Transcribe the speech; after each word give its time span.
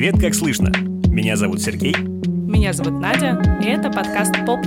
Привет, 0.00 0.18
как 0.18 0.34
слышно? 0.34 0.72
Меня 1.10 1.36
зовут 1.36 1.60
Сергей. 1.60 1.94
Меня 1.94 2.72
зовут 2.72 3.02
Надя, 3.02 3.38
и 3.62 3.66
это 3.66 3.90
подкаст 3.90 4.32
«Поп 4.46 4.60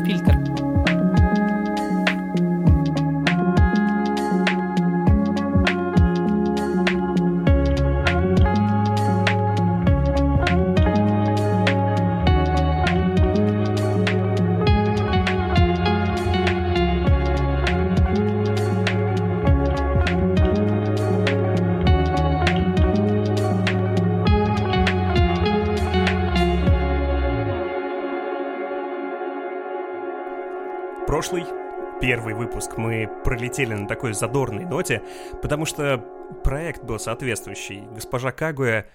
пролетели 33.43 33.73
на 33.73 33.87
такой 33.89 34.13
задорной 34.13 34.65
ноте, 34.65 35.01
потому 35.41 35.65
что 35.65 35.97
проект 36.45 36.83
был 36.83 36.97
соответствующий. 36.97 37.81
Госпожа 37.93 38.31
Кагуя 38.31 38.89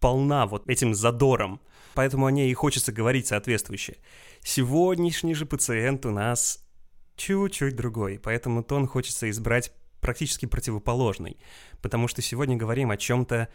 полна 0.00 0.46
вот 0.46 0.68
этим 0.68 0.92
задором, 0.92 1.60
поэтому 1.94 2.26
о 2.26 2.32
ней 2.32 2.50
и 2.50 2.54
хочется 2.54 2.90
говорить 2.90 3.28
соответствующе. 3.28 3.98
Сегодняшний 4.42 5.34
же 5.34 5.46
пациент 5.46 6.04
у 6.04 6.10
нас 6.10 6.66
чуть-чуть 7.14 7.76
другой, 7.76 8.18
поэтому 8.18 8.64
тон 8.64 8.88
хочется 8.88 9.30
избрать 9.30 9.72
практически 10.00 10.46
противоположный, 10.46 11.36
потому 11.80 12.08
что 12.08 12.22
сегодня 12.22 12.56
говорим 12.56 12.90
о 12.90 12.96
чем-то 12.96 13.48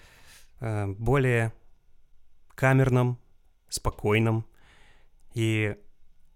э, 0.61 0.87
более 0.97 1.51
камерном, 2.55 3.19
спокойном 3.67 4.45
и 5.33 5.75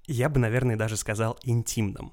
я 0.08 0.28
бы, 0.28 0.42
наверное, 0.42 0.76
даже 0.76 0.98
сказал 0.98 1.40
интимном. 1.44 2.12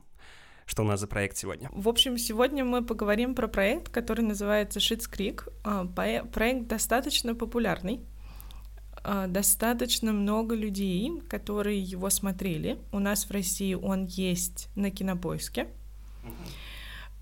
Что 0.68 0.82
у 0.82 0.86
нас 0.86 1.00
за 1.00 1.06
проект 1.06 1.38
сегодня? 1.38 1.70
В 1.72 1.88
общем, 1.88 2.18
сегодня 2.18 2.62
мы 2.62 2.84
поговорим 2.84 3.34
про 3.34 3.48
проект, 3.48 3.88
который 3.88 4.20
называется 4.20 4.80
Шитс 4.80 5.08
Крик. 5.08 5.48
Проект 5.94 6.66
достаточно 6.66 7.34
популярный. 7.34 8.02
А, 9.02 9.28
достаточно 9.28 10.12
много 10.12 10.54
людей, 10.54 11.22
которые 11.26 11.80
его 11.80 12.10
смотрели. 12.10 12.78
У 12.92 12.98
нас 12.98 13.24
в 13.24 13.30
России 13.30 13.72
он 13.72 14.04
есть 14.04 14.68
на 14.76 14.90
кинопоиске. 14.90 15.68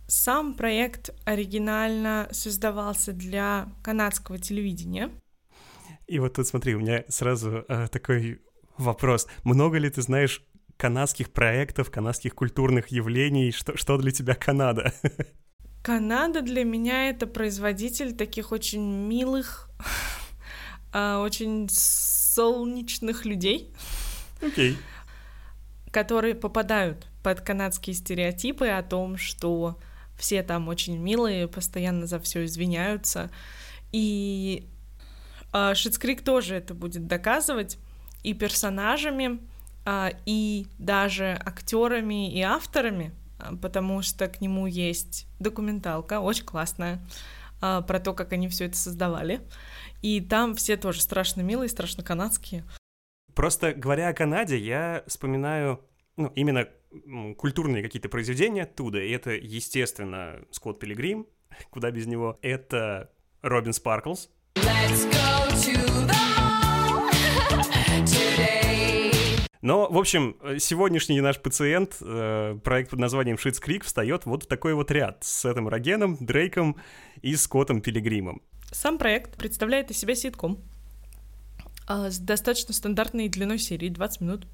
Сам 0.08 0.55
проект 0.55 1.14
оригинально 1.24 2.28
создавался 2.33 3.12
для 3.12 3.69
канадского 3.84 4.39
телевидения. 4.39 5.12
И 6.08 6.19
вот 6.19 6.34
тут 6.34 6.48
смотри, 6.48 6.74
у 6.74 6.80
меня 6.80 7.05
сразу 7.06 7.64
э, 7.69 7.86
такой 7.92 8.41
вопрос. 8.77 9.28
Много 9.44 9.78
ли 9.78 9.89
ты 9.89 10.02
знаешь 10.02 10.44
канадских 10.77 11.30
проектов, 11.30 11.91
канадских 11.91 12.34
культурных 12.34 12.88
явлений? 12.88 13.52
Что, 13.52 13.77
что 13.77 13.96
для 13.98 14.10
тебя 14.10 14.34
Канада? 14.34 14.92
Канада 15.83 16.42
для 16.42 16.64
меня 16.64 17.08
это 17.08 17.27
производитель 17.27 18.14
таких 18.14 18.50
очень 18.50 18.83
милых, 18.83 19.70
а, 20.92 21.20
очень 21.20 21.68
солнечных 21.70 23.24
людей. 23.24 23.72
Okay. 24.41 24.74
Которые 25.92 26.34
попадают 26.34 27.06
под 27.22 27.40
канадские 27.40 27.94
стереотипы 27.94 28.66
о 28.66 28.83
том, 28.83 29.16
что 29.16 29.78
все 30.18 30.42
там 30.42 30.68
очень 30.68 30.98
милые, 30.98 31.48
постоянно 31.48 32.06
за 32.06 32.18
все 32.18 32.44
извиняются. 32.44 33.30
И 33.92 34.66
а, 35.52 35.74
Шитскрик 35.74 36.22
тоже 36.22 36.56
это 36.56 36.74
будет 36.74 37.06
доказывать 37.06 37.78
и 38.22 38.34
персонажами, 38.34 39.39
а, 39.39 39.55
и 40.27 40.67
даже 40.79 41.41
актерами 41.45 42.33
и 42.33 42.41
авторами, 42.41 43.13
а, 43.39 43.55
потому 43.57 44.02
что 44.02 44.29
к 44.29 44.41
нему 44.41 44.67
есть 44.67 45.27
документалка, 45.39 46.20
очень 46.20 46.45
классная, 46.45 47.07
а, 47.61 47.83
про 47.83 48.01
то, 48.01 48.13
как 48.13 48.33
они 48.33 48.48
все 48.48 48.67
это 48.67 48.77
создавали. 48.77 49.41
И 50.02 50.20
там 50.20 50.55
все 50.55 50.77
тоже 50.77 51.01
страшно 51.01 51.42
милые, 51.42 51.69
страшно 51.69 52.02
канадские. 52.02 52.64
Просто 53.35 53.75
говоря 53.75 54.08
о 54.08 54.14
Канаде, 54.14 54.58
я 54.58 55.05
вспоминаю 55.07 55.80
ну, 56.17 56.33
именно 56.35 56.69
культурные 57.36 57.83
какие-то 57.83 58.08
произведения 58.08 58.63
оттуда, 58.63 58.98
и 59.02 59.11
это, 59.11 59.30
естественно, 59.30 60.41
Скотт 60.51 60.80
Пилигрим, 60.80 61.27
куда 61.70 61.91
без 61.91 62.07
него, 62.07 62.39
это 62.42 63.11
Робин 63.42 63.73
Спарклс. 63.73 64.30
Let's 64.57 65.05
go 65.13 65.45
Но, 69.66 69.88
в 69.90 69.98
общем, 69.98 70.36
сегодняшний 70.60 71.20
наш 71.20 71.40
пациент, 71.40 71.96
э, 72.00 72.56
проект 72.62 72.90
под 72.90 73.00
названием 73.00 73.36
Шитс 73.36 73.58
Крик, 73.58 73.82
встает 73.82 74.24
вот 74.24 74.44
в 74.44 74.46
такой 74.46 74.74
вот 74.74 74.92
ряд 74.92 75.24
с 75.24 75.40
Сетом 75.40 75.66
Рогеном, 75.66 76.16
Дрейком 76.20 76.77
и 77.20 77.34
Скоттом 77.34 77.80
Пилигримом. 77.80 78.42
Сам 78.70 78.96
проект 78.96 79.36
представляет 79.36 79.90
из 79.90 79.98
себя 79.98 80.14
ситком 80.14 80.62
э, 81.88 82.10
с 82.12 82.18
достаточно 82.20 82.72
стандартной 82.74 83.28
длиной 83.28 83.58
серии, 83.58 83.88
20 83.88 84.20
минут. 84.20 84.46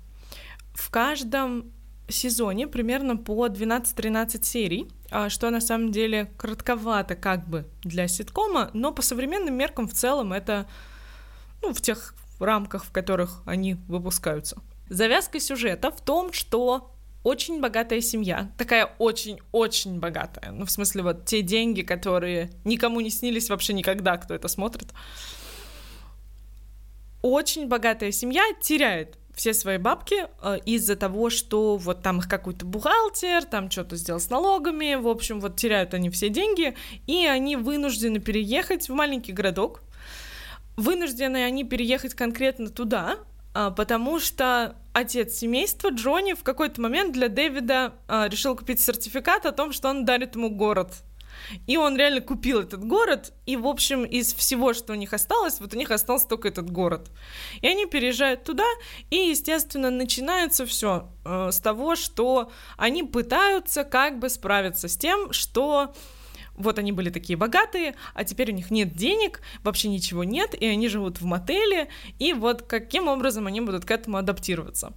В 0.73 0.91
каждом 0.91 1.75
сезоне 2.09 2.67
примерно 2.67 3.19
по 3.19 3.47
12-13 3.49 4.43
серий, 4.43 4.89
а, 5.11 5.29
что 5.29 5.51
на 5.51 5.61
самом 5.61 5.93
деле 5.93 6.33
коротковато 6.39 7.17
как 7.17 7.47
бы 7.47 7.67
для 7.83 8.09
ситкома, 8.09 8.71
но 8.73 8.93
по 8.93 9.03
современным 9.03 9.59
меркам 9.59 9.89
в 9.89 9.93
целом 9.93 10.33
это 10.33 10.67
ну, 11.61 11.75
в 11.75 11.83
тех 11.83 12.15
рамках, 12.41 12.87
в 12.87 12.93
которых 12.93 13.43
они 13.45 13.75
выпускаются. 13.89 14.63
Завязка 14.93 15.41
сюжета 15.41 15.91
в 15.91 16.03
том, 16.03 16.35
что 16.35 16.91
очень 17.25 17.63
богатая 17.63 18.03
семья, 18.03 18.53
такая 18.59 18.95
очень-очень 18.99 19.99
богатая, 19.99 20.53
ну, 20.53 20.67
в 20.67 20.71
смысле, 20.71 21.03
вот 21.03 21.25
те 21.25 21.41
деньги, 21.41 21.81
которые 21.81 22.51
никому 22.65 23.01
не 23.01 23.09
снились 23.09 23.49
вообще 23.49 23.73
никогда, 23.73 24.19
кто 24.19 24.35
это 24.35 24.49
смотрит. 24.49 24.91
Очень 27.23 27.69
богатая 27.69 28.13
семья 28.13 28.43
теряет 28.61 29.17
все 29.35 29.55
свои 29.55 29.79
бабки 29.79 30.27
э, 30.43 30.59
из-за 30.67 30.95
того, 30.95 31.31
что 31.31 31.79
вот 31.79 32.03
там 32.03 32.19
их 32.19 32.29
какой-то 32.29 32.67
бухгалтер, 32.67 33.47
там 33.47 33.71
что-то 33.71 33.97
сделал 33.97 34.21
с 34.21 34.29
налогами, 34.29 34.97
в 34.97 35.09
общем, 35.09 35.41
вот 35.41 35.57
теряют 35.57 35.95
они 35.95 36.11
все 36.11 36.29
деньги, 36.29 36.77
и 37.07 37.25
они 37.25 37.57
вынуждены 37.57 38.21
переехать 38.21 38.91
в 38.91 38.93
маленький 38.93 39.33
городок. 39.33 39.81
Вынуждены 40.77 41.45
они 41.45 41.65
переехать 41.65 42.13
конкретно 42.13 42.69
туда, 42.69 43.17
потому 43.53 44.19
что 44.21 44.77
отец 44.93 45.35
семейства 45.35 45.91
Джонни 45.91 46.35
в 46.35 46.43
какой-то 46.43 46.81
момент 46.81 47.13
для 47.13 47.29
Дэвида 47.29 47.95
а, 48.09 48.29
решил 48.29 48.57
купить 48.57 48.81
сертификат 48.81 49.47
о 49.47 49.53
том, 49.53 49.73
что 49.73 49.89
он 49.89 50.05
дарит 50.05 50.35
ему 50.35 50.51
город. 50.51 51.03
И 51.67 51.77
он 51.77 51.97
реально 51.97 52.21
купил 52.21 52.61
этот 52.61 52.85
город, 52.85 53.33
и, 53.47 53.57
в 53.57 53.67
общем, 53.67 54.05
из 54.05 54.35
всего, 54.35 54.75
что 54.75 54.93
у 54.93 54.97
них 54.97 55.13
осталось, 55.13 55.61
вот 55.61 55.75
у 55.75 55.77
них 55.77 55.91
остался 55.91 56.29
только 56.29 56.49
этот 56.49 56.71
город. 56.71 57.11
И 57.61 57.67
они 57.67 57.87
переезжают 57.87 58.45
туда, 58.45 58.67
и, 59.11 59.17
естественно, 59.17 59.91
начинается 59.91 60.67
все 60.67 61.11
э, 61.25 61.51
с 61.51 61.59
того, 61.61 61.97
что 61.97 62.53
они 62.77 63.03
пытаются 63.03 63.85
как 63.85 64.19
бы 64.19 64.29
справиться 64.29 64.89
с 64.89 64.97
тем, 64.97 65.33
что 65.33 65.95
вот 66.57 66.79
они 66.79 66.93
были 66.93 67.11
такие 67.11 67.37
богатые, 67.37 67.95
а 68.15 68.25
теперь 68.25 68.53
у 68.53 68.55
них 68.55 68.71
нет 68.71 68.95
денег, 68.95 69.41
вообще 69.63 69.89
ничего 69.89 70.25
нет, 70.25 70.55
и 70.55 70.67
они 70.67 70.89
живут 70.89 71.21
в 71.21 71.25
мотеле, 71.25 71.89
и 72.19 72.33
вот 72.33 72.63
каким 72.63 73.09
образом 73.09 73.47
они 73.47 73.61
будут 73.61 73.85
к 73.85 73.91
этому 73.91 74.17
адаптироваться. 74.17 74.93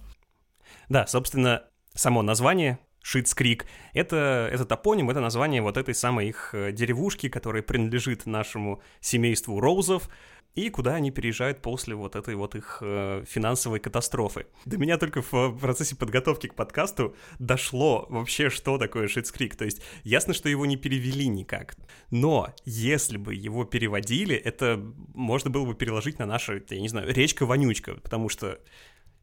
Да, 0.88 1.06
собственно, 1.06 1.64
само 1.94 2.22
название 2.22 2.78
Шитс 3.06 3.34
Крик. 3.34 3.66
Это, 3.92 4.48
это 4.52 4.64
топоним, 4.64 5.10
это 5.10 5.20
название 5.20 5.62
вот 5.62 5.76
этой 5.76 5.94
самой 5.94 6.28
их 6.28 6.50
э, 6.52 6.72
деревушки, 6.72 7.28
которая 7.28 7.62
принадлежит 7.62 8.26
нашему 8.26 8.82
семейству 9.00 9.60
Роузов 9.60 10.08
и 10.56 10.70
куда 10.70 10.94
они 10.94 11.10
переезжают 11.10 11.62
после 11.62 11.94
вот 11.94 12.16
этой 12.16 12.34
вот 12.34 12.54
их 12.56 12.78
э, 12.80 13.24
финансовой 13.28 13.78
катастрофы. 13.78 14.46
До 14.64 14.78
меня 14.78 14.96
только 14.96 15.22
в 15.22 15.58
процессе 15.58 15.94
подготовки 15.94 16.48
к 16.48 16.54
подкасту 16.54 17.14
дошло 17.38 18.06
вообще, 18.08 18.50
что 18.50 18.78
такое 18.78 19.06
Шитскрик. 19.06 19.54
То 19.54 19.66
есть 19.66 19.82
ясно, 20.02 20.32
что 20.32 20.48
его 20.48 20.66
не 20.66 20.76
перевели 20.76 21.28
никак. 21.28 21.76
Но 22.10 22.54
если 22.64 23.18
бы 23.18 23.34
его 23.34 23.64
переводили, 23.64 24.34
это 24.34 24.82
можно 25.14 25.50
было 25.50 25.66
бы 25.66 25.74
переложить 25.74 26.18
на 26.18 26.26
наше, 26.26 26.64
я 26.70 26.80
не 26.80 26.88
знаю, 26.88 27.12
речка-вонючка, 27.12 27.94
потому 27.96 28.30
что 28.30 28.58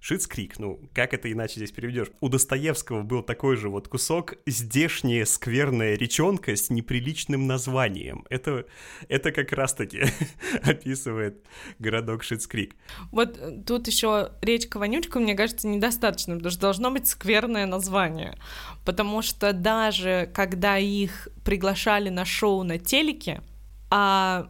Шитскрик, 0.04 0.60
ну, 0.60 0.82
как 0.94 1.14
это 1.14 1.32
иначе 1.32 1.54
здесь 1.56 1.72
переведешь? 1.72 2.08
У 2.20 2.28
Достоевского 2.28 3.04
был 3.04 3.24
такой 3.24 3.56
же 3.56 3.70
вот 3.70 3.88
кусок 3.88 4.34
«Здешняя 4.46 5.24
скверная 5.24 5.96
речонка 5.96 6.58
с 6.58 6.70
неприличным 6.70 7.48
названием». 7.48 8.26
Это, 8.30 8.66
это 9.08 9.32
как 9.32 9.54
раз-таки 9.54 10.02
описывает 10.62 11.46
городок 11.80 12.24
Шитскрик. 12.24 12.76
Вот 13.14 13.38
э, 13.38 13.62
тут 13.66 13.88
еще 13.88 14.34
речка 14.42 14.78
Вонючка, 14.78 15.22
мне 15.22 15.36
кажется, 15.36 15.70
недостаточно, 15.70 16.36
потому 16.36 16.52
что 16.52 16.60
должно 16.60 16.92
быть 16.92 17.08
скверное 17.08 17.66
название. 17.66 18.38
Потому 18.84 19.22
что 19.22 19.54
даже 19.54 20.30
когда 20.34 20.78
их 20.78 21.30
приглашали 21.46 22.10
на 22.10 22.26
шоу 22.26 22.64
на 22.64 22.78
телеке, 22.78 23.42
а 23.90 24.50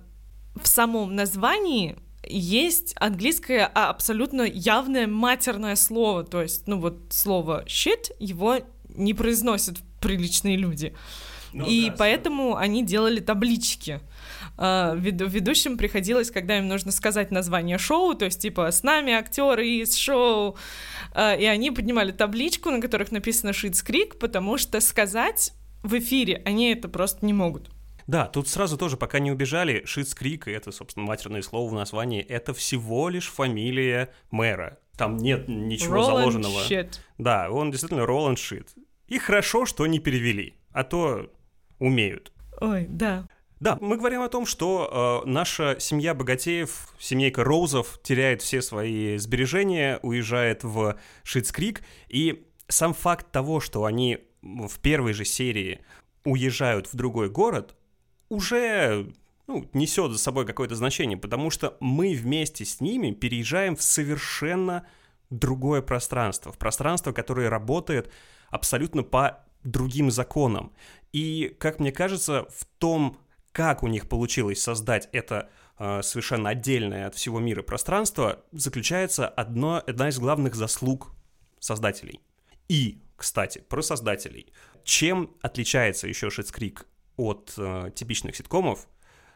в 0.55 0.67
самом 0.67 1.15
названии 1.15 1.95
есть 2.37 2.93
английское 2.97 3.69
а, 3.73 3.89
абсолютно 3.89 4.43
явное 4.43 5.07
матерное 5.07 5.75
слово, 5.75 6.23
то 6.23 6.41
есть, 6.41 6.67
ну 6.67 6.79
вот 6.79 6.99
слово 7.09 7.63
shit 7.65 8.11
его 8.19 8.59
не 8.89 9.13
произносят 9.13 9.77
приличные 10.01 10.57
люди. 10.57 10.93
Ну, 11.53 11.67
и 11.67 11.89
да, 11.89 11.95
поэтому 11.99 12.55
они 12.55 12.83
делали 12.83 13.19
таблички. 13.19 14.01
Uh, 14.55 14.99
ведущим 14.99 15.77
приходилось, 15.77 16.29
когда 16.29 16.59
им 16.59 16.67
нужно 16.67 16.91
сказать 16.91 17.31
название 17.31 17.79
шоу, 17.79 18.13
то 18.13 18.25
есть 18.25 18.39
типа 18.39 18.71
с 18.71 18.83
нами 18.83 19.13
актеры 19.13 19.67
из 19.67 19.95
шоу, 19.95 20.57
uh, 21.15 21.39
и 21.39 21.45
они 21.45 21.71
поднимали 21.71 22.11
табличку, 22.11 22.69
на 22.69 22.79
которых 22.79 23.11
написано 23.11 23.51
Schitt's 23.51 23.81
Creek, 23.81 24.19
потому 24.19 24.59
что 24.59 24.79
сказать 24.79 25.53
в 25.81 25.97
эфире 25.97 26.41
они 26.45 26.71
это 26.71 26.87
просто 26.87 27.25
не 27.25 27.33
могут. 27.33 27.72
Да, 28.07 28.25
тут 28.25 28.47
сразу 28.47 28.77
тоже, 28.77 28.97
пока 28.97 29.19
не 29.19 29.31
убежали, 29.31 29.83
Schitt's 29.85 30.13
Creek, 30.13 30.47
и 30.47 30.51
это, 30.51 30.71
собственно, 30.71 31.05
матерное 31.05 31.41
слово 31.41 31.69
в 31.69 31.73
названии, 31.73 32.21
это 32.21 32.53
всего 32.53 33.09
лишь 33.09 33.29
фамилия 33.29 34.13
мэра. 34.31 34.79
Там 34.97 35.17
нет 35.17 35.47
ничего 35.47 35.97
Roland 35.97 36.05
заложенного. 36.05 36.59
Shit. 36.69 36.99
Да, 37.17 37.49
он 37.49 37.71
действительно 37.71 38.05
Роланд 38.05 38.37
Schitt. 38.37 38.69
И 39.07 39.17
хорошо, 39.19 39.65
что 39.65 39.85
не 39.87 39.99
перевели, 39.99 40.55
а 40.71 40.83
то 40.83 41.31
умеют. 41.79 42.31
Ой, 42.61 42.85
да. 42.87 43.27
Да, 43.59 43.77
мы 43.79 43.97
говорим 43.97 44.21
о 44.21 44.29
том, 44.29 44.45
что 44.45 45.23
э, 45.25 45.29
наша 45.29 45.79
семья 45.79 46.13
богатеев, 46.13 46.93
семейка 46.99 47.43
Роузов, 47.43 47.99
теряет 48.03 48.41
все 48.41 48.61
свои 48.61 49.17
сбережения, 49.17 49.99
уезжает 50.01 50.63
в 50.63 50.97
Шитскрик, 51.23 51.81
и 52.09 52.45
сам 52.67 52.93
факт 52.93 53.31
того, 53.31 53.59
что 53.61 53.85
они 53.85 54.19
в 54.41 54.79
первой 54.79 55.13
же 55.13 55.23
серии 55.23 55.79
уезжают 56.25 56.87
в 56.87 56.95
другой 56.95 57.29
город, 57.29 57.75
уже 58.33 59.13
ну, 59.47 59.69
несет 59.73 60.11
за 60.11 60.17
собой 60.17 60.45
какое-то 60.45 60.75
значение, 60.75 61.17
потому 61.17 61.49
что 61.49 61.77
мы 61.79 62.15
вместе 62.15 62.65
с 62.65 62.81
ними 62.81 63.11
переезжаем 63.11 63.75
в 63.75 63.81
совершенно 63.83 64.85
другое 65.29 65.81
пространство, 65.81 66.51
в 66.51 66.57
пространство, 66.57 67.11
которое 67.11 67.49
работает 67.49 68.11
абсолютно 68.49 69.03
по 69.03 69.43
другим 69.63 70.11
законам. 70.11 70.73
И, 71.11 71.55
как 71.59 71.79
мне 71.79 71.91
кажется, 71.91 72.47
в 72.49 72.65
том, 72.77 73.17
как 73.51 73.83
у 73.83 73.87
них 73.87 74.09
получилось 74.09 74.61
создать 74.61 75.09
это 75.11 75.49
э, 75.77 76.01
совершенно 76.01 76.49
отдельное 76.49 77.07
от 77.07 77.15
всего 77.15 77.39
мира 77.39 77.61
пространство, 77.61 78.43
заключается 78.51 79.27
одно, 79.27 79.81
одна 79.85 80.09
из 80.09 80.19
главных 80.19 80.55
заслуг 80.55 81.11
создателей. 81.59 82.19
И, 82.67 83.01
кстати, 83.15 83.59
про 83.59 83.81
создателей. 83.81 84.51
Чем 84.83 85.35
отличается 85.41 86.07
еще 86.07 86.29
Шитскрик 86.29 86.87
от 87.17 87.53
э, 87.57 87.91
типичных 87.95 88.35
ситкомов, 88.35 88.87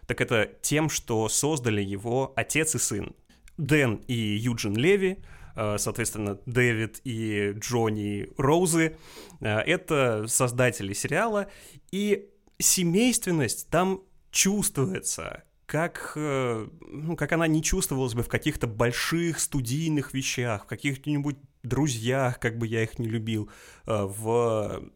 так 0.06 0.21
это 0.21 0.50
тем, 0.62 0.89
что 0.89 1.27
создали 1.29 1.81
его 1.81 2.33
отец 2.35 2.75
и 2.75 2.79
сын. 2.79 3.15
Дэн 3.57 3.95
и 4.07 4.13
Юджин 4.13 4.75
Леви, 4.75 5.18
э, 5.56 5.77
соответственно, 5.77 6.39
Дэвид 6.45 7.01
и 7.03 7.53
Джонни 7.57 8.29
Роузы, 8.38 8.97
э, 9.41 9.47
это 9.47 10.25
создатели 10.27 10.94
сериала, 10.94 11.50
и 11.91 12.29
семейственность 12.59 13.69
там 13.69 14.01
чувствуется, 14.31 15.44
как, 15.65 16.13
э, 16.15 16.68
ну, 16.81 17.15
как 17.15 17.33
она 17.33 17.47
не 17.47 17.62
чувствовалась 17.62 18.13
бы 18.13 18.24
в 18.24 18.29
каких-то 18.29 18.68
больших 18.68 19.39
студийных 19.39 20.13
вещах, 20.13 20.63
в 20.63 20.68
каких-нибудь 20.68 21.38
друзьях, 21.68 22.40
как 22.40 22.58
бы 22.58 22.68
я 22.68 22.84
их 22.84 23.00
не 23.00 23.08
любил, 23.08 23.50
э, 23.86 24.04
в 24.04 24.90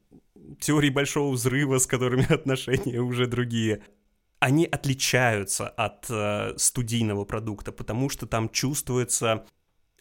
теории 0.59 0.89
большого 0.89 1.31
взрыва, 1.31 1.77
с 1.77 1.87
которыми 1.87 2.25
отношения 2.33 2.99
уже 2.99 3.27
другие, 3.27 3.83
они 4.39 4.65
отличаются 4.65 5.69
от 5.69 6.07
э, 6.09 6.53
студийного 6.57 7.25
продукта, 7.25 7.71
потому 7.71 8.09
что 8.09 8.25
там 8.25 8.49
чувствуется 8.49 9.45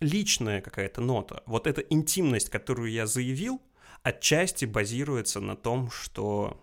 личная 0.00 0.62
какая-то 0.62 1.02
нота. 1.02 1.42
Вот 1.46 1.66
эта 1.66 1.82
интимность, 1.82 2.48
которую 2.48 2.90
я 2.90 3.06
заявил, 3.06 3.60
отчасти 4.02 4.64
базируется 4.64 5.40
на 5.40 5.56
том, 5.56 5.90
что... 5.90 6.58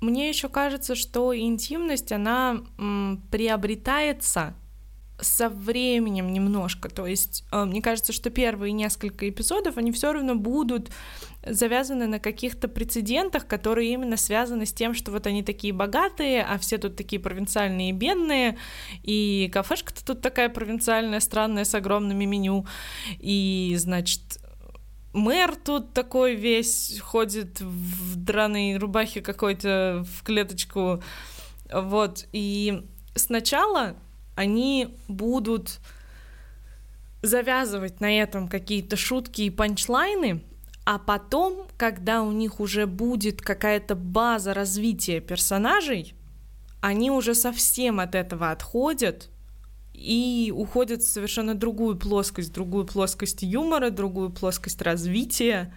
Мне 0.00 0.28
еще 0.28 0.48
кажется, 0.48 0.94
что 0.94 1.36
интимность, 1.36 2.12
она 2.12 2.64
м, 2.78 3.26
приобретается 3.32 4.54
со 5.20 5.48
временем 5.48 6.32
немножко. 6.32 6.88
То 6.88 7.06
есть, 7.06 7.44
э, 7.50 7.64
мне 7.64 7.80
кажется, 7.80 8.12
что 8.12 8.30
первые 8.30 8.72
несколько 8.72 9.28
эпизодов, 9.28 9.76
они 9.78 9.92
все 9.92 10.12
равно 10.12 10.34
будут 10.34 10.90
завязаны 11.46 12.06
на 12.06 12.18
каких-то 12.18 12.68
прецедентах, 12.68 13.46
которые 13.46 13.92
именно 13.92 14.16
связаны 14.16 14.66
с 14.66 14.72
тем, 14.72 14.94
что 14.94 15.12
вот 15.12 15.26
они 15.26 15.42
такие 15.42 15.72
богатые, 15.72 16.42
а 16.42 16.58
все 16.58 16.76
тут 16.76 16.96
такие 16.96 17.20
провинциальные 17.20 17.90
и 17.90 17.92
бедные, 17.92 18.58
и 19.02 19.48
кафешка-то 19.52 20.04
тут 20.04 20.22
такая 20.22 20.48
провинциальная, 20.48 21.20
странная, 21.20 21.64
с 21.64 21.74
огромными 21.74 22.24
меню, 22.24 22.66
и, 23.20 23.74
значит, 23.78 24.20
мэр 25.12 25.54
тут 25.56 25.94
такой 25.94 26.34
весь 26.34 26.98
ходит 27.00 27.60
в 27.60 28.16
драной 28.16 28.76
рубахе 28.76 29.20
какой-то 29.20 30.04
в 30.04 30.24
клеточку, 30.24 31.00
вот, 31.72 32.26
и 32.32 32.82
сначала 33.14 33.96
они 34.36 34.96
будут 35.08 35.80
завязывать 37.22 38.00
на 38.00 38.16
этом 38.16 38.46
какие-то 38.48 38.96
шутки 38.96 39.42
и 39.42 39.50
панчлайны, 39.50 40.44
а 40.84 40.98
потом, 40.98 41.66
когда 41.76 42.22
у 42.22 42.30
них 42.30 42.60
уже 42.60 42.86
будет 42.86 43.42
какая-то 43.42 43.96
база 43.96 44.54
развития 44.54 45.20
персонажей, 45.20 46.14
они 46.80 47.10
уже 47.10 47.34
совсем 47.34 47.98
от 47.98 48.14
этого 48.14 48.52
отходят 48.52 49.30
и 49.92 50.52
уходят 50.54 51.02
в 51.02 51.10
совершенно 51.10 51.54
другую 51.54 51.98
плоскость, 51.98 52.52
другую 52.52 52.86
плоскость 52.86 53.42
юмора, 53.42 53.90
другую 53.90 54.30
плоскость 54.30 54.82
развития. 54.82 55.74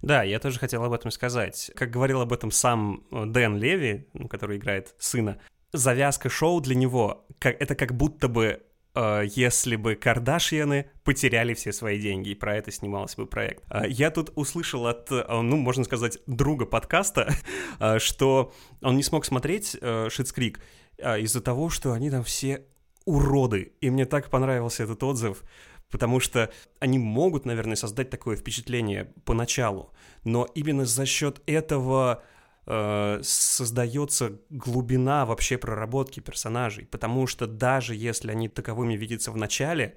Да, 0.00 0.24
я 0.24 0.40
тоже 0.40 0.58
хотел 0.58 0.82
об 0.82 0.92
этом 0.92 1.12
сказать. 1.12 1.70
Как 1.76 1.90
говорил 1.90 2.22
об 2.22 2.32
этом 2.32 2.50
сам 2.50 3.04
э, 3.12 3.26
Дэн 3.26 3.56
Леви, 3.56 4.08
ну, 4.14 4.26
который 4.26 4.56
играет 4.56 4.96
сына, 4.98 5.38
завязка 5.72 6.28
шоу 6.28 6.60
для 6.60 6.74
него 6.74 7.24
как, 7.42 7.60
это 7.60 7.74
как 7.74 7.94
будто 7.94 8.28
бы 8.28 8.62
э, 8.94 9.24
если 9.34 9.76
бы 9.76 9.96
Кардашьяны 9.96 10.90
потеряли 11.04 11.54
все 11.54 11.72
свои 11.72 12.00
деньги, 12.00 12.30
и 12.30 12.34
про 12.34 12.56
это 12.56 12.70
снимался 12.70 13.16
бы 13.16 13.26
проект. 13.26 13.64
Э, 13.70 13.82
я 13.88 14.10
тут 14.10 14.32
услышал 14.36 14.86
от, 14.86 15.10
э, 15.10 15.24
ну, 15.28 15.56
можно 15.56 15.84
сказать, 15.84 16.18
друга 16.26 16.64
подкаста, 16.64 17.34
что 17.98 18.52
он 18.80 18.96
не 18.96 19.02
смог 19.02 19.24
смотреть 19.24 19.76
Шитскрик 20.08 20.60
из-за 20.98 21.40
того, 21.40 21.68
что 21.68 21.92
они 21.92 22.10
там 22.10 22.22
все 22.22 22.64
уроды. 23.04 23.72
И 23.80 23.90
мне 23.90 24.04
так 24.04 24.30
понравился 24.30 24.84
этот 24.84 25.02
отзыв, 25.02 25.42
потому 25.90 26.20
что 26.20 26.52
они 26.78 26.98
могут, 26.98 27.44
наверное, 27.44 27.74
создать 27.74 28.08
такое 28.08 28.36
впечатление 28.36 29.12
поначалу, 29.24 29.92
но 30.22 30.46
именно 30.54 30.84
за 30.84 31.06
счет 31.06 31.42
этого 31.46 32.22
э, 32.66 33.20
создается 33.22 34.38
глубина 34.50 35.26
вообще 35.26 35.58
проработки 35.58 36.20
персонажей, 36.20 36.86
потому 36.86 37.26
что 37.26 37.46
даже 37.46 37.94
если 37.94 38.30
они 38.30 38.48
таковыми 38.48 38.94
видятся 38.94 39.32
в 39.32 39.36
начале, 39.36 39.96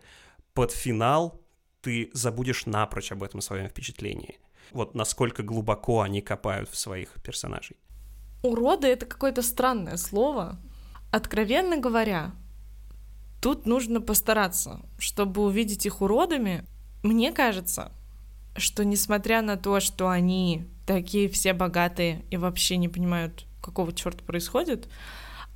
под 0.54 0.72
финал 0.72 1.42
ты 1.82 2.10
забудешь 2.14 2.66
напрочь 2.66 3.12
об 3.12 3.24
этом 3.24 3.42
своем 3.42 3.70
впечатлении. 3.70 4.40
Вот 4.72 4.96
насколько 4.96 5.44
глубоко 5.44 6.02
они 6.02 6.22
копают 6.22 6.70
в 6.70 6.76
своих 6.76 7.14
персонажей. 7.22 7.78
Уроды— 8.42 8.88
это 8.90 9.06
какое-то 9.06 9.42
странное 9.42 9.98
слово. 9.98 10.60
Откровенно 11.12 11.78
говоря, 11.78 12.32
тут 13.42 13.66
нужно 13.66 14.02
постараться, 14.02 14.82
чтобы 14.98 15.44
увидеть 15.44 15.86
их 15.86 16.02
уродами. 16.02 16.66
Мне 17.04 17.32
кажется, 17.32 17.92
что 18.58 18.84
несмотря 18.84 19.42
на 19.42 19.58
то, 19.58 19.80
что 19.80 20.10
они 20.10 20.68
такие 20.86 21.30
все 21.30 21.54
богатые 21.54 22.24
и 22.30 22.38
вообще 22.38 22.78
не 22.78 22.88
понимают, 22.88 23.46
какого 23.62 23.94
черта 23.94 24.24
происходит, 24.24 24.88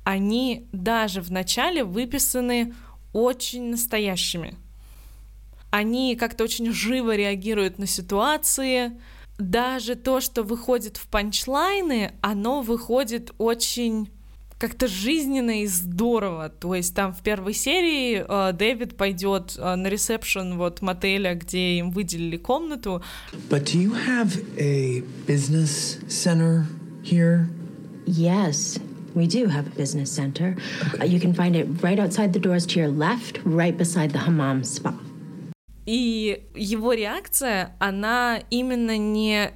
они 0.04 0.66
даже 0.72 1.20
в 1.20 1.30
начале 1.30 1.84
выписаны 1.84 2.74
очень 3.12 3.70
настоящими. 3.70 4.56
Они 5.70 6.16
как-то 6.16 6.44
очень 6.44 6.72
живо 6.72 7.14
реагируют 7.14 7.78
на 7.78 7.86
ситуации. 7.86 9.00
Даже 9.38 9.94
то, 9.94 10.20
что 10.20 10.42
выходит 10.42 10.96
в 10.96 11.06
панчлайны, 11.06 12.12
оно 12.20 12.60
выходит 12.60 13.32
очень 13.38 14.10
как-то 14.60 14.86
жизненно 14.88 15.62
и 15.62 15.66
здорово. 15.66 16.50
То 16.50 16.74
есть 16.74 16.94
там 16.94 17.14
в 17.14 17.22
первой 17.22 17.54
серии 17.54 18.22
э, 18.28 18.52
Дэвид 18.52 18.94
пойдет 18.96 19.54
э, 19.56 19.74
на 19.74 19.88
ресепшн 19.88 20.58
вот 20.58 20.82
мотеля, 20.82 21.34
где 21.34 21.78
им 21.78 21.90
выделили 21.90 22.36
комнату. 22.36 23.02
But 23.48 23.64
do 23.64 23.80
you 23.80 23.94
have 24.06 24.38
a 24.58 25.02
business 25.26 25.98
center 26.08 26.66
here? 27.02 27.48
Yes. 28.06 28.78
We 29.14 29.26
do 29.26 29.46
have 29.48 29.66
a 29.66 29.76
business 29.76 30.12
center. 30.12 30.56
Okay. 30.94 30.98
Uh, 31.00 31.04
you 31.04 31.18
can 31.18 31.32
find 31.34 31.56
it 31.56 31.66
right 31.82 31.98
outside 31.98 32.32
the 32.32 32.38
doors 32.38 32.66
to 32.66 32.78
your 32.78 32.88
left, 32.88 33.40
right 33.44 33.76
beside 33.76 34.10
the 34.12 34.18
hammam 34.18 34.62
spa. 34.62 34.94
И 35.86 36.42
его 36.54 36.92
реакция, 36.92 37.74
она 37.80 38.40
именно 38.50 38.98
не 38.98 39.52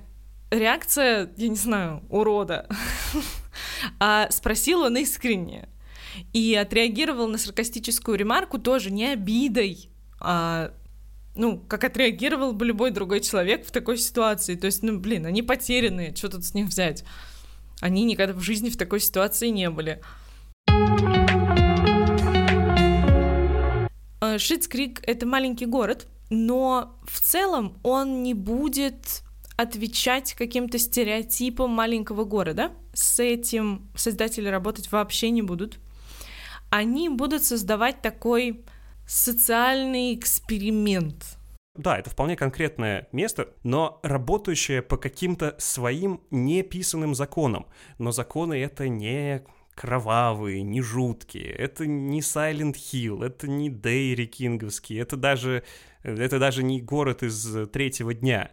реакция, 0.50 1.30
я 1.37 1.49
не 1.49 1.56
знаю, 1.56 2.02
урода, 2.08 2.66
а 4.00 4.30
спросил 4.30 4.80
он 4.83 4.97
искренне. 4.97 5.68
и 6.33 6.54
отреагировал 6.54 7.26
на 7.26 7.38
саркастическую 7.38 8.16
ремарку 8.16 8.59
тоже 8.59 8.92
не 8.92 9.06
обидой, 9.12 9.90
а 10.21 10.73
ну, 11.35 11.59
как 11.59 11.83
отреагировал 11.85 12.52
бы 12.52 12.64
любой 12.64 12.90
другой 12.92 13.21
человек 13.21 13.66
в 13.66 13.73
такой 13.73 13.99
ситуации. 13.99 14.54
То 14.54 14.66
есть, 14.66 14.83
ну, 14.83 14.99
блин, 14.99 15.26
они 15.26 15.42
потерянные, 15.42 16.14
что 16.14 16.28
тут 16.28 16.44
с 16.44 16.54
них 16.54 16.66
взять? 16.66 17.04
Они 17.80 18.04
никогда 18.04 18.33
в 18.33 18.40
жизни 18.40 18.71
в 18.71 18.76
такой 18.76 19.00
ситуации 19.00 19.49
не 19.49 19.68
были. 19.68 20.00
Э, 24.21 24.38
Шитскрик— 24.38 25.00
это 25.06 25.26
маленький 25.26 25.66
город, 25.66 26.06
но 26.30 26.97
в 27.04 27.21
целом 27.21 27.78
он 27.83 28.23
не 28.23 28.35
будет 28.35 29.24
отвечать 29.56 30.34
каким-то 30.34 30.78
стереотипам 30.78 31.70
маленького 31.70 32.25
города. 32.25 32.73
С 32.92 33.20
этим 33.20 33.88
создатели 33.96 34.49
работать 34.49 34.90
вообще 34.90 35.30
не 35.30 35.42
будут. 35.42 35.78
Они 36.70 37.08
будут 37.08 37.44
создавать 37.44 38.02
такой 38.02 38.64
социальный 39.06 40.14
эксперимент. 40.14 41.38
Да, 41.76 41.99
это 41.99 42.11
вполне 42.11 42.37
конкретное 42.37 43.08
место, 43.11 43.49
но 43.64 43.99
работающее 44.02 44.80
по 44.80 44.96
каким-то 44.96 45.56
своим 45.58 46.20
неписанным 46.30 47.14
законам. 47.14 47.66
Но 47.99 48.12
законы 48.12 48.54
это 48.54 48.88
не 48.88 49.44
кровавые, 49.75 50.62
не 50.62 50.80
жуткие, 50.80 51.50
это 51.50 51.84
не 51.87 52.20
Silent 52.20 52.75
Hill, 52.75 53.25
это 53.25 53.49
не 53.49 53.70
Дейри 53.70 54.26
Кинговский, 54.26 55.00
это 55.00 55.16
даже, 55.16 55.64
это 56.04 56.38
даже 56.38 56.62
не 56.62 56.80
город 56.80 57.25
из 57.25 57.68
третьего 57.70 58.14
дня. 58.14 58.52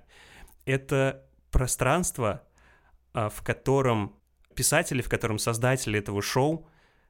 Это 0.65 1.25
пространство, 1.51 2.43
а, 3.13 3.29
в 3.29 3.41
котором 3.41 4.15
писатели, 4.55 5.01
в 5.01 5.09
котором 5.09 5.39
создатели 5.39 5.99
этого 5.99 6.21
шоу 6.21 6.67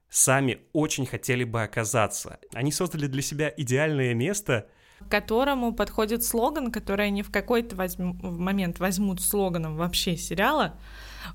сами 0.09 0.59
очень 0.73 1.05
хотели 1.05 1.43
бы 1.43 1.63
оказаться. 1.63 2.39
Они 2.53 2.71
создали 2.71 3.07
для 3.07 3.21
себя 3.21 3.53
идеальное 3.55 4.13
место, 4.13 4.67
к 4.99 5.09
которому 5.09 5.73
подходит 5.73 6.23
слоган, 6.23 6.71
который 6.71 7.07
они 7.07 7.23
в 7.23 7.31
какой-то 7.31 7.75
возьм... 7.75 8.19
в 8.19 8.37
момент 8.37 8.79
возьмут 8.79 9.21
слоганом 9.21 9.75
вообще 9.75 10.15
сериала 10.15 10.77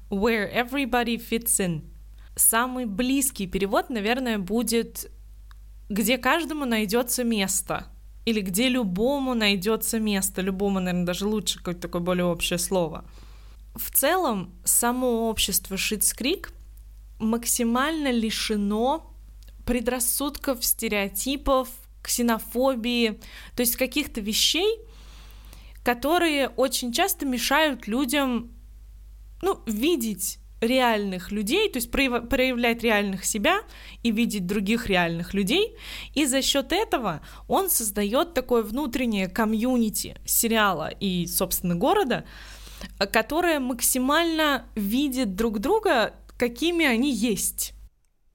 «Where 0.09 0.53
everybody 0.53 1.17
fits 1.17 1.59
in». 1.59 1.85
Самый 2.37 2.85
близкий 2.85 3.47
перевод, 3.47 3.91
наверное, 3.91 4.39
будет 4.39 5.11
«Где 5.89 6.19
каждому 6.19 6.65
найдется 6.65 7.25
место» 7.25 7.87
или 8.27 8.41
«Где 8.41 8.69
любому 8.69 9.35
найдется 9.35 9.99
место». 9.99 10.43
Любому, 10.43 10.81
наверное, 10.81 11.07
даже 11.07 11.27
лучше 11.27 11.59
какое-то 11.59 11.83
такое 11.83 12.03
более 12.03 12.27
общее 12.27 12.59
слово. 12.59 13.05
В 13.75 13.91
целом, 13.91 14.53
само 14.65 15.31
общество 15.31 15.77
Шитскрик 15.77 16.53
максимально 17.19 18.11
лишено 18.11 19.15
предрассудков, 19.65 20.65
стереотипов, 20.65 21.69
ксенофобии, 22.03 23.21
то 23.55 23.61
есть 23.61 23.77
каких-то 23.77 24.21
вещей, 24.21 24.81
которые 25.85 26.49
очень 26.49 26.93
часто 26.93 27.27
мешают 27.27 27.87
людям, 27.87 28.51
ну, 29.43 29.61
видеть 29.67 30.39
реальных 30.67 31.33
людей, 31.33 31.71
то 31.71 31.79
есть 31.79 31.91
проявлять 31.91 32.83
реальных 32.83 33.25
себя 33.25 33.61
и 34.03 34.11
видеть 34.11 34.47
других 34.47 34.89
реальных 34.89 35.33
людей. 35.33 35.77
И 36.15 36.27
за 36.27 36.43
счет 36.43 36.73
этого 36.73 37.23
он 37.49 37.71
создает 37.71 38.35
такое 38.35 38.63
внутреннее 38.63 39.29
комьюнити 39.29 40.17
сериала 40.27 40.89
и, 40.89 41.27
собственно, 41.27 41.75
города, 41.75 42.27
которое 43.13 43.61
максимально 43.61 44.67
видит 44.75 45.35
друг 45.35 45.61
друга 45.61 46.15
какими 46.37 46.85
они 46.85 47.13
есть. 47.13 47.75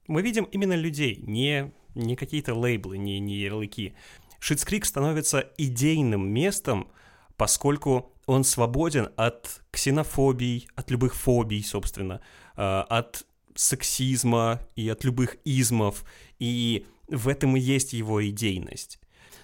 Мы 0.08 0.22
видим 0.22 0.44
именно 0.44 0.74
людей, 0.74 1.22
не, 1.26 1.72
не 1.94 2.16
какие-то 2.16 2.54
лейблы, 2.54 2.98
не, 2.98 3.20
не 3.20 3.36
ярлыки. 3.36 3.94
Шитскрик 4.40 4.84
становится 4.84 5.50
идейным 5.56 6.28
местом, 6.28 6.88
поскольку 7.36 8.11
он 8.26 8.44
свободен 8.44 9.10
от 9.16 9.62
ксенофобий, 9.70 10.68
от 10.74 10.90
любых 10.90 11.14
фобий, 11.14 11.62
собственно, 11.62 12.20
а, 12.56 12.82
от 12.82 13.26
сексизма 13.54 14.60
и 14.76 14.88
от 14.88 15.04
любых 15.04 15.36
измов, 15.44 16.04
и 16.38 16.86
в 17.08 17.28
этом 17.28 17.56
и 17.56 17.60
есть 17.60 17.92
его 17.92 18.26
идейность. 18.26 18.98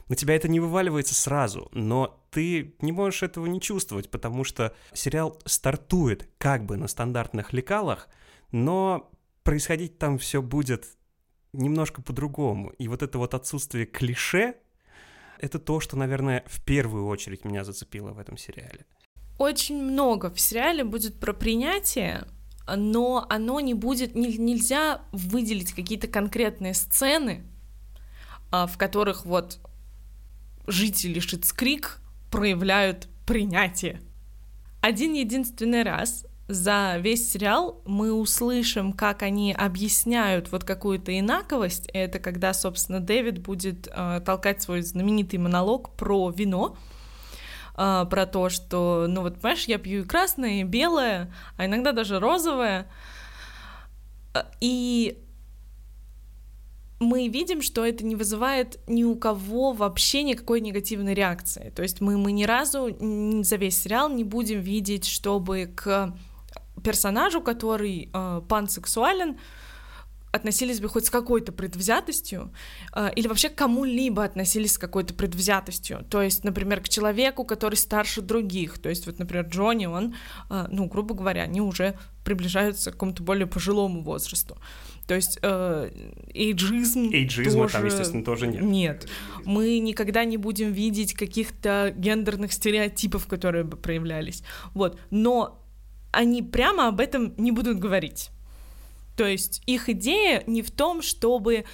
На 0.08 0.16
тебя 0.16 0.35
это 0.35 0.49
не 0.49 0.58
вываливается 0.58 1.14
сразу, 1.14 1.68
но 1.73 2.25
ты 2.30 2.75
не 2.80 2.92
можешь 2.92 3.23
этого 3.23 3.47
не 3.47 3.61
чувствовать, 3.61 4.11
потому 4.11 4.42
что 4.42 4.75
сериал 4.94 5.38
стартует 5.44 6.28
как 6.38 6.64
бы 6.64 6.76
на 6.76 6.88
стандартных 6.88 7.52
лекалах, 7.52 8.08
но 8.50 9.11
происходить 9.42 9.99
там 9.99 10.18
все 10.18 10.40
будет 10.40 10.87
немножко 11.52 12.00
по-другому. 12.00 12.70
И 12.78 12.88
вот 12.88 13.02
это 13.02 13.18
вот 13.18 13.35
отсутствие 13.35 13.85
клише, 13.85 14.54
это 15.40 15.59
то, 15.59 15.80
что, 15.80 15.97
наверное, 15.97 16.45
в 16.47 16.62
первую 16.62 17.07
очередь 17.07 17.45
меня 17.45 17.64
зацепило 17.64 18.12
в 18.12 18.18
этом 18.18 18.37
сериале. 18.37 18.87
Очень 19.38 19.83
много 19.83 20.30
в 20.30 20.40
сериале 20.40 20.85
будет 20.85 21.21
про 21.21 21.33
принятие, 21.33 22.26
но 22.66 23.25
оно 23.28 23.61
не 23.61 23.75
будет, 23.75 24.14
не, 24.14 24.37
нельзя 24.37 25.02
выделить 25.12 25.73
какие-то 25.73 26.09
конкретные 26.09 26.75
сцены, 26.75 27.45
а, 28.50 28.66
в 28.66 28.76
которых 28.76 29.25
вот 29.25 29.61
жители 30.66 31.21
Шицкрик 31.21 32.00
проявляют 32.30 33.09
принятие. 33.26 34.02
Один 34.80 35.14
единственный 35.14 35.83
раз 35.83 36.26
за 36.49 36.97
весь 36.99 37.31
сериал 37.31 37.83
мы 37.85 38.12
услышим, 38.12 38.95
как 38.95 39.23
они 39.23 39.52
объясняют 39.52 40.50
вот 40.50 40.64
какую-то 40.64 41.17
инаковость. 41.17 41.88
Это 41.93 42.19
когда, 42.19 42.55
собственно, 42.55 43.00
Дэвид 43.00 43.38
будет 43.38 43.87
э, 43.87 44.21
толкать 44.25 44.62
свой 44.62 44.81
знаменитый 44.81 45.38
монолог 45.38 45.95
про 45.95 46.31
вино, 46.31 46.76
э, 47.76 48.07
про 48.09 48.26
то, 48.26 48.49
что, 48.49 49.05
ну 49.09 49.21
вот, 49.21 49.35
понимаешь, 49.35 49.67
я 49.67 49.76
пью 49.76 50.02
и 50.02 50.07
красное, 50.07 50.62
и 50.62 50.64
белое, 50.64 51.31
а 51.59 51.67
иногда 51.67 51.93
даже 51.93 52.19
розовое. 52.19 52.90
Э, 54.33 54.45
и 54.62 55.23
мы 56.99 57.28
видим, 57.28 57.61
что 57.61 57.85
это 57.85 58.07
не 58.07 58.17
вызывает 58.17 58.78
ни 58.88 59.05
у 59.05 59.17
кого 59.17 59.73
вообще 59.73 60.23
никакой 60.23 60.62
негативной 60.62 61.12
реакции. 61.12 61.73
То 61.76 61.83
есть 61.83 62.00
мы, 62.00 62.17
мы 62.17 62.33
ни 62.33 62.45
разу 62.45 62.88
за 63.45 63.57
весь 63.57 63.83
сериал 63.83 64.09
не 64.09 64.25
будем 64.25 64.61
видеть, 64.61 65.05
чтобы 65.05 65.71
к 65.76 66.17
персонажу, 66.88 67.42
который 67.42 68.09
э, 68.14 68.42
пансексуален, 68.49 69.37
относились 70.33 70.80
бы 70.80 70.88
хоть 70.88 71.07
с 71.07 71.11
какой-то 71.11 71.52
предвзятостью, 71.52 72.50
э, 72.95 73.11
или 73.16 73.28
вообще 73.28 73.49
к 73.49 73.54
кому-либо 73.54 74.25
относились 74.25 74.73
с 74.73 74.78
какой-то 74.78 75.12
предвзятостью. 75.12 76.04
То 76.11 76.23
есть, 76.23 76.45
например, 76.45 76.80
к 76.80 76.88
человеку, 76.88 77.45
который 77.45 77.75
старше 77.75 78.23
других. 78.23 78.78
То 78.78 78.88
есть, 78.88 79.07
вот, 79.07 79.18
например, 79.18 79.47
Джонни, 79.47 79.87
он, 79.87 80.14
э, 80.50 80.66
ну, 80.71 80.87
грубо 80.87 81.14
говоря, 81.14 81.42
они 81.42 81.61
уже 81.61 81.95
приближаются 82.25 82.90
к 82.90 82.95
какому-то 82.95 83.23
более 83.23 83.47
пожилому 83.47 84.02
возрасту. 84.02 84.57
То 85.07 85.14
есть 85.14 85.38
э, 85.42 85.90
эйджизм 86.35 87.11
Эйджизма 87.11 87.62
тоже... 87.62 87.73
там, 87.73 87.87
естественно, 87.87 88.25
тоже 88.25 88.47
нет. 88.47 88.62
Нет. 88.62 89.09
Мы 89.47 89.78
никогда 89.78 90.25
не 90.25 90.37
будем 90.37 90.73
видеть 90.73 91.14
каких-то 91.14 91.95
гендерных 91.97 92.52
стереотипов, 92.52 93.26
которые 93.26 93.64
бы 93.64 93.78
проявлялись. 93.78 94.42
Вот. 94.75 95.00
Но 95.11 95.58
они 96.12 96.43
прямо 96.43 96.88
об 96.88 97.00
этом 97.00 97.35
не 97.37 97.53
будут 97.53 97.79
говорить. 97.79 98.31
То 99.17 99.27
есть 99.27 99.62
их 99.67 99.88
идея 99.88 100.45
не 100.47 100.62
в 100.62 100.71
том, 100.71 101.03
чтобы 101.03 101.65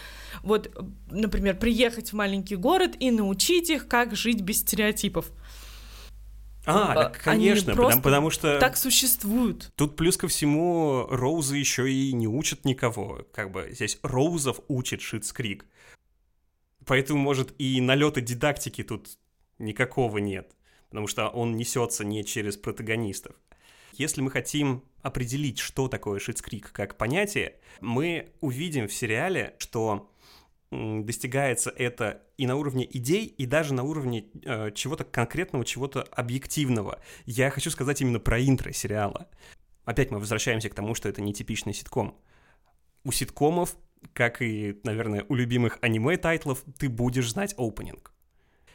вот, 0.43 0.71
например, 1.11 1.59
приехать 1.59 2.11
в 2.11 2.17
маленький 2.17 2.57
город 2.57 2.97
и 2.99 3.11
научить 3.11 3.69
их, 3.69 3.87
как 3.87 4.17
жить 4.17 4.41
без 4.41 4.61
стереотипов. 4.61 5.31
А, 6.67 6.95
так, 6.95 7.21
конечно, 7.23 7.73
Они 7.73 7.83
потому, 7.83 8.03
потому 8.03 8.31
что... 8.31 8.59
Так 8.59 8.79
существуют. 8.79 9.71
Тут 9.77 9.97
плюс 9.97 10.17
ко 10.17 10.29
всему 10.29 11.07
Роузы 11.11 11.59
еще 11.59 11.93
и 11.93 12.13
не 12.15 12.27
учат 12.27 12.65
никого. 12.65 13.27
Как 13.35 13.51
бы 13.51 13.69
здесь 13.73 13.99
Роузов 14.03 14.61
учит 14.69 15.03
Шитскрик. 15.03 15.67
Поэтому, 16.87 17.21
может, 17.21 17.53
и 17.59 17.81
налета 17.83 18.23
дидактики 18.23 18.83
тут 18.83 19.19
никакого 19.59 20.19
нет. 20.19 20.53
Потому 20.89 21.07
что 21.07 21.29
он 21.29 21.57
несется 21.57 22.05
не 22.05 22.25
через 22.25 22.57
протагонистов. 22.57 23.37
Если 23.99 24.21
мы 24.21 24.31
хотим 24.31 24.85
определить, 25.03 25.59
что 25.59 25.89
такое 25.89 26.19
шицкрик 26.19 26.73
как 26.73 26.97
понятие, 26.97 27.57
мы 27.81 28.33
увидим 28.41 28.89
в 28.89 28.93
сериале, 28.93 29.55
что 29.59 30.11
достигается 30.71 31.71
это 31.71 32.23
и 32.37 32.47
на 32.47 32.57
уровне 32.57 32.89
идей, 32.91 33.27
и 33.27 33.47
даже 33.47 33.75
на 33.75 33.85
уровне 33.85 34.27
э, 34.45 34.73
чего-то 34.73 35.05
конкретного, 35.05 35.65
чего-то 35.65 36.03
объективного. 36.03 37.01
Я 37.27 37.51
хочу 37.51 37.71
сказать 37.71 38.01
именно 38.01 38.19
про 38.19 38.41
интро 38.41 38.73
сериала. 38.73 39.29
Опять 39.85 40.11
мы 40.11 40.19
возвращаемся 40.19 40.69
к 40.71 40.75
тому, 40.75 40.95
что 40.95 41.09
это 41.09 41.23
нетипичный 41.23 41.75
ситком. 41.75 42.19
У 43.05 43.13
ситкомов, 43.13 43.77
как 44.13 44.43
и, 44.43 44.81
наверное, 44.83 45.25
у 45.29 45.35
любимых 45.35 45.79
аниме-тайтлов, 45.83 46.65
ты 46.79 46.89
будешь 46.89 47.31
знать 47.31 47.55
опенинг. 47.59 48.14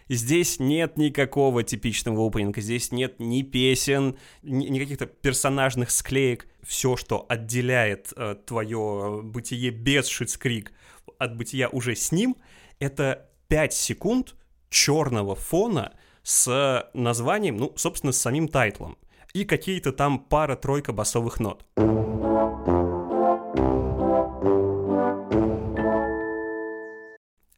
Здесь 0.10 0.60
нет 0.60 0.98
никакого 0.98 1.64
типичного 1.64 2.26
опенинга, 2.26 2.62
здесь 2.62 2.92
нет 2.92 3.20
ни 3.20 3.44
песен, 3.44 4.18
ни, 4.42 4.80
каких-то 4.80 5.06
персонажных 5.06 5.92
склеек. 5.92 6.48
Все, 6.66 6.98
что 6.98 7.26
отделяет 7.30 8.12
э, 8.16 8.36
твое 8.46 9.22
бытие 9.24 9.70
без 9.70 10.08
Schitt's 10.08 10.49
Creek 10.49 10.74
от 11.20 11.38
бытия 11.38 11.70
уже 11.70 11.96
с 11.96 12.12
ним, 12.12 12.38
это 12.80 13.30
5 13.50 13.74
секунд 13.74 14.36
черного 14.70 15.36
фона 15.36 15.94
с 16.24 16.90
названием, 16.94 17.58
ну, 17.58 17.74
собственно, 17.76 18.12
с 18.12 18.20
самим 18.20 18.48
тайтлом. 18.48 18.98
И 19.34 19.46
какие-то 19.46 19.92
там 19.92 20.20
пара-тройка 20.20 20.92
басовых 20.92 21.40
нот. 21.40 21.66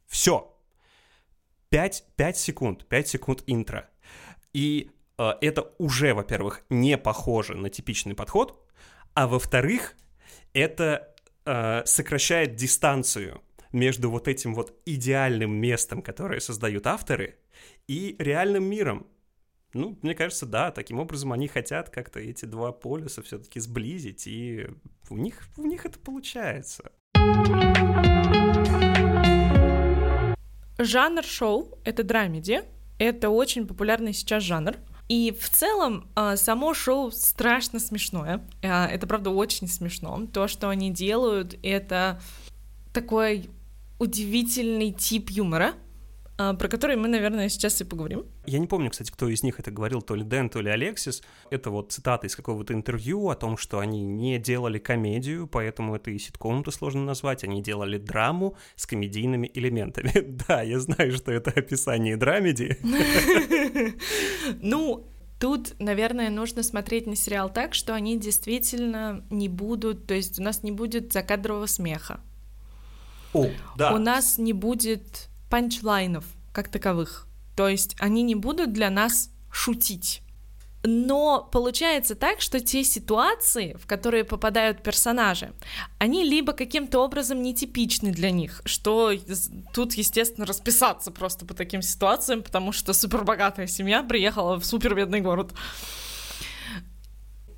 Все. 0.06 0.51
5, 1.72 2.04
5 2.16 2.36
секунд, 2.36 2.86
5 2.86 3.08
секунд 3.08 3.42
интро. 3.46 3.88
И 4.52 4.90
э, 5.16 5.30
это 5.40 5.72
уже, 5.78 6.12
во-первых, 6.12 6.64
не 6.68 6.98
похоже 6.98 7.56
на 7.56 7.70
типичный 7.70 8.14
подход, 8.14 8.70
а 9.14 9.26
во-вторых, 9.26 9.94
это 10.52 11.14
э, 11.46 11.82
сокращает 11.86 12.56
дистанцию 12.56 13.40
между 13.72 14.10
вот 14.10 14.28
этим 14.28 14.54
вот 14.54 14.78
идеальным 14.84 15.54
местом, 15.54 16.02
которое 16.02 16.40
создают 16.40 16.86
авторы, 16.86 17.38
и 17.88 18.16
реальным 18.18 18.64
миром. 18.64 19.06
Ну, 19.72 19.98
мне 20.02 20.14
кажется, 20.14 20.44
да, 20.44 20.72
таким 20.72 21.00
образом 21.00 21.32
они 21.32 21.48
хотят 21.48 21.88
как-то 21.88 22.20
эти 22.20 22.44
два 22.44 22.72
полюса 22.72 23.22
все-таки 23.22 23.60
сблизить, 23.60 24.26
и 24.26 24.66
у 25.08 25.16
них, 25.16 25.48
у 25.56 25.64
них 25.64 25.86
это 25.86 25.98
получается. 25.98 26.92
Жанр 30.84 31.24
шоу— 31.24 31.78
это 31.84 32.02
драмеди. 32.02 32.62
Это 32.98 33.30
очень 33.30 33.66
популярный 33.66 34.12
сейчас 34.12 34.42
жанр. 34.42 34.76
И 35.08 35.36
в 35.38 35.48
целом 35.48 36.08
а, 36.14 36.36
само 36.36 36.74
шоу 36.74 37.10
страшно 37.10 37.78
смешное. 37.78 38.42
А, 38.62 38.86
это, 38.86 39.06
правда, 39.06 39.30
очень 39.30 39.68
смешно. 39.68 40.26
То, 40.32 40.48
что 40.48 40.68
они 40.68 40.90
делают, 40.90 41.58
это 41.62 42.20
такой 42.92 43.50
удивительный 43.98 44.92
тип 44.92 45.30
юмора, 45.30 45.74
про 46.58 46.68
который 46.68 46.96
мы, 46.96 47.08
наверное, 47.08 47.48
сейчас 47.48 47.80
и 47.80 47.84
поговорим. 47.84 48.24
Я 48.46 48.58
не 48.58 48.66
помню, 48.66 48.90
кстати, 48.90 49.10
кто 49.10 49.28
из 49.28 49.42
них 49.42 49.60
это 49.60 49.70
говорил, 49.70 50.02
то 50.02 50.14
ли 50.14 50.24
Дэн, 50.24 50.48
то 50.48 50.60
ли 50.60 50.70
Алексис. 50.70 51.22
Это 51.50 51.70
вот 51.70 51.92
цитата 51.92 52.26
из 52.26 52.36
какого-то 52.36 52.74
интервью 52.74 53.28
о 53.28 53.34
том, 53.34 53.56
что 53.56 53.78
они 53.78 54.02
не 54.02 54.38
делали 54.38 54.78
комедию, 54.78 55.46
поэтому 55.46 55.96
это 55.96 56.10
и 56.10 56.18
ситком-то 56.18 56.70
сложно 56.70 57.04
назвать. 57.04 57.44
Они 57.44 57.62
делали 57.62 57.98
драму 57.98 58.56
с 58.76 58.86
комедийными 58.86 59.50
элементами. 59.54 60.12
Да, 60.48 60.62
я 60.62 60.80
знаю, 60.80 61.12
что 61.12 61.30
это 61.30 61.50
описание 61.50 62.16
драмеди. 62.16 62.78
Ну, 64.60 65.06
Тут, 65.42 65.74
наверное, 65.80 66.30
нужно 66.30 66.62
смотреть 66.62 67.08
на 67.08 67.16
сериал 67.16 67.52
так, 67.52 67.74
что 67.74 67.94
они 67.94 68.16
действительно 68.16 69.24
не 69.28 69.48
будут, 69.48 70.06
то 70.06 70.14
есть 70.14 70.38
у 70.38 70.42
нас 70.44 70.62
не 70.62 70.70
будет 70.70 71.12
закадрового 71.12 71.66
смеха. 71.66 72.20
О, 73.32 73.48
да. 73.76 73.92
У 73.92 73.98
нас 73.98 74.38
не 74.38 74.52
будет 74.52 75.30
панчлайнов 75.52 76.24
как 76.50 76.68
таковых. 76.68 77.26
То 77.56 77.68
есть 77.68 77.94
они 77.98 78.22
не 78.22 78.34
будут 78.34 78.72
для 78.72 78.88
нас 78.88 79.28
шутить. 79.50 80.22
Но 80.82 81.46
получается 81.52 82.14
так, 82.14 82.40
что 82.40 82.58
те 82.58 82.82
ситуации, 82.82 83.76
в 83.78 83.86
которые 83.86 84.24
попадают 84.24 84.82
персонажи, 84.82 85.52
они 85.98 86.24
либо 86.24 86.54
каким-то 86.54 87.00
образом 87.00 87.42
нетипичны 87.42 88.12
для 88.12 88.30
них, 88.30 88.62
что 88.64 89.12
тут, 89.74 89.92
естественно, 89.92 90.46
расписаться 90.46 91.10
просто 91.10 91.44
по 91.44 91.52
таким 91.52 91.82
ситуациям, 91.82 92.42
потому 92.42 92.72
что 92.72 92.94
супербогатая 92.94 93.66
семья 93.66 94.02
приехала 94.02 94.58
в 94.58 94.64
супербедный 94.64 95.20
город. 95.20 95.52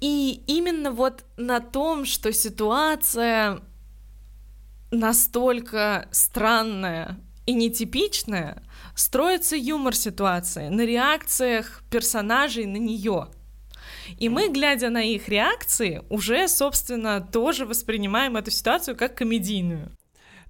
И 0.01 0.43
именно 0.49 0.91
вот 0.91 1.25
на 1.37 1.61
том, 1.61 2.07
что 2.07 2.33
ситуация 2.33 3.61
настолько 4.91 6.09
странная 6.11 7.24
и 7.47 7.53
нетипичная, 7.53 8.63
строится 8.95 9.57
юмор 9.57 9.95
ситуации 9.95 10.69
на 10.69 10.85
реакциях 10.85 11.83
персонажей 11.91 12.67
на 12.67 12.77
нее. 12.77 13.29
И 14.19 14.29
мы, 14.29 14.49
глядя 14.49 14.91
на 14.91 15.03
их 15.03 15.29
реакции, 15.29 16.03
уже, 16.11 16.49
собственно, 16.49 17.21
тоже 17.21 17.67
воспринимаем 17.67 18.37
эту 18.37 18.51
ситуацию 18.51 18.97
как 18.97 19.17
комедийную. 19.17 19.91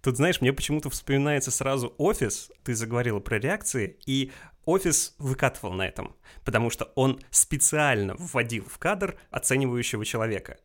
Тут, 0.03 0.17
знаешь, 0.17 0.41
мне 0.41 0.53
почему-то 0.53 0.91
вспоминается 0.91 1.51
сразу 1.51 1.95
офис, 1.97 2.51
ты 2.63 2.75
заговорила 2.75 3.21
про 3.21 3.39
реакции, 3.39 3.97
и 4.05 4.33
офис 4.67 5.15
выкатывал 5.19 5.73
на 5.73 5.87
этом, 5.87 6.15
потому 6.45 6.69
что 6.69 6.93
он 6.95 7.21
специально 7.31 8.15
вводил 8.19 8.65
в 8.65 8.79
кадр 8.79 9.17
оценивающего 9.31 10.05
человека. 10.05 10.59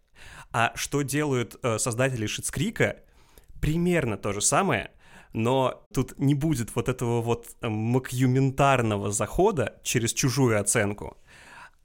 А 0.51 0.73
что 0.75 1.03
делают 1.03 1.57
э, 1.63 1.77
создатели 1.79 2.25
Шицкрика? 2.25 2.97
Примерно 3.61 4.17
то 4.17 4.33
же 4.33 4.41
самое, 4.41 4.91
но 5.33 5.85
тут 5.93 6.17
не 6.17 6.35
будет 6.35 6.75
вот 6.75 6.89
этого 6.89 7.21
вот 7.21 7.47
э, 7.61 7.69
макюментарного 7.69 9.11
захода 9.11 9.79
через 9.83 10.13
чужую 10.13 10.59
оценку, 10.59 11.17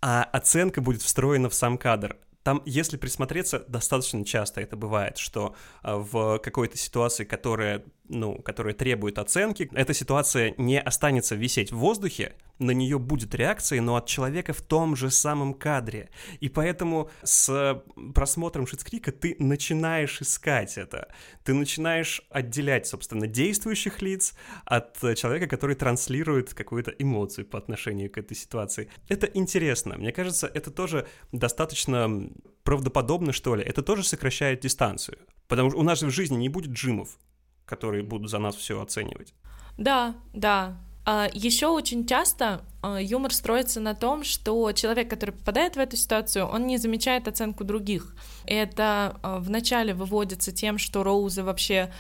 а 0.01 0.25
оценка 0.25 0.81
будет 0.81 1.03
встроена 1.03 1.49
в 1.49 1.55
сам 1.55 1.79
кадр. 1.79 2.17
Там, 2.43 2.61
если 2.67 2.99
присмотреться, 2.99 3.65
достаточно 3.69 4.23
часто 4.25 4.61
это 4.61 4.77
бывает, 4.77 5.17
что 5.17 5.55
э, 5.83 5.95
в 5.95 6.39
какой-то 6.39 6.77
ситуации, 6.77 7.25
которая, 7.25 7.85
ну, 8.09 8.37
которая 8.43 8.75
требует 8.75 9.19
оценки, 9.19 9.69
эта 9.73 9.95
ситуация 9.95 10.55
не 10.59 10.81
останется 10.81 11.35
висеть 11.35 11.73
в 11.73 11.77
воздухе, 11.77 12.35
на 12.59 12.71
нее 12.71 12.99
будет 12.99 13.35
реакция, 13.35 13.81
но 13.81 13.97
от 13.97 14.07
человека 14.07 14.53
в 14.53 14.63
том 14.63 14.95
же 14.95 15.11
самом 15.11 15.55
кадре. 15.55 16.11
И 16.41 16.49
поэтому 16.49 17.11
с 17.23 17.83
просмотром 18.15 18.67
Шицкрика 18.67 19.11
ты 19.11 19.35
начинаешь 19.39 20.21
искать 20.21 20.79
это. 20.79 21.13
Ты 21.43 21.55
начинаешь 21.55 22.23
отделять, 22.31 22.87
собственно, 22.87 23.27
действующих 23.27 24.03
лиц 24.03 24.35
от 24.65 24.99
человека, 25.17 25.49
который 25.49 25.75
транслирует 25.75 26.55
какую-то 26.55 26.93
эмоцию 26.93 27.47
по 27.47 27.59
отношению 27.59 28.11
к 28.11 28.19
этой 28.19 28.37
ситуации. 28.37 28.89
Это 29.09 29.27
интересно. 29.27 29.97
Мне 29.97 30.13
кажется, 30.13 30.47
это 30.47 30.71
тоже 30.71 31.09
достаточно 31.33 32.31
правдоподобно, 32.63 33.33
что 33.33 33.57
ли. 33.57 33.65
Это 33.65 33.83
тоже 33.83 34.05
сокращает 34.05 34.61
дистанцию. 34.61 35.19
Потому 35.49 35.71
что 35.71 35.79
у 35.81 35.83
нас 35.83 36.01
же 36.01 36.07
в 36.07 36.11
жизни 36.11 36.37
не 36.37 36.49
будет 36.49 36.73
джимов, 36.73 37.19
которые 37.67 38.03
будут 38.03 38.31
за 38.31 38.39
нас 38.39 38.57
все 38.57 38.81
оценивать. 38.81 39.35
Да, 39.77 40.15
да, 40.33 40.79
а, 41.07 41.29
Еще 41.33 41.67
очень 41.67 42.07
часто 42.07 42.63
а, 42.83 42.99
юмор 43.01 43.33
строится 43.33 43.81
на 43.81 43.95
том, 43.95 44.25
что 44.25 44.73
человек, 44.73 45.11
который 45.11 45.33
попадает 45.33 45.77
в 45.77 45.79
эту 45.79 45.97
ситуацию, 45.97 46.47
он 46.47 46.67
не 46.67 46.79
замечает 46.79 47.29
оценку 47.29 47.65
других. 47.65 48.17
Это 48.47 49.19
а, 49.23 49.39
вначале 49.39 49.93
выводится 49.93 50.51
тем, 50.51 50.79
что 50.79 51.03
Роузы 51.03 51.43
вообще 51.43 51.93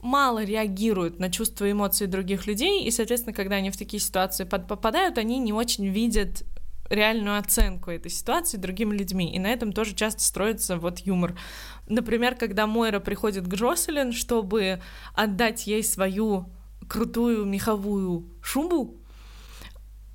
мало 0.00 0.44
реагируют 0.44 1.18
на 1.18 1.30
чувства 1.30 1.64
и 1.64 1.72
эмоции 1.72 2.06
других 2.06 2.46
людей, 2.46 2.84
и, 2.84 2.90
соответственно, 2.92 3.34
когда 3.34 3.56
они 3.56 3.70
в 3.70 3.76
такие 3.76 4.00
ситуации 4.00 4.44
попадают, 4.44 5.18
они 5.18 5.40
не 5.40 5.52
очень 5.52 5.88
видят 5.88 6.44
реальную 6.88 7.38
оценку 7.38 7.90
этой 7.90 8.10
ситуации 8.10 8.56
другими 8.56 8.96
людьми, 8.96 9.34
и 9.34 9.38
на 9.38 9.48
этом 9.48 9.72
тоже 9.72 9.94
часто 9.94 10.22
строится 10.22 10.76
вот 10.76 11.00
юмор. 11.00 11.38
Например, 11.88 12.34
когда 12.34 12.66
Мойра 12.66 13.00
приходит 13.00 13.46
к 13.46 13.54
Джоселин, 13.54 14.12
чтобы 14.12 14.80
отдать 15.14 15.66
ей 15.66 15.84
свою 15.84 16.50
крутую 16.88 17.44
меховую 17.44 18.28
шубу, 18.42 18.96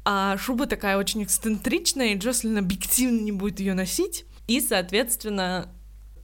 а 0.05 0.37
шуба 0.37 0.65
такая 0.65 0.97
очень 0.97 1.23
эксцентричная, 1.23 2.13
и 2.13 2.17
Джослин 2.17 2.57
объективно 2.57 3.21
не 3.21 3.31
будет 3.31 3.59
ее 3.59 3.73
носить, 3.73 4.25
и, 4.47 4.59
соответственно, 4.59 5.69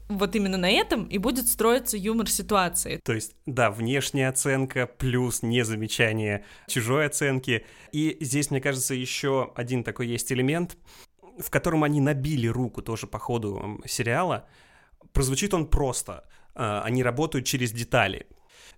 вот 0.09 0.35
именно 0.35 0.57
на 0.57 0.69
этом 0.69 1.05
и 1.05 1.19
будет 1.19 1.47
строиться 1.47 1.95
юмор 1.95 2.29
ситуации. 2.29 2.99
То 3.03 3.13
есть, 3.13 3.35
да, 3.45 3.69
внешняя 3.69 4.29
оценка 4.29 4.87
плюс 4.87 5.43
незамечание 5.43 6.45
чужой 6.67 7.05
оценки. 7.05 7.65
И 7.91 8.17
здесь, 8.19 8.49
мне 8.49 8.59
кажется, 8.59 8.95
еще 8.95 9.53
один 9.55 9.83
такой 9.83 10.07
есть 10.07 10.31
элемент, 10.31 10.77
в 11.37 11.49
котором 11.51 11.83
они 11.83 12.01
набили 12.01 12.47
руку 12.47 12.81
тоже 12.81 13.05
по 13.05 13.19
ходу 13.19 13.79
сериала. 13.85 14.47
Прозвучит 15.13 15.53
он 15.53 15.67
просто. 15.67 16.27
А, 16.55 16.81
они 16.83 17.03
работают 17.03 17.45
через 17.45 17.71
детали 17.71 18.27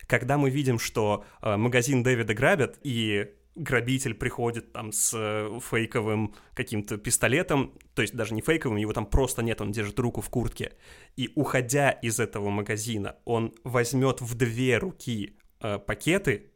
когда 0.08 0.38
мы 0.38 0.50
видим, 0.50 0.78
что 0.78 1.24
э, 1.41 1.56
магазин 1.56 2.04
Дэвида 2.04 2.34
грабят, 2.34 2.78
и 2.84 3.30
грабитель 3.56 4.14
приходит 4.14 4.74
там 4.74 4.92
с 4.92 5.14
э, 5.14 5.60
фейковым 5.62 6.36
каким-то 6.54 6.98
пистолетом, 6.98 7.74
то 7.94 8.02
есть 8.02 8.16
даже 8.16 8.34
не 8.34 8.42
фейковым, 8.42 8.78
его 8.78 8.94
там 8.94 9.06
просто 9.06 9.44
нет, 9.44 9.62
он 9.62 9.72
держит 9.72 10.00
руку 10.00 10.22
в 10.22 10.30
куртке, 10.30 10.74
и 11.16 11.30
уходя 11.36 11.92
из 11.92 12.20
этого 12.20 12.50
магазина, 12.50 13.18
он 13.26 13.54
возьмет 13.64 14.22
в 14.22 14.36
две 14.36 14.78
руки 14.78 15.38
э, 15.60 15.80
пакеты, 15.80 16.52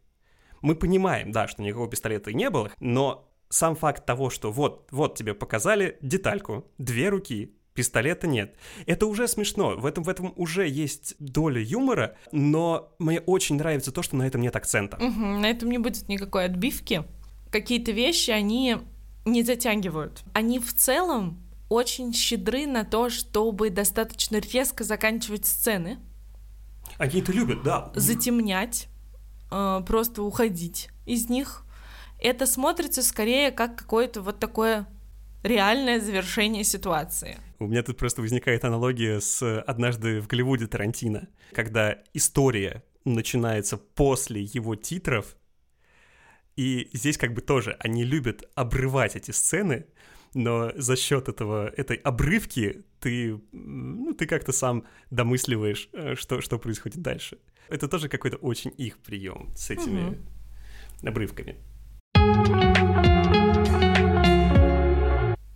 мы 0.61 0.75
понимаем, 0.75 1.31
да, 1.31 1.47
что 1.47 1.61
никакого 1.61 1.89
пистолета 1.89 2.33
не 2.33 2.49
было, 2.49 2.71
но 2.79 3.31
сам 3.49 3.75
факт 3.75 4.05
того, 4.05 4.29
что 4.29 4.51
вот, 4.51 4.87
вот 4.91 5.17
тебе 5.17 5.33
показали 5.33 5.97
детальку, 6.01 6.71
две 6.77 7.09
руки, 7.09 7.54
пистолета 7.75 8.25
нет. 8.25 8.55
Это 8.87 9.05
уже 9.05 9.27
смешно, 9.27 9.75
в 9.75 9.85
этом, 9.85 10.03
в 10.03 10.09
этом 10.09 10.33
уже 10.35 10.67
есть 10.67 11.15
доля 11.19 11.61
юмора, 11.61 12.15
но 12.31 12.95
мне 12.97 13.19
очень 13.19 13.57
нравится 13.57 13.91
то, 13.91 14.01
что 14.01 14.15
на 14.15 14.23
этом 14.23 14.41
нет 14.41 14.55
акцента. 14.55 14.97
Угу, 14.97 15.19
на 15.19 15.45
этом 15.45 15.69
не 15.69 15.77
будет 15.77 16.07
никакой 16.07 16.45
отбивки. 16.45 17.03
какие-то 17.51 17.91
вещи 17.91 18.31
они 18.31 18.77
не 19.25 19.43
затягивают. 19.43 20.23
Они 20.33 20.59
в 20.59 20.73
целом 20.73 21.43
очень 21.69 22.13
щедры 22.13 22.65
на 22.65 22.85
то, 22.85 23.09
чтобы 23.09 23.69
достаточно 23.69 24.37
резко 24.37 24.83
заканчивать 24.83 25.45
сцены. 25.45 25.99
Они 26.97 27.19
это 27.21 27.31
любят, 27.31 27.63
да. 27.63 27.91
Затемнять, 27.95 28.87
э, 29.51 29.81
просто 29.85 30.23
уходить 30.23 30.89
из 31.05 31.29
них. 31.29 31.63
Это 32.19 32.45
смотрится 32.45 33.03
скорее 33.03 33.51
как 33.51 33.75
какое-то 33.75 34.21
вот 34.21 34.39
такое 34.39 34.87
реальное 35.45 35.99
завершение 35.99 36.63
ситуации. 36.63 37.37
У 37.59 37.67
меня 37.67 37.83
тут 37.83 37.97
просто 37.97 38.21
возникает 38.21 38.65
аналогия 38.65 39.21
с 39.21 39.61
«Однажды 39.61 40.19
в 40.19 40.27
Голливуде» 40.27 40.67
Тарантино, 40.67 41.27
когда 41.53 41.99
история 42.13 42.83
начинается 43.05 43.77
после 43.77 44.41
его 44.41 44.75
титров, 44.75 45.37
и 46.55 46.89
здесь 46.93 47.17
как 47.17 47.33
бы 47.33 47.41
тоже 47.41 47.75
они 47.79 48.03
любят 48.03 48.49
обрывать 48.55 49.15
эти 49.15 49.31
сцены, 49.31 49.85
но 50.33 50.71
за 50.75 50.95
счет 50.95 51.29
этого, 51.29 51.67
этой 51.67 51.97
обрывки 51.97 52.83
ты, 52.99 53.39
ну, 53.51 54.13
ты 54.13 54.25
как-то 54.25 54.51
сам 54.51 54.85
домысливаешь, 55.11 55.89
э, 55.93 56.15
что, 56.15 56.41
что 56.41 56.57
происходит 56.57 57.01
дальше. 57.01 57.37
Это 57.69 57.87
тоже 57.87 58.09
какой-то 58.09 58.37
очень 58.37 58.73
их 58.77 58.97
прием 58.99 59.53
с 59.55 59.69
этими 59.69 60.09
угу. 60.09 61.07
обрывками. 61.07 61.55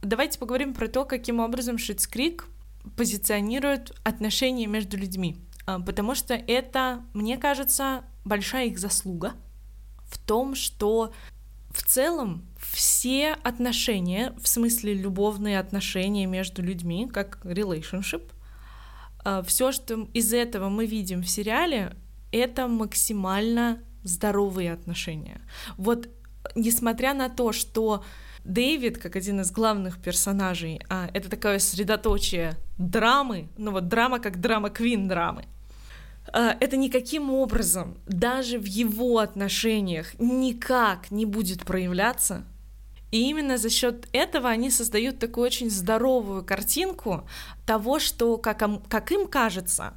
Давайте 0.10 0.40
поговорим 0.40 0.74
про 0.74 0.88
то, 0.88 1.06
каким 1.06 1.40
образом 1.40 1.78
Шитс 1.78 2.08
Крик 2.08 2.48
позиционирует 2.98 3.96
отношения 4.04 4.66
между 4.66 4.98
людьми. 4.98 5.38
А, 5.68 5.80
потому 5.80 6.16
что 6.16 6.34
это, 6.34 7.04
мне 7.14 7.38
кажется, 7.38 8.02
большая 8.26 8.70
их 8.70 8.80
заслуга 8.80 9.34
в 10.08 10.18
том, 10.18 10.56
что 10.56 11.14
в 11.70 11.84
целом 11.84 12.48
все 12.58 13.34
отношения, 13.44 14.34
в 14.42 14.48
смысле 14.48 14.96
любовные 14.96 15.60
отношения 15.60 16.26
между 16.26 16.64
людьми, 16.64 17.08
как 17.08 17.46
relationship, 17.46 18.32
а, 19.24 19.44
все, 19.44 19.72
что 19.72 20.08
из 20.16 20.34
этого 20.34 20.70
мы 20.70 20.88
видим 20.88 21.22
в 21.22 21.30
сериале, 21.30 21.96
это 22.32 22.68
максимально 22.68 23.78
здоровые 24.04 24.74
отношения. 24.74 25.40
Вот 25.78 26.10
несмотря 26.56 27.14
на 27.14 27.30
то, 27.30 27.52
что 27.52 28.04
Дэвид, 28.44 28.98
как 28.98 29.16
один 29.16 29.42
из 29.42 29.52
главных 29.52 30.02
персонажей, 30.02 30.82
а, 30.90 31.10
это 31.14 31.30
такое 31.30 31.60
средоточие 31.60 32.58
драмы, 32.78 33.50
ну 33.58 33.72
вот 33.72 33.88
драма 33.88 34.20
как 34.20 34.40
драма 34.40 34.70
Квин 34.70 35.08
драмы. 35.08 35.46
А, 36.32 36.56
это 36.60 36.78
никаким 36.78 37.32
образом, 37.32 37.98
даже 38.08 38.60
в 38.60 38.66
его 38.66 39.20
отношениях, 39.20 40.18
никак 40.20 41.12
не 41.12 41.26
будет 41.26 41.66
проявляться. 41.66 42.44
И 43.12 43.30
именно 43.30 43.58
за 43.58 43.70
счет 43.70 44.08
этого 44.14 44.50
они 44.50 44.70
создают 44.70 45.20
такую 45.20 45.46
очень 45.46 45.70
здоровую 45.70 46.44
картинку 46.46 47.28
того, 47.66 48.00
что, 48.00 48.38
как, 48.38 48.64
как 48.88 49.12
им 49.12 49.28
кажется, 49.28 49.94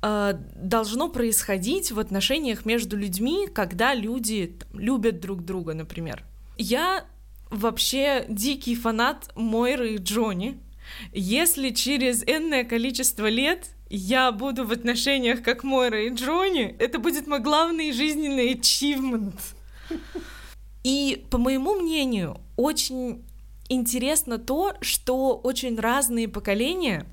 а, 0.00 0.32
должно 0.56 1.08
происходить 1.08 1.92
в 1.92 1.98
отношениях 1.98 2.64
между 2.64 2.96
людьми, 2.96 3.46
когда 3.46 3.94
люди 3.94 4.56
там, 4.58 4.80
любят 4.80 5.20
друг 5.20 5.44
друга, 5.44 5.74
например. 5.74 6.24
Я 6.62 7.06
вообще 7.50 8.24
дикий 8.28 8.76
фанат 8.76 9.32
Мойры 9.34 9.94
и 9.94 9.96
Джонни. 9.96 10.60
Если 11.12 11.70
через 11.70 12.22
энное 12.22 12.62
количество 12.62 13.28
лет 13.28 13.70
я 13.90 14.30
буду 14.30 14.64
в 14.64 14.70
отношениях 14.70 15.42
как 15.42 15.64
Мойра 15.64 16.04
и 16.04 16.10
Джонни, 16.10 16.76
это 16.78 17.00
будет 17.00 17.26
мой 17.26 17.40
главный 17.40 17.90
жизненный 17.90 18.54
achievement. 18.54 19.34
И, 20.84 21.26
по 21.30 21.38
моему 21.38 21.74
мнению, 21.74 22.40
очень 22.56 23.24
интересно 23.68 24.38
то, 24.38 24.74
что 24.82 25.36
очень 25.36 25.76
разные 25.80 26.28
поколения 26.28 27.06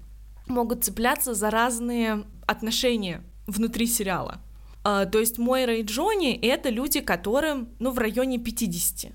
могут 0.45 0.83
цепляться 0.83 1.33
за 1.33 1.49
разные 1.49 2.23
отношения 2.45 3.23
внутри 3.47 3.87
сериала. 3.87 4.41
Uh, 4.83 5.09
то 5.09 5.19
есть 5.19 5.39
Мойра 5.39 5.75
и 5.75 5.81
Джонни— 5.81 6.33
это 6.41 6.69
люди, 6.69 7.01
которым, 7.01 7.69
ну, 7.79 7.91
в 7.91 7.97
районе 7.97 8.37
50. 8.37 9.11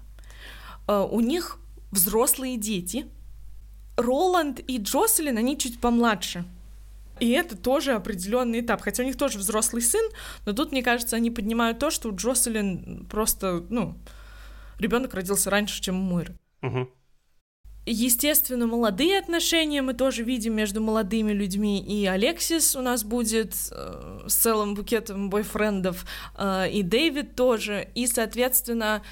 Uh, 0.86 1.08
у 1.10 1.20
них 1.20 1.58
взрослые 1.90 2.56
дети. 2.56 3.06
Роланд 3.96 4.60
и 4.66 4.78
Джоселин, 4.78 5.38
они 5.38 5.56
чуть 5.56 5.80
помладше. 5.80 6.44
И 7.20 7.30
это 7.30 7.56
тоже 7.56 7.92
определенный 7.92 8.60
этап. 8.60 8.82
Хотя 8.82 9.02
у 9.02 9.06
них 9.06 9.16
тоже 9.16 9.38
взрослый 9.38 9.82
сын, 9.82 10.04
но 10.46 10.52
тут, 10.52 10.72
мне 10.72 10.82
кажется, 10.82 11.16
они 11.16 11.30
поднимают 11.30 11.78
то, 11.78 11.90
что 11.90 12.08
у 12.08 12.16
Джоселин 12.16 13.06
просто, 13.08 13.64
ну, 13.70 13.96
ребенок 14.78 15.14
родился 15.14 15.50
раньше, 15.50 15.80
чем 15.80 16.00
у 16.00 16.02
Мойры. 16.02 16.36
Угу. 16.62 16.88
Естественно, 17.86 18.66
молодые 18.66 19.18
отношения 19.18 19.82
мы 19.82 19.92
тоже 19.92 20.22
видим 20.22 20.54
между 20.56 20.80
молодыми 20.80 21.32
людьми. 21.32 21.80
И 21.80 22.06
Алексис 22.06 22.74
у 22.74 22.80
нас 22.80 23.04
будет 23.04 23.54
э, 23.70 24.20
с 24.26 24.34
целым 24.34 24.74
букетом 24.74 25.28
бойфрендов, 25.28 26.06
э, 26.38 26.70
и 26.70 26.82
Дэвид 26.82 27.36
тоже. 27.36 27.88
И, 27.94 28.06
соответственно, 28.06 29.02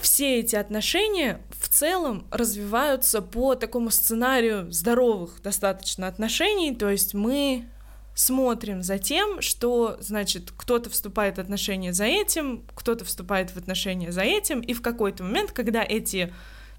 все 0.00 0.40
эти 0.40 0.56
отношения 0.56 1.40
в 1.50 1.68
целом 1.68 2.26
развиваются 2.30 3.22
по 3.22 3.54
такому 3.54 3.90
сценарию 3.90 4.70
здоровых 4.72 5.40
достаточно 5.42 6.06
отношений, 6.06 6.74
то 6.74 6.90
есть 6.90 7.14
мы 7.14 7.68
смотрим 8.14 8.82
за 8.82 8.98
тем, 8.98 9.40
что, 9.40 9.96
значит, 10.00 10.52
кто-то 10.56 10.90
вступает 10.90 11.36
в 11.36 11.40
отношения 11.40 11.92
за 11.92 12.04
этим, 12.04 12.66
кто-то 12.74 13.04
вступает 13.04 13.50
в 13.50 13.56
отношения 13.56 14.12
за 14.12 14.22
этим, 14.22 14.60
и 14.60 14.74
в 14.74 14.82
какой-то 14.82 15.22
момент, 15.22 15.52
когда 15.52 15.82
эти 15.82 16.32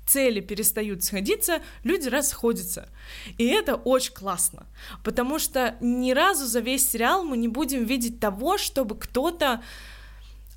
цели 0.06 0.40
перестают 0.40 1.04
сходиться, 1.04 1.62
люди 1.84 2.10
расходятся. 2.10 2.90
И 3.38 3.48
это 3.48 3.76
очень 3.76 4.14
классно, 4.14 4.66
потому 5.04 5.40
что 5.40 5.76
ни 5.80 6.12
разу 6.12 6.46
за 6.46 6.60
весь 6.60 6.90
сериал 6.90 7.24
мы 7.24 7.38
не 7.38 7.48
будем 7.48 7.86
видеть 7.86 8.20
того, 8.20 8.58
чтобы 8.58 8.98
кто-то 8.98 9.62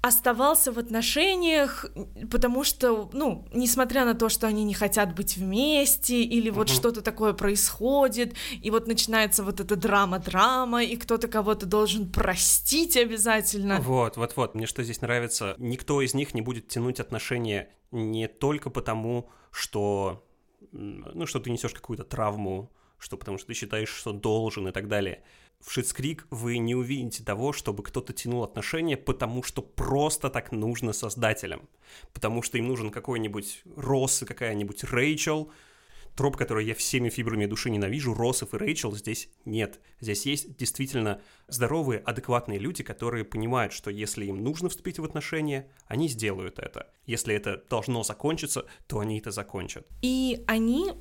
оставался 0.04 0.70
в 0.70 0.78
отношениях, 0.78 1.86
потому 2.30 2.62
что, 2.62 3.08
ну, 3.14 3.48
несмотря 3.54 4.04
на 4.04 4.12
то, 4.12 4.28
что 4.28 4.46
они 4.46 4.62
не 4.62 4.74
хотят 4.74 5.14
быть 5.14 5.38
вместе, 5.38 6.22
или 6.22 6.50
вот 6.50 6.68
uh-huh. 6.68 6.74
что-то 6.74 7.00
такое 7.00 7.32
происходит, 7.32 8.34
и 8.62 8.70
вот 8.70 8.86
начинается 8.86 9.42
вот 9.42 9.60
эта 9.60 9.76
драма-драма, 9.76 10.84
и 10.84 10.96
кто-то 10.96 11.26
кого-то 11.26 11.64
должен 11.64 12.12
простить 12.12 12.98
обязательно. 12.98 13.80
Вот, 13.80 14.18
вот, 14.18 14.36
вот, 14.36 14.54
мне 14.54 14.66
что 14.66 14.82
здесь 14.82 15.00
нравится, 15.00 15.54
никто 15.56 16.02
из 16.02 16.12
них 16.12 16.34
не 16.34 16.42
будет 16.42 16.68
тянуть 16.68 17.00
отношения 17.00 17.70
не 17.90 18.28
только 18.28 18.68
потому, 18.68 19.30
что, 19.50 20.22
ну, 20.72 21.24
что 21.24 21.40
ты 21.40 21.50
несешь 21.50 21.72
какую-то 21.72 22.04
травму, 22.04 22.70
что 22.98 23.16
потому 23.16 23.38
что 23.38 23.46
ты 23.46 23.54
считаешь, 23.54 23.88
что 23.88 24.12
должен 24.12 24.68
и 24.68 24.72
так 24.72 24.86
далее 24.86 25.22
в 25.64 25.72
Шитскрик 25.72 26.26
вы 26.30 26.58
не 26.58 26.74
увидите 26.74 27.24
того, 27.24 27.52
чтобы 27.52 27.82
кто-то 27.82 28.12
тянул 28.12 28.44
отношения, 28.44 28.96
потому 28.96 29.42
что 29.42 29.62
просто 29.62 30.28
так 30.28 30.52
нужно 30.52 30.92
создателям. 30.92 31.68
Потому 32.12 32.42
что 32.42 32.58
им 32.58 32.68
нужен 32.68 32.90
какой-нибудь 32.90 33.62
Росс 33.76 34.22
и 34.22 34.26
какая-нибудь 34.26 34.84
Рэйчел, 34.84 35.50
троп, 36.16 36.36
который 36.36 36.66
я 36.66 36.74
всеми 36.74 37.08
фибрами 37.08 37.46
души 37.46 37.70
ненавижу, 37.70 38.14
Россов 38.14 38.52
и 38.52 38.58
Рэйчел 38.58 38.94
здесь 38.94 39.30
нет. 39.46 39.80
Здесь 40.00 40.26
есть 40.26 40.56
действительно 40.56 41.22
здоровые, 41.48 42.00
адекватные 42.00 42.58
люди, 42.58 42.82
которые 42.82 43.24
понимают, 43.24 43.72
что 43.72 43.90
если 43.90 44.26
им 44.26 44.44
нужно 44.44 44.68
вступить 44.68 44.98
в 44.98 45.04
отношения, 45.04 45.70
они 45.86 46.08
сделают 46.08 46.58
это. 46.58 46.90
Если 47.06 47.34
это 47.34 47.64
должно 47.70 48.02
закончиться, 48.02 48.66
то 48.86 48.98
они 48.98 49.18
это 49.18 49.30
закончат. 49.30 49.86
И 50.02 50.44
они 50.46 50.92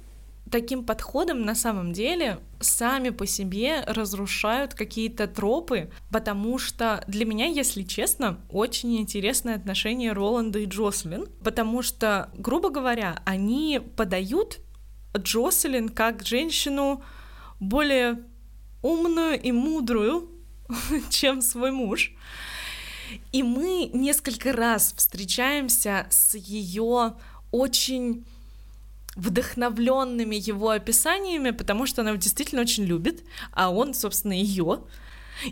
таким 0.53 0.85
подходом 0.85 1.41
на 1.41 1.55
самом 1.55 1.93
деле 1.93 2.37
сами 2.59 3.09
по 3.09 3.25
себе 3.25 3.83
разрушают 3.87 4.75
какие-то 4.75 5.25
тропы, 5.25 5.89
потому 6.11 6.59
что 6.59 7.03
для 7.07 7.25
меня, 7.25 7.47
если 7.47 7.81
честно, 7.81 8.39
очень 8.51 8.97
интересное 8.97 9.55
отношение 9.55 10.11
Роланда 10.11 10.59
и 10.59 10.67
Джослин, 10.67 11.25
потому 11.43 11.81
что, 11.81 12.29
грубо 12.37 12.69
говоря, 12.69 13.19
они 13.25 13.81
подают 13.95 14.59
Джоселин 15.17 15.89
как 15.89 16.23
женщину 16.23 17.03
более 17.59 18.19
умную 18.83 19.41
и 19.41 19.51
мудрую, 19.51 20.29
чем 21.09 21.41
свой 21.41 21.71
муж. 21.71 22.13
И 23.31 23.41
мы 23.41 23.89
несколько 23.91 24.53
раз 24.53 24.93
встречаемся 24.95 26.05
с 26.11 26.35
ее 26.35 27.15
очень 27.51 28.27
вдохновленными 29.15 30.35
его 30.35 30.69
описаниями, 30.69 31.51
потому 31.51 31.85
что 31.85 32.01
она 32.01 32.11
его 32.11 32.19
действительно 32.19 32.61
очень 32.61 32.83
любит, 32.83 33.23
а 33.51 33.69
он, 33.69 33.93
собственно, 33.93 34.33
ее. 34.33 34.83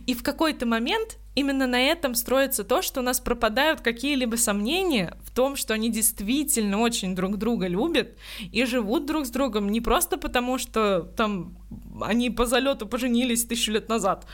И 0.06 0.14
в 0.14 0.24
какой-то 0.24 0.66
момент 0.66 1.18
именно 1.36 1.68
на 1.68 1.80
этом 1.80 2.16
строится 2.16 2.64
то, 2.64 2.82
что 2.82 3.02
у 3.02 3.04
нас 3.04 3.20
пропадают 3.20 3.82
какие-либо 3.82 4.36
сомнения 4.36 5.18
в 5.24 5.32
том, 5.32 5.56
что 5.56 5.74
они 5.74 5.90
действительно 5.90 6.80
очень 6.80 7.16
друг 7.16 7.38
друга 7.38 7.68
любят 7.68 8.18
и 8.40 8.66
живут 8.66 9.06
друг 9.06 9.26
с 9.26 9.30
другом 9.30 9.70
не 9.70 9.82
просто 9.82 10.18
потому, 10.18 10.58
что 10.58 11.02
там 11.02 11.58
они 12.02 12.30
по 12.30 12.46
залету 12.46 12.88
поженились 12.88 13.46
тысячу 13.46 13.72
лет 13.72 13.90
назад, 13.90 14.26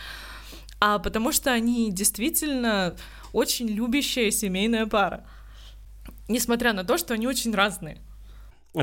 а 0.80 1.00
потому 1.00 1.32
что 1.32 1.52
они 1.52 1.92
действительно 1.92 2.96
очень 3.34 3.68
любящая 3.68 4.32
семейная 4.32 4.86
пара. 4.86 5.26
несмотря 6.28 6.74
на 6.74 6.84
то, 6.84 6.98
что 6.98 7.14
они 7.14 7.28
очень 7.28 7.54
разные. 7.54 8.02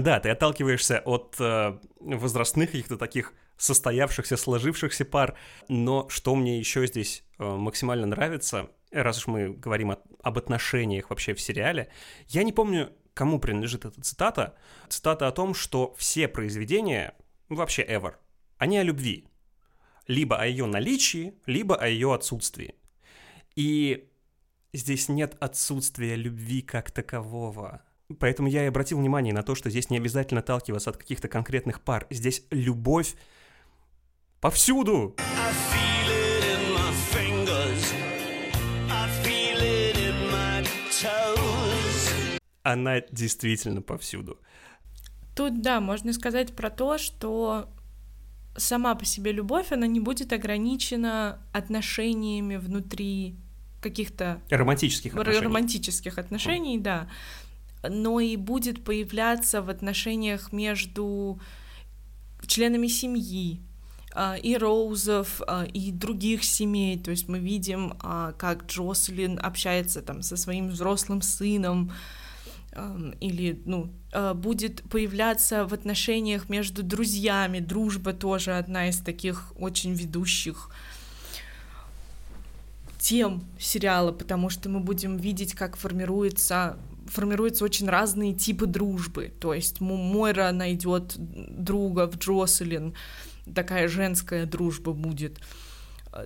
Да, 0.01 0.19
ты 0.19 0.29
отталкиваешься 0.31 1.01
от 1.05 1.37
э, 1.39 1.79
возрастных 2.01 2.73
каких-то 2.73 2.97
таких 2.97 3.33
состоявшихся, 3.57 4.37
сложившихся 4.37 5.05
пар. 5.05 5.37
Но 5.69 6.09
что 6.09 6.35
мне 6.35 6.59
еще 6.59 6.85
здесь 6.89 7.25
э, 7.39 7.45
максимально 7.45 8.07
нравится, 8.07 8.71
раз 8.91 9.19
уж 9.19 9.29
мы 9.29 9.51
говорим 9.51 9.93
о, 9.93 9.99
об 10.21 10.39
отношениях 10.39 11.11
вообще 11.11 11.33
в 11.33 11.41
сериале, 11.41 11.91
я 12.27 12.43
не 12.43 12.53
помню, 12.53 12.93
кому 13.15 13.39
принадлежит 13.39 13.85
эта 13.85 14.01
цитата. 14.01 14.57
Цитата 14.89 15.29
о 15.29 15.33
том, 15.33 15.55
что 15.55 15.95
все 15.97 16.27
произведения, 16.27 17.15
вообще 17.49 17.85
ever, 17.85 18.15
они 18.59 18.79
о 18.79 18.83
любви. 18.83 19.29
Либо 20.09 20.37
о 20.37 20.45
ее 20.45 20.67
наличии, 20.67 21.35
либо 21.47 21.77
о 21.77 21.87
ее 21.87 22.13
отсутствии. 22.13 22.75
И 23.55 24.11
здесь 24.73 25.09
нет 25.09 25.37
отсутствия 25.39 26.17
любви 26.17 26.63
как 26.63 26.91
такового. 26.91 27.83
Поэтому 28.19 28.49
я 28.49 28.65
и 28.65 28.69
обратил 28.69 28.99
внимание 28.99 29.33
на 29.33 29.43
то, 29.43 29.55
что 29.55 29.71
здесь 29.71 29.91
не 29.91 29.97
обязательно 29.97 30.41
отталкиваться 30.41 30.91
от 30.91 30.97
каких-то 30.97 31.29
конкретных 31.29 31.81
пар. 31.81 32.07
Здесь 32.11 32.43
любовь 32.51 33.15
повсюду. 34.41 35.17
Она 42.63 43.01
действительно 43.11 43.83
повсюду. 43.83 44.39
Тут, 45.37 45.61
да, 45.61 45.81
можно 45.81 46.13
сказать 46.13 46.55
про 46.55 46.71
то, 46.71 46.97
что 46.97 47.69
сама 48.57 48.95
по 48.95 49.05
себе 49.05 49.33
любовь, 49.33 49.73
она 49.73 49.87
не 49.87 50.01
будет 50.01 50.33
ограничена 50.33 51.41
отношениями 51.53 52.57
внутри 52.57 53.37
каких-то... 53.81 54.41
Романтических 54.49 55.15
отношений. 55.15 55.45
Романтических 55.45 56.19
отношений, 56.19 56.79
mm. 56.79 56.83
да. 56.83 57.09
Но 57.89 58.21
и 58.21 58.37
будет 58.37 58.85
появляться 58.85 59.63
в 59.63 59.71
отношениях 59.71 60.53
между 60.53 61.41
членами 62.47 62.89
семьи, 62.89 63.61
а, 64.15 64.37
и 64.37 64.57
Роузов, 64.57 65.43
а, 65.47 65.65
и 65.65 65.91
других 65.91 66.45
семей. 66.45 66.99
То 66.99 67.11
есть 67.11 67.29
мы 67.29 67.41
видим, 67.41 67.95
а, 68.01 68.33
как 68.33 68.67
Джослин 68.67 69.41
общается 69.43 70.03
там 70.03 70.23
со 70.23 70.37
своим 70.37 70.69
взрослым 70.69 71.21
сыном, 71.23 71.93
или, 73.21 73.63
ну, 73.67 73.93
будет 74.35 74.83
появляться 74.91 75.65
в 75.65 75.73
отношениях 75.73 76.49
между 76.49 76.83
друзьями. 76.83 77.61
Дружба 77.61 78.13
тоже 78.13 78.59
одна 78.59 78.89
из 78.89 78.99
таких 78.99 79.53
очень 79.57 79.95
ведущих 79.95 80.71
тем 82.99 83.45
сериала, 83.61 84.11
потому 84.11 84.51
что 84.51 84.69
мы 84.69 84.81
будем 84.81 85.19
видеть, 85.19 85.55
как 85.55 85.77
формируется 85.77 86.77
формируются 87.07 87.65
очень 87.65 87.89
разные 87.89 88.35
типы 88.35 88.67
дружбы. 88.67 89.33
То 89.41 89.55
есть 89.55 89.81
Мойра 89.81 90.51
найдет 90.53 91.15
друга 91.17 92.11
в 92.11 92.17
Джоселин, 92.17 92.95
такая 93.55 93.89
женская 93.89 94.47
дружба 94.47 94.93
будет. 94.93 95.41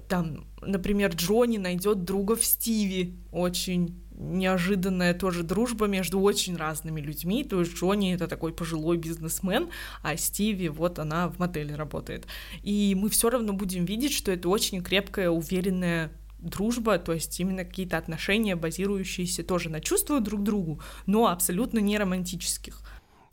Там, 0.09 0.47
например, 0.61 1.15
Джонни 1.15 1.57
найдет 1.57 2.05
друга 2.05 2.37
в 2.37 2.45
Стиви, 2.45 3.17
очень 3.33 3.99
неожиданная 4.19 5.15
тоже 5.15 5.45
дружба 5.45 5.87
между 5.87 6.21
очень 6.21 6.57
разными 6.57 7.01
людьми. 7.01 7.45
То 7.45 7.61
есть 7.61 7.75
Джонни 7.75 8.15
это 8.15 8.27
такой 8.27 8.53
пожилой 8.53 8.99
бизнесмен, 8.99 9.69
а 10.03 10.17
Стиви 10.17 10.69
вот 10.69 10.99
она 10.99 11.29
в 11.29 11.39
мотеле 11.39 11.75
работает. 11.75 12.27
И 12.63 12.95
мы 12.99 13.09
все 13.09 13.31
равно 13.31 13.53
будем 13.53 13.85
видеть, 13.85 14.13
что 14.13 14.31
это 14.31 14.49
очень 14.49 14.83
крепкая, 14.83 15.31
уверенная 15.31 16.11
дружба, 16.39 16.99
то 16.99 17.13
есть 17.13 17.39
именно 17.41 17.65
какие-то 17.65 17.99
отношения, 17.99 18.57
базирующиеся 18.57 19.45
тоже 19.45 19.71
на 19.71 19.81
чувствах 19.81 20.23
друг 20.23 20.43
другу, 20.43 20.81
но 21.07 21.29
абсолютно 21.29 21.79
не 21.79 21.99
романтических. 21.99 22.83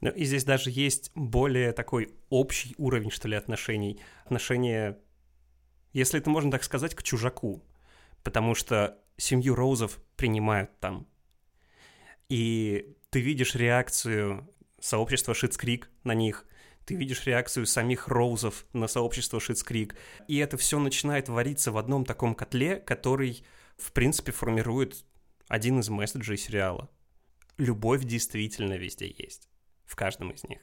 Ну, 0.02 0.12
и 0.12 0.26
здесь 0.26 0.44
даже 0.44 0.70
есть 0.72 1.12
более 1.16 1.72
такой 1.72 2.14
общий 2.30 2.76
уровень, 2.78 3.12
что 3.12 3.28
ли, 3.28 3.36
отношений. 3.36 4.00
Отношения, 4.26 5.00
если 5.94 6.20
это 6.20 6.30
можно 6.30 6.52
так 6.52 6.64
сказать, 6.64 6.96
к 6.96 7.04
чужаку. 7.04 7.64
Потому 8.24 8.56
что 8.56 9.00
семью 9.18 9.56
Роузов 9.56 10.00
принимают 10.16 10.78
там. 10.80 11.08
И 12.30 12.96
ты 13.10 13.20
видишь 13.22 13.56
реакцию 13.56 14.50
сообщества 14.80 15.34
Шитскрик 15.34 15.90
на 16.04 16.14
них, 16.14 16.46
ты 16.86 16.96
видишь 16.96 17.26
реакцию 17.26 17.66
самих 17.66 18.08
Роузов 18.08 18.66
на 18.74 18.88
сообщество 18.88 19.40
Шитскрик, 19.40 19.96
и 20.28 20.38
это 20.38 20.56
все 20.58 20.80
начинает 20.80 21.30
вариться 21.30 21.72
в 21.72 21.78
одном 21.78 22.06
таком 22.06 22.36
котле, 22.36 22.78
который, 22.78 23.44
в 23.78 23.92
принципе, 23.92 24.32
формирует 24.32 25.04
один 25.48 25.80
из 25.80 25.90
месседжей 25.90 26.38
сериала. 26.38 26.90
Любовь 27.58 28.04
действительно 28.04 28.74
везде 28.74 29.14
есть, 29.18 29.50
в 29.86 29.96
каждом 29.96 30.32
из 30.32 30.44
них. 30.44 30.60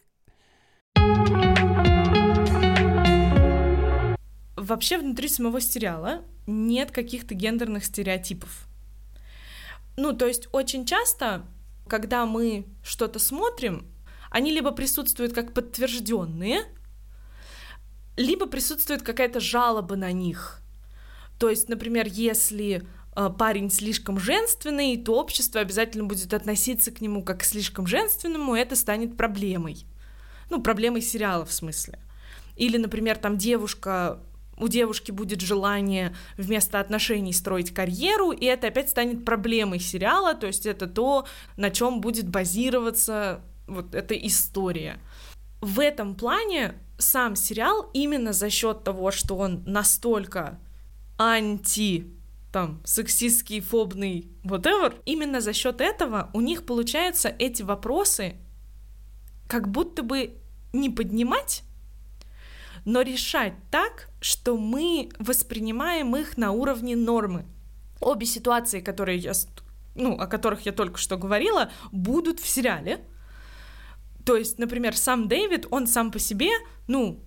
Вообще 4.56 4.98
внутри 4.98 5.28
самого 5.28 5.60
сериала 5.60 6.24
нет 6.46 6.92
каких-то 6.92 7.34
гендерных 7.34 7.84
стереотипов. 7.84 8.68
Ну, 9.96 10.12
то 10.12 10.26
есть 10.26 10.48
очень 10.52 10.86
часто, 10.86 11.46
когда 11.88 12.26
мы 12.26 12.66
что-то 12.84 13.18
смотрим, 13.18 13.91
они 14.32 14.50
либо 14.50 14.72
присутствуют 14.72 15.34
как 15.34 15.52
подтвержденные, 15.52 16.64
либо 18.16 18.46
присутствует 18.46 19.02
какая-то 19.02 19.40
жалоба 19.40 19.94
на 19.94 20.10
них. 20.10 20.60
То 21.38 21.50
есть, 21.50 21.68
например, 21.68 22.06
если 22.08 22.82
э, 23.14 23.30
парень 23.38 23.70
слишком 23.70 24.18
женственный, 24.18 24.96
то 24.96 25.18
общество 25.20 25.60
обязательно 25.60 26.04
будет 26.04 26.32
относиться 26.32 26.90
к 26.90 27.02
нему 27.02 27.22
как 27.22 27.40
к 27.40 27.44
слишком 27.44 27.86
женственному, 27.86 28.56
и 28.56 28.60
это 28.60 28.74
станет 28.74 29.18
проблемой. 29.18 29.84
Ну, 30.48 30.62
проблемой 30.62 31.02
сериала 31.02 31.44
в 31.44 31.52
смысле. 31.52 31.98
Или, 32.56 32.78
например, 32.78 33.18
там 33.18 33.36
девушка 33.36 34.18
у 34.58 34.68
девушки 34.68 35.10
будет 35.10 35.40
желание 35.40 36.14
вместо 36.36 36.78
отношений 36.80 37.32
строить 37.32 37.74
карьеру, 37.74 38.30
и 38.30 38.44
это 38.44 38.68
опять 38.68 38.90
станет 38.90 39.24
проблемой 39.24 39.80
сериала, 39.80 40.34
то 40.34 40.46
есть 40.46 40.66
это 40.66 40.86
то, 40.86 41.26
на 41.56 41.70
чем 41.70 42.00
будет 42.00 42.28
базироваться 42.28 43.42
вот 43.66 43.94
эта 43.94 44.14
история. 44.14 44.98
В 45.60 45.80
этом 45.80 46.14
плане 46.14 46.74
сам 46.98 47.36
сериал 47.36 47.90
именно 47.92 48.32
за 48.32 48.50
счет 48.50 48.84
того, 48.84 49.10
что 49.10 49.36
он 49.36 49.62
настолько 49.66 50.58
анти 51.18 52.06
там 52.52 52.82
сексистский, 52.84 53.60
фобный, 53.60 54.28
whatever, 54.44 54.94
именно 55.06 55.40
за 55.40 55.54
счет 55.54 55.80
этого 55.80 56.30
у 56.34 56.40
них 56.40 56.66
получается 56.66 57.34
эти 57.38 57.62
вопросы 57.62 58.36
как 59.48 59.68
будто 59.68 60.02
бы 60.02 60.36
не 60.72 60.90
поднимать, 60.90 61.62
но 62.84 63.00
решать 63.00 63.54
так, 63.70 64.08
что 64.20 64.56
мы 64.56 65.08
воспринимаем 65.18 66.14
их 66.14 66.36
на 66.36 66.52
уровне 66.52 66.94
нормы. 66.94 67.46
Обе 68.00 68.26
ситуации, 68.26 68.80
которые 68.80 69.18
я, 69.18 69.32
ну, 69.94 70.18
о 70.18 70.26
которых 70.26 70.66
я 70.66 70.72
только 70.72 70.98
что 70.98 71.16
говорила, 71.16 71.70
будут 71.90 72.40
в 72.40 72.46
сериале, 72.46 73.04
то 74.24 74.36
есть, 74.36 74.58
например, 74.58 74.96
сам 74.96 75.28
Дэвид, 75.28 75.66
он 75.70 75.86
сам 75.86 76.10
по 76.10 76.18
себе, 76.18 76.50
ну, 76.86 77.22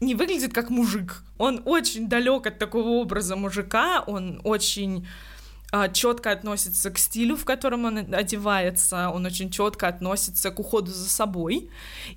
не 0.00 0.14
выглядит 0.14 0.52
как 0.52 0.70
мужик. 0.70 1.22
Он 1.38 1.62
очень 1.64 2.08
далек 2.08 2.46
от 2.46 2.58
такого 2.58 2.88
образа 2.88 3.36
мужика, 3.36 4.02
он 4.06 4.40
очень 4.44 5.06
а, 5.72 5.88
четко 5.88 6.32
относится 6.32 6.90
к 6.90 6.98
стилю, 6.98 7.36
в 7.36 7.44
котором 7.44 7.84
он 7.84 7.98
одевается, 8.14 9.10
он 9.10 9.26
очень 9.26 9.50
четко 9.50 9.88
относится 9.88 10.50
к 10.50 10.58
уходу 10.58 10.90
за 10.90 11.08
собой. 11.08 11.70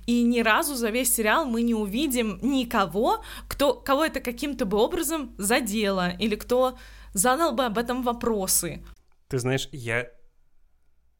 И 0.06 0.22
ни 0.22 0.40
разу 0.40 0.74
за 0.74 0.90
весь 0.90 1.14
сериал 1.14 1.46
мы 1.46 1.62
не 1.62 1.74
увидим 1.74 2.38
никого, 2.42 3.22
кто, 3.46 3.74
кого 3.74 4.04
это 4.04 4.20
каким-то 4.20 4.64
бы 4.64 4.78
образом 4.78 5.34
задело, 5.38 6.10
или 6.18 6.34
кто 6.34 6.76
задал 7.12 7.52
бы 7.52 7.64
об 7.64 7.78
этом 7.78 8.02
вопросы. 8.02 8.82
Ты 9.28 9.38
знаешь, 9.38 9.68
я 9.72 10.08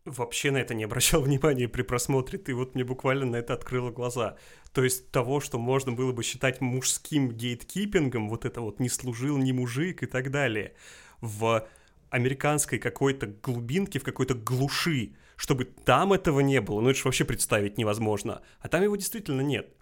вообще 0.05 0.51
на 0.51 0.59
это 0.59 0.75
не 0.75 0.85
обращал 0.85 1.23
внимания 1.23 1.69
при 1.69 1.83
просмотре, 1.83 2.39
ты 2.39 2.55
вот 2.55 2.75
мне 2.75 2.85
буквально 2.85 3.27
на 3.27 3.37
это 3.37 3.55
открыла 3.55 3.91
глаза. 3.91 4.37
То 4.73 4.83
есть 4.83 5.11
того, 5.11 5.41
что 5.41 5.59
можно 5.59 5.93
было 5.93 6.13
бы 6.13 6.23
считать 6.23 6.61
мужским 6.61 7.31
гейткипингом, 7.31 8.29
вот 8.29 8.45
это 8.45 8.61
вот 8.61 8.81
не 8.81 8.89
служил 8.89 9.37
ни 9.39 9.53
мужик 9.53 10.03
и 10.03 10.07
так 10.07 10.31
далее, 10.31 10.75
в 11.21 11.67
американской 12.11 12.79
какой-то 12.79 13.27
глубинке, 13.27 13.99
в 13.99 14.05
какой-то 14.05 14.35
глуши, 14.35 15.15
чтобы 15.37 15.65
там 15.65 16.13
этого 16.13 16.41
не 16.41 16.61
было, 16.61 16.81
ну 16.81 16.91
это 16.91 16.99
же 16.99 17.05
вообще 17.05 17.25
представить 17.25 17.79
невозможно. 17.79 18.43
А 18.61 18.69
там 18.69 18.83
его 18.83 18.97
действительно 18.97 19.41
нет. 19.41 19.73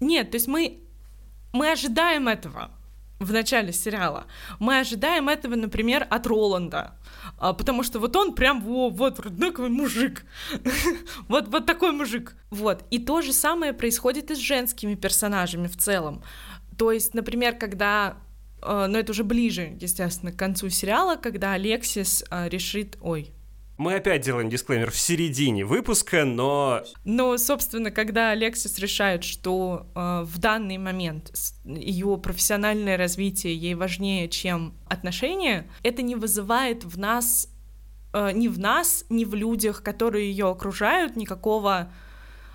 Нет, 0.00 0.30
то 0.30 0.36
есть 0.36 0.48
мы, 0.48 0.80
мы 1.52 1.70
ожидаем 1.70 2.28
этого 2.28 2.70
в 3.24 3.32
начале 3.32 3.72
сериала. 3.72 4.26
Мы 4.58 4.78
ожидаем 4.78 5.28
этого, 5.28 5.54
например, 5.54 6.06
от 6.10 6.26
Роланда, 6.26 6.98
а, 7.38 7.52
потому 7.52 7.82
что 7.82 7.98
вот 7.98 8.16
он 8.16 8.34
прям, 8.34 8.60
во, 8.62 8.88
вот, 8.90 9.20
роднаковый 9.20 9.70
мужик, 9.70 10.24
вот, 11.28 11.48
вот 11.48 11.66
такой 11.66 11.92
мужик. 11.92 12.34
Вот, 12.50 12.84
и 12.90 12.98
то 12.98 13.22
же 13.22 13.32
самое 13.32 13.72
происходит 13.72 14.30
и 14.30 14.34
с 14.34 14.38
женскими 14.38 14.94
персонажами 14.94 15.66
в 15.66 15.76
целом. 15.76 16.22
То 16.78 16.92
есть, 16.92 17.14
например, 17.14 17.56
когда 17.56 18.16
а, 18.62 18.86
но 18.86 18.98
это 18.98 19.12
уже 19.12 19.24
ближе, 19.24 19.76
естественно, 19.80 20.32
к 20.32 20.36
концу 20.36 20.68
сериала, 20.68 21.16
когда 21.16 21.52
Алексис 21.52 22.24
а, 22.30 22.48
решит, 22.48 22.96
ой, 23.00 23.32
Мы 23.78 23.94
опять 23.94 24.22
делаем 24.22 24.50
дисклеймер 24.50 24.90
в 24.90 24.98
середине 24.98 25.64
выпуска, 25.64 26.24
но... 26.24 26.82
Но, 27.04 27.36
собственно, 27.38 27.90
когда 27.90 28.30
Алексис 28.30 28.78
решает, 28.78 29.24
что 29.24 29.86
э, 29.94 30.22
в 30.24 30.38
данный 30.38 30.78
момент 30.78 31.32
ее 31.64 32.18
профессиональное 32.18 32.96
развитие 32.96 33.56
ей 33.56 33.74
важнее, 33.74 34.28
чем 34.28 34.74
отношения, 34.88 35.70
это 35.82 36.02
не 36.02 36.16
вызывает 36.16 36.84
в 36.84 36.98
нас, 36.98 37.48
э, 38.12 38.32
ни 38.32 38.48
в 38.48 38.58
нас, 38.58 39.04
ни 39.08 39.24
в 39.24 39.34
людях, 39.34 39.82
которые 39.82 40.30
ее 40.30 40.50
окружают, 40.50 41.16
никакого 41.16 41.90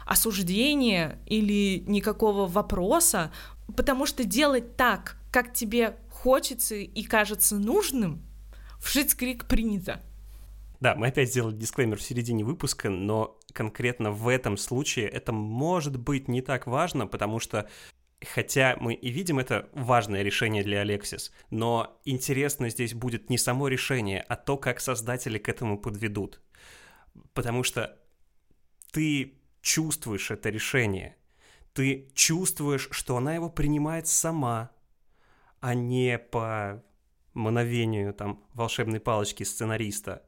осуждения 0.05 1.19
или 1.25 1.83
никакого 1.87 2.47
вопроса, 2.47 3.31
потому 3.75 4.05
что 4.05 4.23
делать 4.23 4.77
так, 4.77 5.17
как 5.31 5.53
тебе 5.53 5.97
хочется 6.09 6.75
и 6.75 7.03
кажется 7.03 7.57
нужным, 7.57 8.23
в 8.79 8.87
Шитскрик 8.89 9.45
принято. 9.45 10.01
Да, 10.79 10.95
мы 10.95 11.07
опять 11.07 11.29
сделали 11.29 11.55
дисклеймер 11.55 11.97
в 11.97 12.03
середине 12.03 12.43
выпуска, 12.43 12.89
но 12.89 13.39
конкретно 13.53 14.11
в 14.11 14.27
этом 14.27 14.57
случае 14.57 15.07
это 15.07 15.31
может 15.31 15.97
быть 15.97 16.27
не 16.27 16.41
так 16.41 16.67
важно, 16.67 17.07
потому 17.07 17.39
что 17.39 17.67
Хотя 18.25 18.77
мы 18.79 18.95
и 18.95 19.11
видим 19.11 19.37
это 19.37 19.69
важное 19.73 20.23
решение 20.23 20.63
для 20.63 20.81
Алексис, 20.81 21.31
но 21.51 21.99
интересно 22.03 22.69
здесь 22.69 22.95
будет 22.95 23.29
не 23.29 23.37
само 23.37 23.67
решение, 23.67 24.21
а 24.21 24.35
то, 24.35 24.57
как 24.57 24.79
создатели 24.79 25.37
к 25.37 25.47
этому 25.47 25.77
подведут. 25.77 26.41
Потому 27.35 27.61
что 27.61 27.95
ты 28.91 29.39
чувствуешь 29.61 30.31
это 30.31 30.49
решение, 30.49 31.15
ты 31.73 32.09
чувствуешь, 32.15 32.87
что 32.89 33.17
она 33.17 33.35
его 33.35 33.51
принимает 33.51 34.07
сама, 34.07 34.71
а 35.59 35.75
не 35.75 36.17
по 36.17 36.83
мановению 37.35 38.15
там 38.15 38.43
волшебной 38.55 38.99
палочки 38.99 39.43
сценариста 39.43 40.26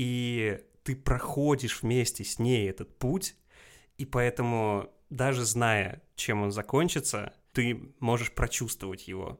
и 0.00 0.58
ты 0.82 0.96
проходишь 0.96 1.82
вместе 1.82 2.24
с 2.24 2.38
ней 2.38 2.70
этот 2.70 2.98
путь, 2.98 3.36
и 3.98 4.06
поэтому 4.06 4.88
даже 5.10 5.44
зная, 5.44 6.00
чем 6.16 6.42
он 6.42 6.52
закончится, 6.52 7.34
ты 7.52 7.92
можешь 8.00 8.32
прочувствовать 8.32 9.08
его. 9.08 9.38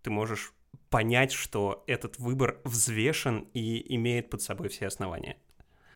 Ты 0.00 0.08
можешь 0.08 0.54
понять, 0.88 1.32
что 1.32 1.84
этот 1.86 2.18
выбор 2.18 2.62
взвешен 2.64 3.46
и 3.52 3.94
имеет 3.94 4.30
под 4.30 4.40
собой 4.40 4.70
все 4.70 4.86
основания. 4.86 5.36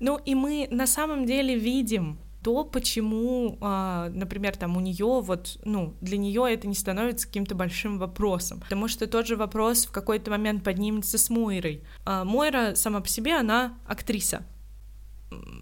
Ну 0.01 0.19
и 0.19 0.35
мы 0.35 0.69
на 0.71 0.87
самом 0.87 1.25
деле 1.25 1.59
видим 1.59 2.19
то, 2.45 2.63
почему, 2.63 3.57
а, 3.63 4.11
например, 4.11 4.55
там 4.55 4.77
у 4.77 4.81
нее 4.81 5.23
вот, 5.23 5.59
ну, 5.65 5.97
для 6.03 6.19
нее 6.19 6.53
это 6.53 6.69
не 6.69 6.75
становится 6.75 7.27
каким-то 7.27 7.55
большим 7.55 7.99
вопросом, 7.99 8.61
потому 8.61 8.87
что 8.87 9.07
тот 9.07 9.27
же 9.27 9.37
вопрос 9.37 9.87
в 9.87 9.93
какой-то 9.93 10.31
момент 10.31 10.63
поднимется 10.63 11.17
с 11.17 11.31
Мойрой. 11.31 11.83
А, 12.05 12.25
Мойра 12.25 12.75
сама 12.75 13.01
по 13.01 13.09
себе, 13.09 13.35
она 13.37 13.79
актриса 13.87 14.47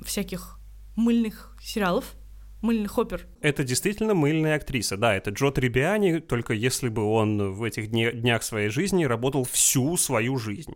всяких 0.04 0.58
мыльных 0.96 1.56
сериалов, 1.62 2.16
мыльных 2.62 2.98
опер. 2.98 3.26
Это 3.40 3.62
действительно 3.62 4.14
мыльная 4.14 4.56
актриса, 4.56 4.96
да, 4.96 5.14
это 5.14 5.30
Джо 5.30 5.52
Трибиани, 5.52 6.18
только 6.18 6.52
если 6.52 6.88
бы 6.88 7.04
он 7.04 7.52
в 7.52 7.62
этих 7.62 7.90
днях 7.90 8.42
своей 8.42 8.70
жизни 8.70 9.04
работал 9.04 9.44
всю 9.44 9.96
свою 9.96 10.36
жизнь. 10.36 10.74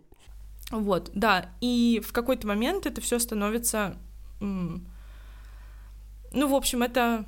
Вот, 0.71 1.11
да, 1.13 1.51
и 1.59 2.01
в 2.01 2.13
какой-то 2.13 2.47
момент 2.47 2.85
это 2.85 3.01
все 3.01 3.19
становится 3.19 3.97
ну, 6.31 6.47
в 6.47 6.55
общем, 6.55 6.83
это 6.83 7.25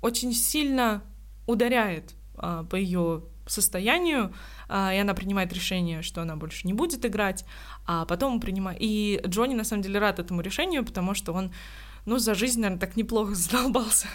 очень 0.00 0.32
сильно 0.32 1.02
ударяет 1.46 2.14
а, 2.36 2.64
по 2.64 2.76
ее 2.76 3.22
состоянию, 3.46 4.32
а, 4.68 4.92
и 4.94 4.98
она 4.98 5.14
принимает 5.14 5.52
решение, 5.52 6.02
что 6.02 6.22
она 6.22 6.36
больше 6.36 6.66
не 6.66 6.72
будет 6.72 7.04
играть, 7.04 7.44
а 7.86 8.04
потом 8.04 8.40
принимает... 8.40 8.78
И 8.80 9.20
Джонни, 9.26 9.54
на 9.54 9.64
самом 9.64 9.82
деле, 9.82 9.98
рад 9.98 10.18
этому 10.18 10.40
решению, 10.40 10.84
потому 10.84 11.14
что 11.14 11.32
он, 11.32 11.52
ну, 12.06 12.18
за 12.18 12.34
жизнь, 12.34 12.60
наверное, 12.60 12.80
так 12.80 12.96
неплохо 12.96 13.34
задолбался 13.34 14.08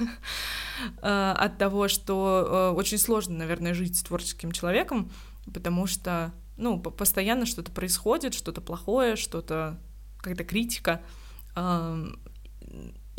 а, 1.01 1.33
от 1.33 1.57
того, 1.57 1.87
что 1.87 2.45
а, 2.47 2.71
очень 2.73 2.97
сложно, 2.97 3.37
наверное, 3.37 3.73
жить 3.73 3.97
с 3.97 4.03
творческим 4.03 4.51
человеком, 4.51 5.11
потому 5.53 5.87
что, 5.87 6.33
ну, 6.57 6.79
постоянно 6.79 7.45
что-то 7.45 7.71
происходит, 7.71 8.33
что-то 8.33 8.61
плохое, 8.61 9.15
что-то, 9.15 9.79
какая-то 10.17 10.43
критика, 10.43 11.01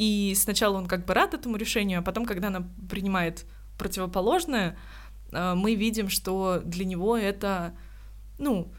и 0.00 0.34
сначала 0.34 0.78
он 0.78 0.86
как 0.86 1.04
бы 1.04 1.12
рад 1.12 1.34
этому 1.34 1.56
решению, 1.56 1.98
а 1.98 2.02
потом, 2.02 2.24
когда 2.24 2.48
она 2.48 2.66
принимает 2.88 3.44
противоположное, 3.76 4.78
э, 5.30 5.54
мы 5.54 5.74
видим, 5.74 6.08
что 6.08 6.62
для 6.64 6.86
него 6.86 7.18
это, 7.18 7.74
ну, 8.38 8.72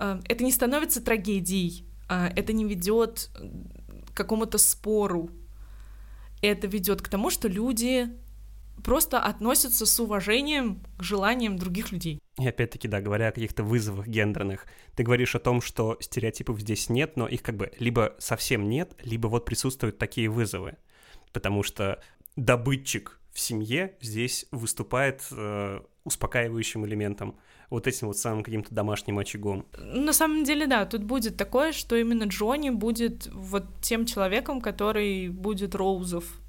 э, 0.00 0.22
это 0.26 0.42
не 0.42 0.50
становится 0.50 1.02
трагедией, 1.02 1.84
а 2.08 2.32
это 2.34 2.54
не 2.54 2.64
ведет 2.64 3.30
к 4.10 4.16
какому-то 4.16 4.56
спору. 4.56 5.28
Это 6.40 6.66
ведет 6.66 7.02
к 7.02 7.08
тому, 7.08 7.28
что 7.28 7.46
люди 7.46 8.08
просто 8.82 9.20
относятся 9.20 9.86
с 9.86 10.00
уважением 10.00 10.82
к 10.98 11.02
желаниям 11.02 11.56
других 11.56 11.92
людей. 11.92 12.18
И 12.38 12.46
опять-таки, 12.46 12.88
да, 12.88 13.00
говоря 13.00 13.28
о 13.28 13.32
каких-то 13.32 13.62
вызовах 13.62 14.08
гендерных, 14.08 14.66
ты 14.96 15.02
говоришь 15.02 15.34
о 15.34 15.38
том, 15.38 15.60
что 15.60 15.96
стереотипов 16.00 16.60
здесь 16.60 16.88
нет, 16.88 17.16
но 17.16 17.28
их 17.28 17.42
как 17.42 17.56
бы 17.56 17.72
либо 17.78 18.14
совсем 18.18 18.68
нет, 18.68 18.94
либо 19.02 19.28
вот 19.28 19.44
присутствуют 19.44 19.98
такие 19.98 20.28
вызовы. 20.28 20.76
Потому 21.32 21.62
что 21.62 22.02
добытчик 22.36 23.20
в 23.32 23.40
семье 23.40 23.96
здесь 24.00 24.46
выступает 24.50 25.22
э, 25.30 25.80
успокаивающим 26.04 26.86
элементом, 26.86 27.36
вот 27.70 27.86
этим 27.86 28.08
вот 28.08 28.18
самым 28.18 28.44
каким-то 28.44 28.74
домашним 28.74 29.18
очагом. 29.18 29.66
На 29.78 30.12
самом 30.12 30.44
деле, 30.44 30.66
да, 30.66 30.86
тут 30.86 31.02
будет 31.02 31.36
такое, 31.36 31.72
что 31.72 31.96
именно 31.96 32.24
Джонни 32.24 32.70
будет 32.70 33.28
вот 33.32 33.64
тем 33.82 34.06
человеком, 34.06 34.60
который 34.60 35.28
будет 35.28 35.74
Роузов 35.74 36.40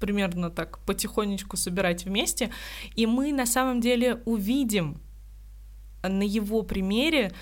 примерно 0.00 0.50
так 0.50 0.78
потихонечку 0.80 1.56
собирать 1.56 2.04
вместе, 2.04 2.50
и 2.94 3.06
мы 3.06 3.32
на 3.32 3.46
самом 3.46 3.80
деле 3.80 4.22
увидим 4.24 5.00
на 6.02 6.22
его 6.22 6.62
примере 6.62 7.32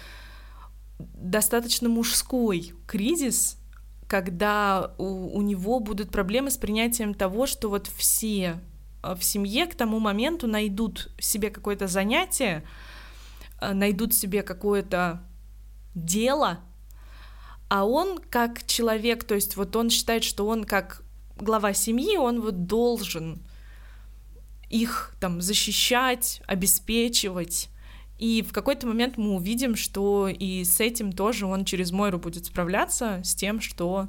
достаточно 0.99 1.89
мужской 1.89 2.73
кризис, 2.87 3.59
когда 4.07 4.95
у, 4.99 5.37
у 5.37 5.43
него 5.43 5.81
будут 5.81 6.11
проблемы 6.11 6.51
с 6.51 6.57
принятием 6.57 7.15
того, 7.15 7.47
что 7.47 7.69
вот 7.69 7.89
все 7.89 8.61
э, 9.03 9.15
в 9.15 9.25
семье 9.25 9.67
к 9.67 9.75
тому 9.75 9.99
моменту 9.99 10.47
найдут 10.47 11.11
себе 11.19 11.51
какое-то 11.51 11.87
занятие, 11.87 12.65
э, 13.61 13.73
найдут 13.73 14.15
себе 14.15 14.43
какое-то 14.43 15.23
дело, 15.95 16.61
а 17.69 17.85
он 17.85 18.19
как 18.19 18.65
человек, 18.67 19.25
то 19.25 19.35
есть 19.35 19.57
вот 19.57 19.75
он 19.75 19.91
считает, 19.91 20.23
что 20.23 20.47
он 20.47 20.65
как 20.65 21.03
глава 21.37 21.73
семьи, 21.73 22.17
он 22.17 22.41
вот 22.41 22.67
должен 22.67 23.43
их 24.71 25.15
там 25.21 25.41
защищать, 25.41 26.43
обеспечивать. 26.47 27.69
И 28.19 28.43
в 28.43 28.53
какой-то 28.53 28.87
момент 28.87 29.19
мы 29.19 29.35
увидим, 29.35 29.77
что 29.77 30.29
и 30.29 30.65
с 30.65 30.81
этим 30.81 31.13
тоже 31.13 31.47
он 31.47 31.65
через 31.65 31.93
Мойру 31.93 32.19
будет 32.19 32.47
справляться, 32.47 33.21
с 33.23 33.35
тем, 33.35 33.61
что 33.61 34.09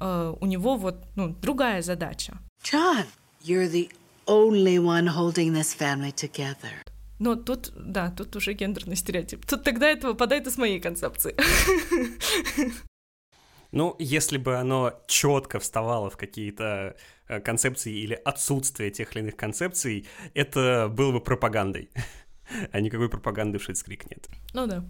э, 0.00 0.34
у 0.40 0.46
него 0.46 0.76
вот 0.76 1.04
ну, 1.16 1.34
другая 1.42 1.82
задача. 1.82 2.38
John, 2.62 3.06
you're 3.44 3.70
the 3.70 3.90
only 4.26 4.78
one 4.78 5.08
holding 5.08 5.52
this 5.52 5.76
family 5.76 6.12
together. 6.12 6.84
Но 7.18 7.34
тут, 7.34 7.72
да, 7.74 8.10
тут 8.10 8.36
уже 8.36 8.52
гендерный 8.52 8.94
стереотип. 8.94 9.44
Тут 9.44 9.64
тогда 9.64 9.88
это 9.88 10.06
выпадает 10.06 10.46
из 10.46 10.56
моей 10.56 10.78
концепции. 10.78 11.34
Ну, 13.70 13.94
если 13.98 14.38
бы 14.38 14.56
оно 14.56 14.94
четко 15.06 15.58
вставало 15.58 16.08
в 16.08 16.16
какие-то 16.16 16.96
э, 17.28 17.40
концепции 17.40 17.92
или 17.92 18.14
отсутствие 18.14 18.90
тех 18.90 19.14
или 19.14 19.20
иных 19.20 19.36
концепций, 19.36 20.06
это 20.32 20.88
было 20.90 21.12
бы 21.12 21.20
пропагандой. 21.20 21.90
А 22.72 22.80
никакой 22.80 23.10
пропаганды 23.10 23.58
в 23.58 23.62
Шитскрик 23.62 24.10
нет. 24.10 24.26
Ну 24.54 24.66
да. 24.66 24.82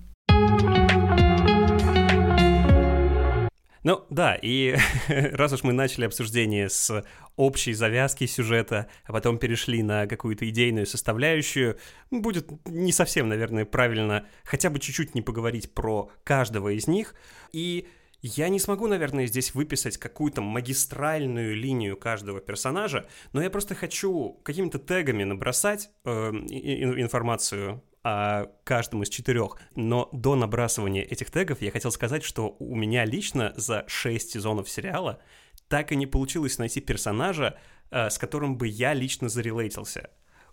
Ну 3.83 4.05
да, 4.11 4.39
и 4.41 4.77
раз 5.09 5.53
уж 5.53 5.65
мы 5.65 5.73
начали 5.73 6.05
обсуждение 6.05 6.69
с 6.69 7.05
общей 7.35 7.73
завязки 7.73 8.27
сюжета, 8.27 8.87
а 9.07 9.13
потом 9.13 9.39
перешли 9.39 9.83
на 9.83 10.07
какую-то 10.07 10.49
идейную 10.49 10.87
составляющую, 10.87 11.79
будет 12.13 12.49
не 12.65 12.93
совсем, 12.93 13.29
наверное, 13.29 13.65
правильно 13.65 14.25
хотя 14.45 14.71
бы 14.71 14.79
чуть-чуть 14.79 15.17
не 15.17 15.23
поговорить 15.23 15.75
про 15.75 16.13
каждого 16.23 16.69
из 16.69 16.87
них. 16.87 17.17
И 17.53 17.89
я 18.21 18.49
не 18.49 18.59
смогу, 18.59 18.89
наверное, 18.89 19.27
здесь 19.27 19.55
выписать 19.55 19.97
какую-то 19.97 20.41
магистральную 20.41 21.55
линию 21.55 21.97
каждого 21.97 22.41
персонажа, 22.41 23.09
но 23.33 23.43
я 23.43 23.51
просто 23.51 23.75
хочу 23.75 24.41
какими-то 24.43 24.79
тегами 24.79 25.25
набросать 25.25 25.91
э, 26.05 26.11
информацию 26.11 27.83
о 28.03 28.47
каждом 28.65 29.03
из 29.03 29.09
четырех. 29.09 29.59
Но 29.77 30.09
до 30.13 30.35
набрасывания 30.35 31.03
этих 31.03 31.31
тегов 31.31 31.63
я 31.63 31.71
хотел 31.71 31.93
сказать, 31.93 32.25
что 32.25 32.57
у 32.59 32.75
меня 32.75 33.05
лично 33.05 33.53
за 33.57 33.85
шесть 33.87 34.31
сезонов 34.31 34.69
сериала 34.69 35.21
так 35.69 35.93
и 35.93 35.97
не 35.97 36.07
получилось 36.07 36.59
найти 36.59 36.81
персонажа, 36.81 37.59
э, 37.91 38.11
с 38.11 38.19
которым 38.19 38.57
бы 38.57 38.67
я 38.67 38.95
лично 38.95 39.29
зарелейтился. 39.29 40.11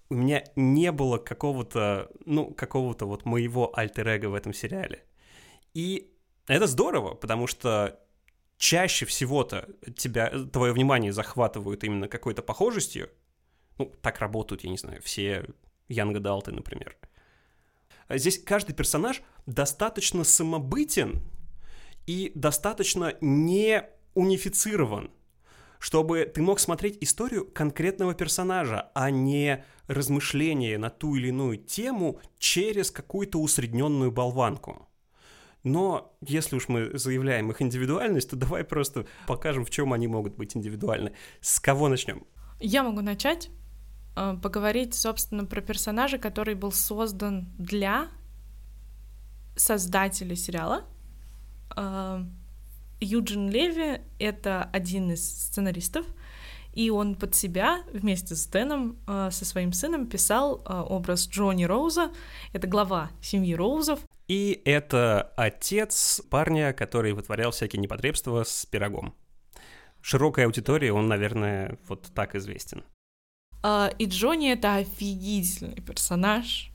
У 0.10 0.16
меня 0.16 0.44
не 0.56 0.92
было 0.92 1.18
какого-то, 1.18 2.12
ну, 2.26 2.52
какого-то 2.54 3.06
вот 3.06 3.26
моего 3.26 3.76
альтер 3.76 4.28
в 4.28 4.36
этом 4.36 4.54
сериале. 4.54 5.04
И 5.74 6.15
Это 6.48 6.68
здорово, 6.68 7.16
потому 7.16 7.48
что 7.48 8.00
чаще 8.58 9.06
всего-то 9.06 9.68
тебя, 9.98 10.30
твое 10.52 10.74
внимание 10.74 11.12
захватывают 11.12 11.84
именно 11.84 12.08
какой-то 12.08 12.42
похожестью. 12.42 13.10
Ну, 13.78 13.92
так 14.02 14.20
работают, 14.20 14.64
я 14.64 14.70
не 14.70 14.78
знаю, 14.78 15.02
все 15.02 15.46
Янга 15.88 16.20
Далты, 16.20 16.52
например. 16.52 16.98
Здесь 18.10 18.42
каждый 18.42 18.74
персонаж 18.74 19.22
достаточно 19.46 20.24
самобытен 20.24 21.22
и 22.06 22.32
достаточно 22.36 23.16
не 23.20 23.84
унифицирован, 24.14 25.12
чтобы 25.80 26.26
ты 26.26 26.42
мог 26.42 26.60
смотреть 26.60 27.00
историю 27.02 27.46
конкретного 27.46 28.14
персонажа, 28.14 28.92
а 28.94 29.10
не 29.10 29.66
размышления 29.88 30.78
на 30.78 30.90
ту 30.90 31.16
или 31.16 31.30
иную 31.30 31.58
тему 31.58 32.20
через 32.38 32.92
какую-то 32.92 33.40
усредненную 33.40 34.12
болванку. 34.12 34.88
Но 35.66 36.16
если 36.22 36.56
уж 36.56 36.68
мы 36.68 36.96
заявляем 36.98 37.50
их 37.50 37.60
индивидуальность, 37.60 38.30
то 38.30 38.36
давай 38.36 38.64
просто 38.64 39.08
покажем, 39.26 39.66
в 39.66 39.72
чем 39.72 39.94
они 39.94 40.08
могут 40.08 40.36
быть 40.36 40.56
индивидуальны. 40.56 41.12
С 41.42 41.60
кого 41.60 41.90
начнем? 41.90 42.24
Я 42.60 42.84
могу 42.84 43.02
начать. 43.02 43.50
Э, 44.16 44.38
поговорить, 44.42 44.94
собственно, 44.94 45.46
про 45.46 45.62
персонажа, 45.62 46.20
который 46.20 46.54
был 46.54 46.72
создан 46.72 47.48
для 47.58 48.10
создателя 49.56 50.36
сериала. 50.36 50.84
Э, 51.76 52.24
Юджин 53.02 53.50
Леви— 53.50 54.02
это 54.20 54.70
один 54.72 55.12
из 55.12 55.28
сценаристов, 55.28 56.06
и 56.74 56.92
он 56.92 57.16
под 57.16 57.34
себя 57.34 57.80
вместе 57.92 58.36
с 58.36 58.46
Дэном, 58.46 59.00
э, 59.08 59.30
со 59.32 59.46
своим 59.46 59.74
сыном, 59.74 60.06
писал 60.06 60.64
образ 60.66 61.28
Джонни 61.28 61.64
Роуза. 61.64 62.12
Это 62.54 62.68
глава 62.68 63.10
семьи 63.20 63.56
Роузов. 63.56 64.00
И 64.28 64.62
это 64.66 65.34
отец 65.36 66.22
парня, 66.30 66.74
который 66.74 67.14
вытворял 67.14 67.52
всякие 67.52 67.82
непотребства 67.82 68.44
с 68.44 68.66
пирогом. 68.66 69.14
Широкая 70.02 70.46
аудитория, 70.46 70.94
он, 70.94 71.08
наверное, 71.08 71.78
вот 71.88 72.12
так 72.14 72.36
известен. 72.36 72.84
Uh, 73.64 73.96
и 73.98 74.06
Джонни 74.06 74.52
это 74.52 74.76
офигительный 74.76 75.82
персонаж. 75.82 76.70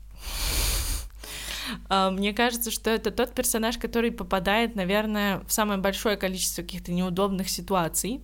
Uh, 1.89 2.11
мне 2.11 2.33
кажется, 2.33 2.71
что 2.71 2.89
это 2.89 3.11
тот 3.11 3.33
персонаж, 3.33 3.77
который 3.77 4.11
попадает, 4.11 4.75
наверное, 4.75 5.39
в 5.47 5.51
самое 5.51 5.79
большое 5.79 6.17
количество 6.17 6.61
каких-то 6.61 6.91
неудобных 6.91 7.49
ситуаций. 7.49 8.21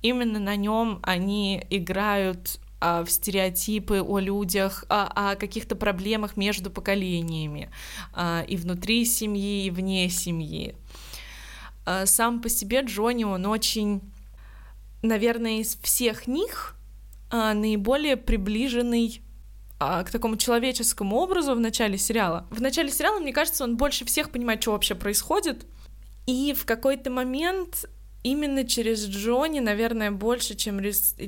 Именно 0.00 0.38
на 0.38 0.56
нем 0.56 1.00
они 1.02 1.66
играют 1.70 2.60
а, 2.80 3.04
в 3.04 3.10
стереотипы 3.10 4.00
о 4.00 4.20
людях, 4.20 4.84
о, 4.88 5.32
о 5.32 5.36
каких-то 5.36 5.74
проблемах 5.74 6.36
между 6.36 6.70
поколениями, 6.70 7.70
а, 8.12 8.44
и 8.46 8.56
внутри 8.56 9.04
семьи, 9.04 9.66
и 9.66 9.70
вне 9.70 10.08
семьи. 10.08 10.76
А, 11.84 12.06
сам 12.06 12.40
по 12.40 12.48
себе 12.48 12.82
Джонни, 12.82 13.24
он 13.24 13.46
очень, 13.46 14.00
наверное, 15.02 15.60
из 15.60 15.76
всех 15.82 16.26
них 16.26 16.76
наиболее 17.30 18.16
приближенный 18.16 19.20
к 19.78 20.06
такому 20.10 20.38
человеческому 20.38 21.16
образу 21.16 21.54
в 21.54 21.60
начале 21.60 21.98
сериала. 21.98 22.46
В 22.50 22.62
начале 22.62 22.90
сериала, 22.90 23.20
мне 23.20 23.34
кажется, 23.34 23.64
он 23.64 23.76
больше 23.76 24.06
всех 24.06 24.30
понимает, 24.30 24.62
что 24.62 24.72
вообще 24.72 24.94
происходит, 24.94 25.66
и 26.26 26.54
в 26.54 26.64
какой-то 26.64 27.10
момент 27.10 27.86
именно 28.30 28.64
через 28.64 29.06
Джонни, 29.06 29.60
наверное, 29.60 30.10
больше, 30.10 30.54
чем, 30.54 30.80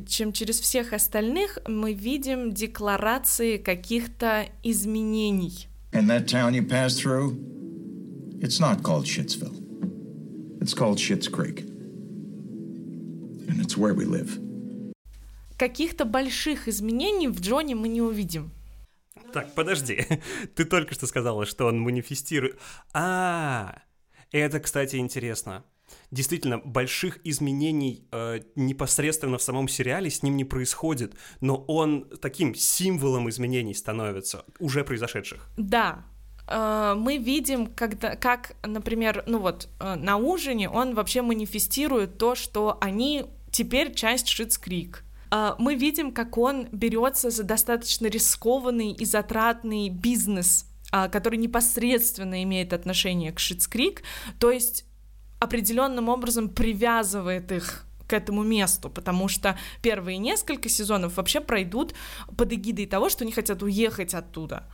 чем 0.07 0.33
через 0.33 0.61
всех 0.61 0.93
остальных, 0.93 1.59
мы 1.67 1.95
видим 1.95 2.53
декларации 2.53 3.57
каких-то 3.57 4.47
изменений. 4.63 5.69
And 5.93 6.09
that 6.09 6.27
town 6.27 6.55
you 6.55 6.63
passed 6.63 7.03
through, 7.03 7.37
it's 8.41 8.61
not 8.61 8.83
called 8.83 9.07
Shitsville. 9.07 9.57
It's 10.61 10.75
called 10.75 10.99
Shits 10.99 11.29
Creek. 11.31 11.65
And 13.49 13.61
it's 13.61 13.77
where 13.77 13.95
we 13.95 14.05
live. 14.05 14.39
Каких-то 15.57 16.05
больших 16.05 16.69
изменений 16.69 17.29
в 17.29 17.41
Джонни 17.41 17.75
мы 17.75 17.89
не 17.89 18.03
увидим. 18.03 18.51
Так, 19.33 19.55
подожди. 19.55 20.07
Ты 20.55 20.65
только 20.65 20.95
что 20.95 21.07
сказала, 21.07 21.47
что 21.47 21.67
он 21.67 21.81
манифестирует... 21.81 22.59
А, 22.93 23.83
это, 24.33 24.61
кстати, 24.61 24.97
интересно 24.97 25.65
действительно 26.11 26.59
больших 26.59 27.21
изменений 27.25 28.05
э, 28.11 28.41
непосредственно 28.57 29.39
в 29.39 29.43
самом 29.43 29.69
сериале 29.69 30.11
с 30.11 30.23
ним 30.23 30.37
не 30.37 30.45
происходит, 30.45 31.15
но 31.41 31.57
он 31.69 32.07
таким 32.21 32.55
символом 32.55 33.29
изменений 33.29 33.75
становится, 33.75 34.45
уже 34.59 34.85
произошедших. 34.85 35.49
Да, 35.57 36.05
э, 36.49 36.95
мы 36.97 37.19
видим, 37.19 37.67
когда, 37.69 38.17
как, 38.17 38.57
например, 38.65 39.25
ну 39.27 39.39
вот 39.39 39.69
э, 39.79 39.95
на 39.95 40.17
ужине 40.17 40.69
он 40.69 40.95
вообще 40.95 41.23
манифестирует 41.23 42.19
то, 42.19 42.35
что 42.35 42.79
они 42.81 43.27
теперь 43.53 43.95
часть 43.95 44.29
Шитскрик. 44.29 45.05
Uh, 45.31 45.55
мы 45.61 45.77
видим, 45.77 46.11
как 46.11 46.37
он 46.39 46.67
берется 46.73 47.31
за 47.31 47.45
достаточно 47.45 48.09
рискованный 48.09 48.91
и 48.91 49.05
затратный 49.05 49.89
бизнес, 49.89 50.67
который 50.91 51.37
непосредственно 51.37 52.43
имеет 52.43 52.73
отношение 52.73 53.31
к 53.31 53.39
Шитскрик. 53.39 54.03
То 54.41 54.51
есть 54.51 54.90
определенным 55.41 56.09
образом 56.09 56.49
привязывает 56.49 57.51
их 57.51 57.85
к 58.07 58.13
этому 58.13 58.43
месту, 58.43 58.91
потому 58.91 59.29
что 59.29 59.59
первые 59.83 60.19
несколько 60.19 60.69
сезонов 60.69 61.17
вообще 61.17 61.41
пройдут 61.41 61.95
под 62.37 62.53
эгидой 62.53 62.87
того, 62.87 63.09
что 63.09 63.25
они 63.25 63.33
хотят 63.33 63.63
уехать 63.63 64.15
оттуда. 64.15 64.65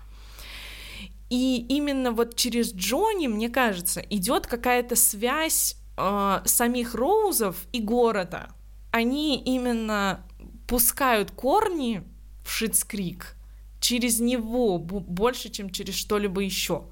И 1.28 1.66
именно 1.68 2.12
вот 2.12 2.36
через 2.36 2.72
Джонни, 2.72 3.26
мне 3.26 3.48
кажется, 3.48 4.00
идет 4.00 4.46
какая-то 4.46 4.96
связь 4.96 5.76
э, 5.96 6.40
самих 6.44 6.94
Роузов 6.94 7.56
и 7.72 7.80
города. 7.80 8.50
Они 8.92 9.38
именно 9.38 10.20
пускают 10.66 11.30
корни 11.30 12.02
в 12.44 12.50
Шитскрик 12.50 13.36
через 13.80 14.20
него 14.20 14.78
больше, 14.78 15.50
чем 15.50 15.70
через 15.70 15.94
что-либо 15.94 16.40
еще. 16.40 16.84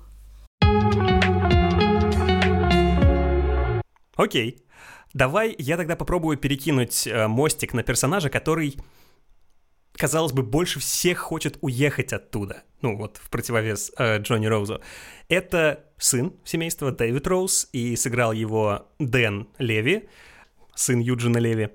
Окей. 4.17 4.65
Давай 5.12 5.55
я 5.59 5.77
тогда 5.77 5.97
попробую 5.97 6.37
перекинуть 6.37 7.07
э, 7.07 7.29
мостик 7.29 7.73
на 7.73 7.83
персонажа, 7.83 8.31
который, 8.31 8.77
казалось 9.93 10.33
бы, 10.33 10.43
больше 10.43 10.81
всех 10.81 11.19
хочет 11.19 11.57
уехать 11.61 12.12
оттуда. 12.12 12.65
Ну, 12.81 12.97
вот 12.97 13.19
в 13.19 13.31
противовес 13.31 13.93
э, 13.97 14.19
Джонни 14.19 14.47
Роузу. 14.47 14.81
Это 15.29 15.85
сын 15.99 16.35
семейства 16.45 16.91
Дэвид 16.91 17.27
Роуз, 17.27 17.69
и 17.73 17.95
сыграл 17.95 18.33
его 18.33 18.89
Дэн 18.99 19.49
Леви, 19.59 20.09
сын 20.75 20.99
Юджина 20.99 21.39
Леви. 21.39 21.71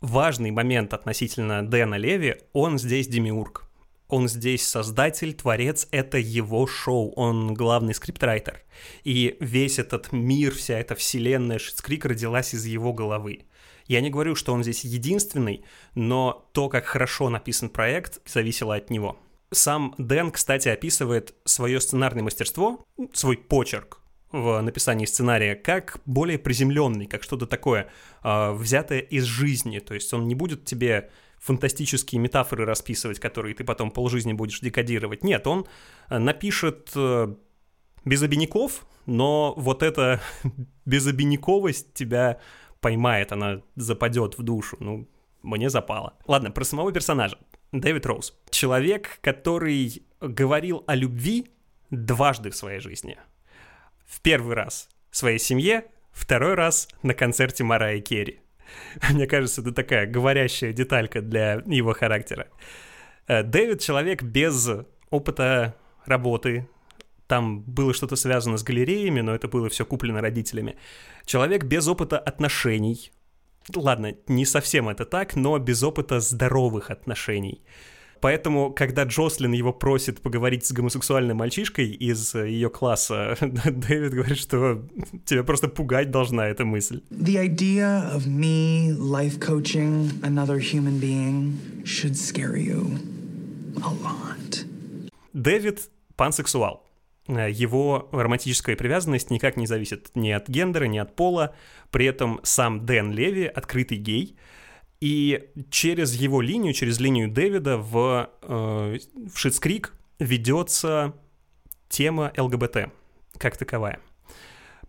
Важный 0.00 0.50
момент 0.50 0.92
относительно 0.92 1.66
Дэна 1.66 1.94
Леви, 1.94 2.42
он 2.52 2.78
здесь 2.78 3.06
демиург. 3.08 3.63
Он 4.14 4.28
здесь 4.28 4.64
создатель, 4.64 5.34
творец, 5.34 5.88
это 5.90 6.18
его 6.18 6.68
шоу, 6.68 7.10
он 7.16 7.52
главный 7.52 7.94
скриптрайтер. 7.94 8.62
И 9.02 9.36
весь 9.40 9.80
этот 9.80 10.12
мир, 10.12 10.54
вся 10.54 10.78
эта 10.78 10.94
вселенная 10.94 11.58
Шицкрик 11.58 12.04
родилась 12.04 12.54
из 12.54 12.64
его 12.64 12.92
головы. 12.92 13.46
Я 13.88 14.00
не 14.00 14.10
говорю, 14.10 14.36
что 14.36 14.52
он 14.52 14.62
здесь 14.62 14.84
единственный, 14.84 15.64
но 15.96 16.48
то, 16.52 16.68
как 16.68 16.84
хорошо 16.84 17.28
написан 17.28 17.70
проект, 17.70 18.20
зависело 18.24 18.76
от 18.76 18.88
него. 18.88 19.18
Сам 19.50 19.96
Дэн, 19.98 20.30
кстати, 20.30 20.68
описывает 20.68 21.34
свое 21.44 21.80
сценарное 21.80 22.22
мастерство, 22.22 22.84
свой 23.12 23.36
почерк 23.36 23.98
в 24.30 24.60
написании 24.60 25.06
сценария, 25.06 25.56
как 25.56 25.98
более 26.06 26.38
приземленный, 26.38 27.06
как 27.06 27.24
что-то 27.24 27.48
такое, 27.48 27.90
э, 28.22 28.52
взятое 28.52 29.00
из 29.00 29.24
жизни. 29.24 29.80
То 29.80 29.94
есть 29.94 30.14
он 30.14 30.28
не 30.28 30.36
будет 30.36 30.64
тебе 30.64 31.10
фантастические 31.44 32.20
метафоры 32.22 32.64
расписывать, 32.64 33.20
которые 33.20 33.54
ты 33.54 33.64
потом 33.64 33.90
полжизни 33.90 34.32
будешь 34.32 34.60
декодировать. 34.60 35.22
Нет, 35.22 35.46
он 35.46 35.66
э, 36.08 36.16
напишет 36.16 36.90
э, 36.96 37.34
без 38.06 38.22
обиняков, 38.22 38.86
но 39.04 39.52
вот 39.58 39.82
эта 39.82 40.22
безобиняковость 40.86 41.92
тебя 41.92 42.40
поймает, 42.80 43.32
она 43.32 43.60
западет 43.76 44.38
в 44.38 44.42
душу. 44.42 44.78
Ну, 44.80 45.06
мне 45.42 45.68
запало. 45.68 46.14
Ладно, 46.26 46.50
про 46.50 46.64
самого 46.64 46.92
персонажа. 46.92 47.38
Дэвид 47.72 48.06
Роуз. 48.06 48.34
Человек, 48.48 49.18
который 49.20 50.02
говорил 50.22 50.82
о 50.86 50.94
любви 50.94 51.48
дважды 51.90 52.48
в 52.50 52.56
своей 52.56 52.80
жизни. 52.80 53.18
В 54.06 54.22
первый 54.22 54.54
раз 54.54 54.88
своей 55.10 55.38
семье, 55.38 55.84
второй 56.10 56.54
раз 56.54 56.88
на 57.02 57.12
концерте 57.12 57.64
Марая 57.64 58.00
Керри. 58.00 58.40
Мне 59.10 59.26
кажется, 59.26 59.60
это 59.60 59.72
такая 59.72 60.06
говорящая 60.06 60.72
деталька 60.72 61.20
для 61.20 61.62
его 61.66 61.92
характера. 61.92 62.48
Э, 63.26 63.42
Дэвид— 63.42 63.80
человек 63.82 64.22
без 64.22 64.68
опыта 65.10 65.74
работы, 66.06 66.68
там 67.26 67.62
было 67.62 67.94
что-то 67.94 68.16
связано 68.16 68.56
с 68.58 68.62
галереями, 68.62 69.20
но 69.20 69.34
это 69.34 69.48
было 69.48 69.68
все 69.68 69.84
куплено 69.84 70.20
родителями. 70.20 70.76
Человек 71.24 71.64
без 71.64 71.88
опыта 71.88 72.18
отношений. 72.18 73.12
Ладно, 73.74 74.14
не 74.28 74.44
совсем 74.44 74.88
это 74.90 75.06
так, 75.06 75.36
но 75.36 75.58
без 75.58 75.82
опыта 75.82 76.20
здоровых 76.20 76.90
отношений. 76.90 77.64
Поэтому, 78.24 78.72
когда 78.72 79.02
Джослин 79.02 79.52
его 79.52 79.70
просит 79.70 80.22
поговорить 80.22 80.64
с 80.64 80.72
гомосексуальным 80.72 81.36
мальчишкой 81.36 81.90
из 81.90 82.34
ее 82.34 82.70
класса, 82.70 83.36
Дэвид 83.42 84.14
говорит, 84.14 84.38
что 84.38 84.82
тебя 85.26 85.44
просто 85.44 85.68
пугать 85.68 86.10
должна 86.10 86.46
эта 86.46 86.64
мысль. 86.64 87.02
The 87.10 87.36
idea 87.36 88.10
of 88.14 88.26
me 88.26 88.96
life 88.96 89.38
coaching 89.40 90.10
another 90.22 90.58
human 90.58 90.98
being 90.98 91.84
should 91.84 92.16
scare 92.16 92.56
you 92.56 92.98
a 93.82 93.90
lot. 93.90 94.64
Дэвид 95.34 95.90
пансексуал. 96.16 96.82
Его 97.28 98.08
романтическая 98.10 98.74
привязанность 98.74 99.28
никак 99.28 99.58
не 99.58 99.66
зависит 99.66 100.12
ни 100.14 100.30
от 100.30 100.48
гендера, 100.48 100.86
ни 100.86 100.96
от 100.96 101.14
пола. 101.14 101.54
При 101.90 102.06
этом 102.06 102.40
сам 102.42 102.86
Дэн 102.86 103.12
Леви 103.12 103.44
открытый 103.44 103.98
гей. 103.98 104.38
И 105.00 105.50
через 105.70 106.14
его 106.14 106.40
линию, 106.40 106.72
через 106.72 106.98
линию 106.98 107.30
Дэвида 107.30 107.78
в, 107.78 108.30
э, 108.42 108.98
в 109.32 109.38
Шитскрик 109.38 109.92
ведется 110.18 111.14
тема 111.88 112.32
ЛГБТ 112.36 112.90
как 113.38 113.56
таковая. 113.56 114.00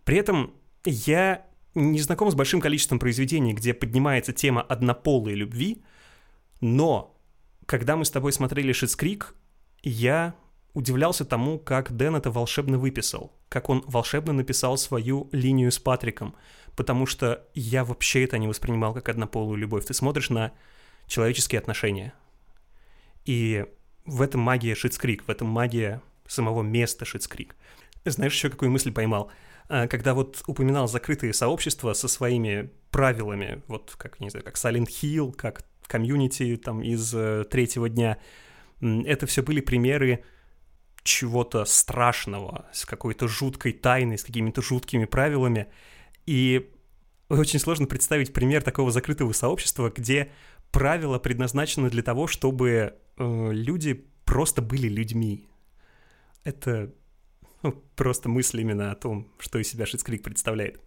При 0.04 0.16
этом 0.16 0.54
я 0.84 1.44
не 1.74 2.00
знаком 2.00 2.30
с 2.30 2.34
большим 2.34 2.60
количеством 2.60 2.98
произведений, 2.98 3.52
где 3.52 3.74
поднимается 3.74 4.32
тема 4.32 4.62
однополой 4.62 5.34
любви, 5.34 5.82
но 6.60 7.20
когда 7.66 7.96
мы 7.96 8.04
с 8.04 8.10
тобой 8.10 8.32
смотрели 8.32 8.72
Шитскрик, 8.72 9.34
я 9.82 10.34
удивлялся 10.72 11.24
тому, 11.24 11.58
как 11.58 11.94
Дэн 11.94 12.16
это 12.16 12.30
волшебно 12.30 12.78
выписал, 12.78 13.32
как 13.48 13.68
он 13.68 13.82
волшебно 13.86 14.32
написал 14.32 14.76
свою 14.76 15.28
линию 15.32 15.70
с 15.70 15.78
Патриком, 15.78 16.34
потому 16.74 17.06
что 17.06 17.46
я 17.54 17.84
вообще 17.84 18.24
это 18.24 18.38
не 18.38 18.48
воспринимал 18.48 18.94
как 18.94 19.08
однополую 19.08 19.56
любовь. 19.56 19.86
Ты 19.86 19.94
смотришь 19.94 20.30
на 20.30 20.52
человеческие 21.06 21.58
отношения, 21.58 22.14
и 23.24 23.66
в 24.04 24.22
этом 24.22 24.40
магия 24.40 24.74
Шитскрик, 24.74 25.24
в 25.26 25.30
этом 25.30 25.48
магия 25.48 26.00
самого 26.26 26.62
места 26.62 27.04
Шитскрик. 27.04 27.56
Знаешь, 28.04 28.34
еще 28.34 28.50
какую 28.50 28.70
мысль 28.70 28.92
поймал? 28.92 29.30
А, 29.68 29.88
когда 29.88 30.14
вот 30.14 30.42
упоминал 30.46 30.86
закрытые 30.86 31.32
сообщества 31.32 31.92
со 31.92 32.08
своими 32.08 32.70
правилами, 32.90 33.62
вот 33.66 33.94
как, 33.98 34.20
не 34.20 34.30
знаю, 34.30 34.44
как 34.44 34.54
Silent 34.54 34.88
Hill, 34.88 35.32
как 35.32 35.64
комьюнити 35.86 36.56
там 36.56 36.82
из 36.82 37.12
э, 37.14 37.44
третьего 37.50 37.88
дня, 37.88 38.18
это 38.80 39.26
все 39.26 39.42
были 39.42 39.60
примеры 39.60 40.24
чего-то 41.06 41.64
страшного, 41.64 42.66
с 42.72 42.84
какой-то 42.84 43.28
жуткой 43.28 43.72
тайной, 43.72 44.18
с 44.18 44.24
какими-то 44.24 44.60
жуткими 44.60 45.06
правилами. 45.06 45.68
И 46.26 46.70
очень 47.28 47.58
сложно 47.58 47.86
представить 47.86 48.32
пример 48.32 48.62
такого 48.62 48.90
закрытого 48.90 49.32
сообщества, 49.32 49.92
где 49.94 50.30
правила 50.70 51.18
предназначены 51.18 51.88
для 51.88 52.02
того, 52.02 52.26
чтобы 52.26 52.94
э, 53.16 53.48
люди 53.52 54.04
просто 54.24 54.60
были 54.60 54.88
людьми. 54.88 55.46
Это 56.44 56.92
ну, 57.62 57.72
просто 57.94 58.28
мысль 58.28 58.60
именно 58.60 58.92
о 58.92 58.94
том, 58.94 59.28
что 59.38 59.58
из 59.58 59.68
себя 59.68 59.86
Шитскрик 59.86 60.22
представляет. 60.22 60.80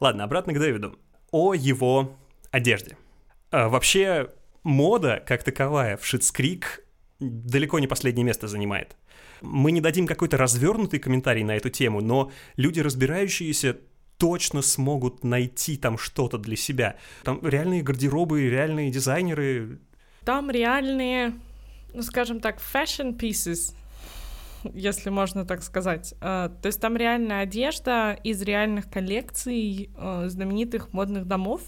Ладно, 0.00 0.24
обратно 0.24 0.52
к 0.52 0.58
Дэвиду. 0.58 0.98
О 1.30 1.54
его 1.54 2.16
одежде. 2.50 2.96
А, 3.50 3.68
вообще, 3.68 4.30
мода, 4.62 5.22
как 5.26 5.42
таковая, 5.44 5.96
в 5.96 6.04
Шитскрик 6.04 6.84
далеко 7.20 7.78
не 7.78 7.86
последнее 7.86 8.24
место 8.24 8.48
занимает. 8.48 8.96
Мы 9.40 9.72
не 9.72 9.80
дадим 9.80 10.06
какой-то 10.06 10.36
развернутый 10.36 11.00
комментарий 11.00 11.44
на 11.44 11.56
эту 11.56 11.70
тему, 11.70 12.00
но 12.00 12.30
люди, 12.56 12.80
разбирающиеся, 12.80 13.78
точно 14.20 14.60
смогут 14.60 15.24
найти 15.24 15.78
там 15.78 15.96
что-то 15.96 16.36
для 16.36 16.54
себя. 16.54 16.96
Там 17.24 17.40
реальные 17.42 17.82
гардеробы, 17.82 18.48
реальные 18.48 18.90
дизайнеры. 18.90 19.80
Там 20.24 20.50
реальные, 20.50 21.32
ну 21.94 22.02
скажем 22.02 22.40
так, 22.40 22.58
fashion 22.60 23.18
pieces, 23.18 23.74
если 24.74 25.08
можно 25.08 25.46
так 25.46 25.62
сказать. 25.62 26.14
А, 26.20 26.50
то 26.50 26.66
есть 26.66 26.80
там 26.80 26.98
реальная 26.98 27.40
одежда 27.40 28.12
из 28.22 28.42
реальных 28.42 28.90
коллекций 28.90 29.90
а, 29.96 30.28
знаменитых 30.28 30.92
модных 30.92 31.26
домов, 31.26 31.62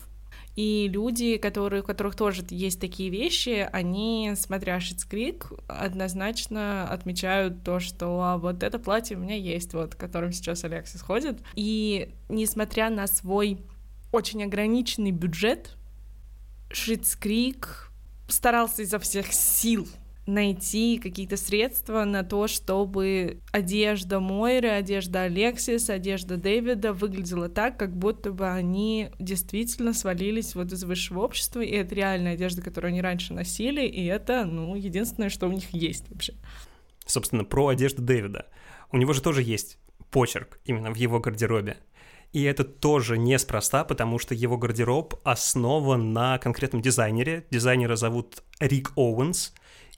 и 0.54 0.88
люди, 0.88 1.38
которые, 1.38 1.82
у 1.82 1.84
которых 1.84 2.14
тоже 2.14 2.44
есть 2.50 2.80
такие 2.80 3.08
вещи, 3.08 3.68
они, 3.72 4.34
смотря 4.36 4.80
Шитскрик, 4.80 5.50
однозначно 5.66 6.86
отмечают 6.88 7.64
то, 7.64 7.80
что 7.80 8.20
а, 8.22 8.38
вот 8.38 8.62
это 8.62 8.78
платье 8.78 9.16
у 9.16 9.20
меня 9.20 9.36
есть, 9.36 9.72
вот, 9.72 9.94
которым 9.94 10.32
сейчас 10.32 10.64
Алексис 10.64 11.00
ходит. 11.00 11.40
И 11.54 12.14
несмотря 12.28 12.90
на 12.90 13.06
свой 13.06 13.64
очень 14.12 14.44
ограниченный 14.44 15.10
бюджет, 15.10 15.76
Шитскрик 16.70 17.90
старался 18.28 18.82
изо 18.82 18.98
всех 18.98 19.32
сил 19.32 19.88
найти 20.26 20.98
какие-то 20.98 21.36
средства 21.36 22.04
на 22.04 22.22
то, 22.22 22.46
чтобы 22.46 23.40
одежда 23.50 24.20
Мойры, 24.20 24.68
одежда 24.68 25.22
Алексис, 25.22 25.90
одежда 25.90 26.36
Дэвида 26.36 26.92
выглядела 26.92 27.48
так, 27.48 27.78
как 27.78 27.96
будто 27.96 28.30
бы 28.32 28.48
они 28.48 29.10
действительно 29.18 29.92
свалились 29.92 30.54
вот 30.54 30.72
из 30.72 30.84
высшего 30.84 31.20
общества, 31.20 31.60
и 31.60 31.70
это 31.70 31.94
реальная 31.94 32.34
одежда, 32.34 32.62
которую 32.62 32.90
они 32.90 33.02
раньше 33.02 33.34
носили, 33.34 33.86
и 33.86 34.04
это, 34.04 34.44
ну, 34.44 34.76
единственное, 34.76 35.28
что 35.28 35.48
у 35.48 35.52
них 35.52 35.70
есть 35.72 36.08
вообще. 36.10 36.34
Собственно, 37.04 37.44
про 37.44 37.68
одежду 37.68 38.02
Дэвида. 38.02 38.46
У 38.92 38.96
него 38.96 39.12
же 39.12 39.22
тоже 39.22 39.42
есть 39.42 39.78
почерк 40.10 40.60
именно 40.64 40.92
в 40.92 40.96
его 40.96 41.18
гардеробе. 41.18 41.78
И 42.32 42.42
это 42.44 42.64
тоже 42.64 43.18
неспроста, 43.18 43.84
потому 43.84 44.18
что 44.18 44.34
его 44.34 44.56
гардероб 44.56 45.14
основан 45.22 46.12
на 46.12 46.38
конкретном 46.38 46.80
дизайнере. 46.80 47.46
Дизайнера 47.50 47.94
зовут 47.94 48.42
Рик 48.58 48.92
Оуэнс, 48.96 49.52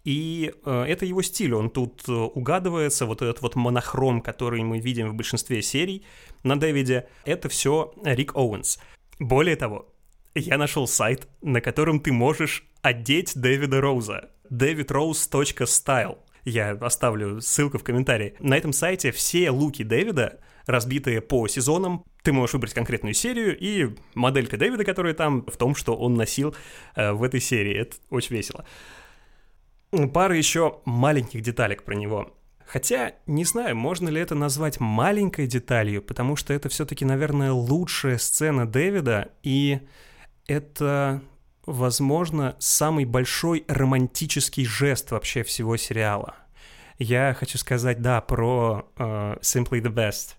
и 0.04 0.52
э, 0.64 0.84
это 0.86 1.06
его 1.06 1.22
стиль, 1.22 1.54
он 1.54 1.70
тут 1.70 2.04
э, 2.08 2.12
угадывается, 2.12 3.06
вот 3.06 3.22
этот 3.22 3.40
вот 3.40 3.56
монохром, 3.56 4.20
который 4.20 4.62
мы 4.62 4.78
видим 4.78 5.08
в 5.08 5.14
большинстве 5.14 5.62
серий 5.62 6.04
на 6.42 6.60
Дэвиде, 6.60 7.08
это 7.24 7.48
все 7.48 7.94
Рик 8.04 8.36
Оуэнс. 8.36 8.78
Более 9.18 9.56
того, 9.56 9.94
я 10.34 10.58
нашел 10.58 10.86
сайт, 10.86 11.26
на 11.40 11.62
котором 11.62 12.00
ты 12.00 12.12
можешь 12.12 12.66
одеть 12.82 13.32
Дэвида 13.34 13.80
Роуза. 13.80 14.30
davidrose.style. 14.50 16.18
Я 16.44 16.72
оставлю 16.72 17.40
ссылку 17.40 17.78
в 17.78 17.84
комментарии. 17.84 18.34
На 18.40 18.58
этом 18.58 18.74
сайте 18.74 19.10
все 19.10 19.50
луки 19.50 19.84
Дэвида, 19.84 20.38
разбитые 20.66 21.22
по 21.22 21.48
сезонам, 21.48 22.04
ты 22.22 22.32
можешь 22.32 22.52
выбрать 22.52 22.74
конкретную 22.74 23.14
серию, 23.14 23.56
и 23.58 23.96
моделька 24.14 24.58
Дэвида, 24.58 24.84
которая 24.84 25.14
там, 25.14 25.46
в 25.46 25.56
том, 25.56 25.74
что 25.74 25.96
он 25.96 26.14
носил 26.14 26.54
э, 26.94 27.12
в 27.12 27.22
этой 27.22 27.40
серии. 27.40 27.74
Это 27.74 27.96
очень 28.10 28.36
весело 28.36 28.66
пара 30.12 30.36
еще 30.36 30.80
маленьких 30.84 31.40
деталек 31.40 31.84
про 31.84 31.94
него. 31.94 32.32
Хотя, 32.66 33.14
не 33.26 33.44
знаю, 33.44 33.76
можно 33.76 34.08
ли 34.08 34.20
это 34.20 34.34
назвать 34.34 34.80
маленькой 34.80 35.46
деталью, 35.46 36.02
потому 36.02 36.34
что 36.34 36.52
это 36.52 36.68
все-таки, 36.68 37.04
наверное, 37.04 37.52
лучшая 37.52 38.18
сцена 38.18 38.66
Дэвида, 38.66 39.30
и 39.42 39.80
это, 40.46 41.22
возможно, 41.66 42.56
самый 42.58 43.04
большой 43.04 43.64
романтический 43.68 44.64
жест 44.64 45.10
вообще 45.10 45.42
всего 45.42 45.76
сериала. 45.76 46.34
Я 46.98 47.34
хочу 47.38 47.58
сказать, 47.58 48.00
да, 48.00 48.20
про 48.20 48.88
uh, 48.96 49.40
Simply 49.40 49.80
the 49.80 49.92
Best. 49.92 50.36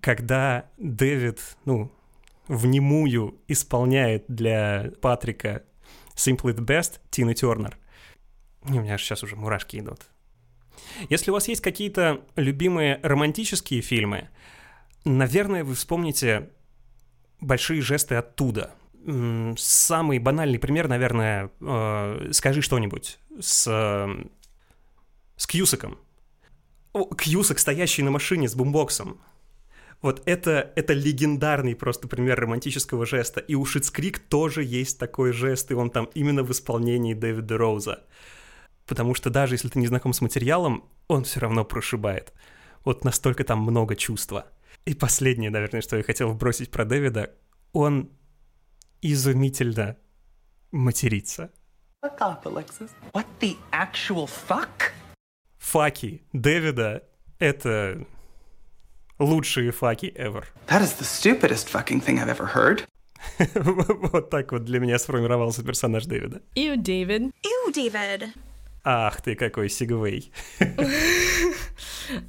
Когда 0.00 0.66
Дэвид, 0.78 1.40
ну, 1.64 1.92
внемую 2.46 3.36
исполняет 3.46 4.24
для 4.28 4.90
Патрика 5.02 5.62
Simply 6.16 6.54
the 6.54 6.64
Best 6.64 7.00
Тина 7.10 7.34
Тернер— 7.34 7.76
у 8.76 8.82
меня 8.82 8.98
сейчас 8.98 9.22
уже 9.22 9.36
мурашки 9.36 9.78
идут. 9.78 10.00
Если 11.08 11.30
у 11.30 11.34
вас 11.34 11.48
есть 11.48 11.60
какие-то 11.60 12.20
любимые 12.36 13.00
романтические 13.02 13.80
фильмы, 13.80 14.28
наверное, 15.04 15.64
вы 15.64 15.74
вспомните 15.74 16.50
большие 17.40 17.80
жесты 17.80 18.16
оттуда. 18.16 18.74
Самый 19.56 20.18
банальный 20.18 20.58
пример, 20.58 20.88
наверное, 20.88 21.50
э, 21.60 22.30
скажи 22.32 22.62
что-нибудь 22.62 23.18
с, 23.40 23.64
с 25.36 25.46
Кьюсаком. 25.46 25.98
О, 26.92 27.04
Кьюсак, 27.14 27.58
стоящий 27.58 28.02
на 28.02 28.10
машине 28.10 28.48
с 28.48 28.54
бумбоксом. 28.54 29.20
Вот 30.02 30.22
это, 30.26 30.72
это 30.76 30.92
легендарный 30.92 31.74
просто 31.74 32.06
пример 32.06 32.38
романтического 32.38 33.06
жеста. 33.06 33.40
И 33.40 33.54
у 33.54 33.64
Шитскрик 33.64 34.18
тоже 34.18 34.62
есть 34.62 34.98
такой 34.98 35.32
жест, 35.32 35.70
и 35.70 35.74
он 35.74 35.90
там 35.90 36.08
именно 36.14 36.42
в 36.42 36.52
исполнении 36.52 37.14
Дэвида 37.14 37.56
Роуза 37.56 38.04
потому 38.88 39.14
что 39.14 39.30
даже 39.30 39.54
если 39.54 39.68
ты 39.68 39.78
не 39.78 39.86
знаком 39.86 40.12
с 40.12 40.20
материалом, 40.20 40.84
он 41.06 41.24
все 41.24 41.40
равно 41.40 41.64
прошибает. 41.64 42.32
Вот 42.84 43.04
настолько 43.04 43.44
там 43.44 43.60
много 43.60 43.94
чувства. 43.94 44.46
И 44.86 44.94
последнее, 44.94 45.50
наверное, 45.50 45.82
что 45.82 45.96
я 45.96 46.02
хотел 46.02 46.32
бросить 46.34 46.70
про 46.70 46.84
Дэвида, 46.84 47.30
он 47.72 48.10
изумительно 49.02 49.96
матерится. 50.72 51.52
Fuck 52.02 52.18
off, 52.20 52.42
Alexis. 52.44 52.90
What 53.12 53.26
the 53.40 53.56
actual 53.72 54.28
fuck? 54.48 54.92
Факи 55.58 56.22
Дэвида— 56.32 57.02
это 57.38 58.06
лучшие 59.18 59.70
факи 59.70 60.06
ever. 60.16 60.44
That 60.68 60.80
is 60.80 60.94
the 60.98 61.04
stupidest 61.04 61.68
fucking 61.68 62.00
thing 62.00 62.18
I've 62.18 62.30
ever 62.30 62.46
heard. 62.54 62.86
вот 64.12 64.30
так 64.30 64.52
вот 64.52 64.64
для 64.64 64.78
меня 64.78 64.98
сформировался 64.98 65.62
персонаж 65.62 66.06
Дэвида. 66.06 66.40
Ew, 66.54 66.76
David. 66.76 67.32
Ew, 67.42 67.72
David. 67.74 68.32
Ах 68.90 69.20
ты, 69.20 69.34
какой 69.34 69.68
сигвей. 69.68 70.32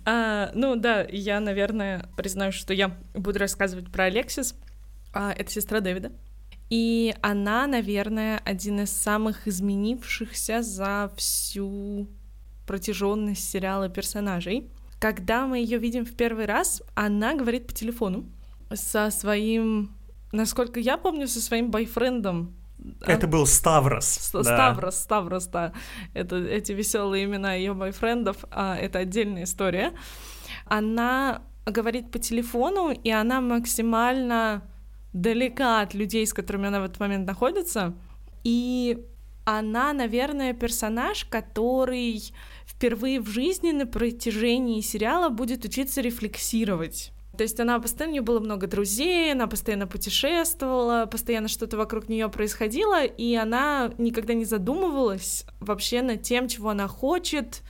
А, 0.05 0.51
ну 0.53 0.75
да, 0.75 1.07
я, 1.09 1.39
наверное, 1.39 2.09
признаю, 2.17 2.51
что 2.51 2.73
я 2.73 2.97
буду 3.13 3.39
рассказывать 3.39 3.89
про 3.89 4.05
Алексис. 4.05 4.55
А, 5.13 5.31
это 5.31 5.49
сестра 5.49 5.79
Дэвида. 5.79 6.11
И 6.69 7.15
она, 7.21 7.65
наверное, 7.65 8.41
один 8.43 8.81
из 8.81 8.91
самых 8.91 9.47
изменившихся 9.47 10.61
за 10.61 11.13
всю 11.15 12.09
протяженность 12.67 13.49
сериала 13.49 13.87
персонажей. 13.87 14.69
Когда 14.99 15.47
мы 15.47 15.59
ее 15.59 15.77
видим 15.77 16.05
в 16.05 16.13
первый 16.17 16.43
раз, 16.43 16.83
она 16.93 17.35
говорит 17.35 17.67
по 17.67 17.73
телефону 17.73 18.29
со 18.73 19.11
своим, 19.11 19.95
насколько 20.33 20.81
я 20.81 20.97
помню, 20.97 21.29
со 21.29 21.39
своим 21.39 21.71
бойфрендом. 21.71 22.58
Это 23.01 23.27
был 23.27 23.45
Ставрос. 23.45 24.05
С- 24.05 24.31
да. 24.31 24.43
Ставрос, 24.43 24.97
Ставрос, 24.97 25.47
да. 25.47 25.73
Это 26.13 26.37
эти 26.37 26.71
веселые 26.71 27.25
имена 27.25 27.53
ее 27.53 27.73
бойфрендов, 27.73 28.37
а, 28.51 28.75
это 28.75 28.99
отдельная 28.99 29.43
история. 29.43 29.93
Она 30.65 31.41
говорит 31.65 32.11
по 32.11 32.19
телефону, 32.19 32.91
и 32.91 33.09
она 33.09 33.41
максимально 33.41 34.63
далека 35.13 35.81
от 35.81 35.93
людей, 35.93 36.25
с 36.25 36.33
которыми 36.33 36.67
она 36.67 36.81
в 36.81 36.85
этот 36.85 36.99
момент 36.99 37.27
находится. 37.27 37.95
И 38.43 39.05
она, 39.45 39.93
наверное, 39.93 40.53
персонаж, 40.53 41.25
который 41.25 42.33
впервые 42.65 43.19
в 43.19 43.27
жизни 43.27 43.71
на 43.71 43.87
протяжении 43.87 44.81
сериала 44.81 45.29
будет 45.29 45.65
учиться 45.65 46.01
рефлексировать. 46.01 47.11
То 47.39 47.43
есть 47.43 47.57
она 47.57 47.79
постоянно, 47.79 48.09
у 48.09 48.13
нее 48.15 48.21
было 48.21 48.41
много 48.41 48.67
друзей, 48.67 49.31
она 49.31 49.47
постоянно 49.47 49.87
путешествовала, 49.87 51.05
постоянно 51.05 51.47
что-то 51.47 51.77
вокруг 51.77 52.09
нее 52.09 52.27
происходило, 52.27 53.05
и 53.05 53.33
она 53.33 53.93
никогда 53.97 54.33
не 54.33 54.43
задумывалась 54.43 55.45
вообще 55.61 56.01
над 56.01 56.21
тем, 56.21 56.49
чего 56.49 56.71
она 56.71 56.89
хочет, 56.89 57.61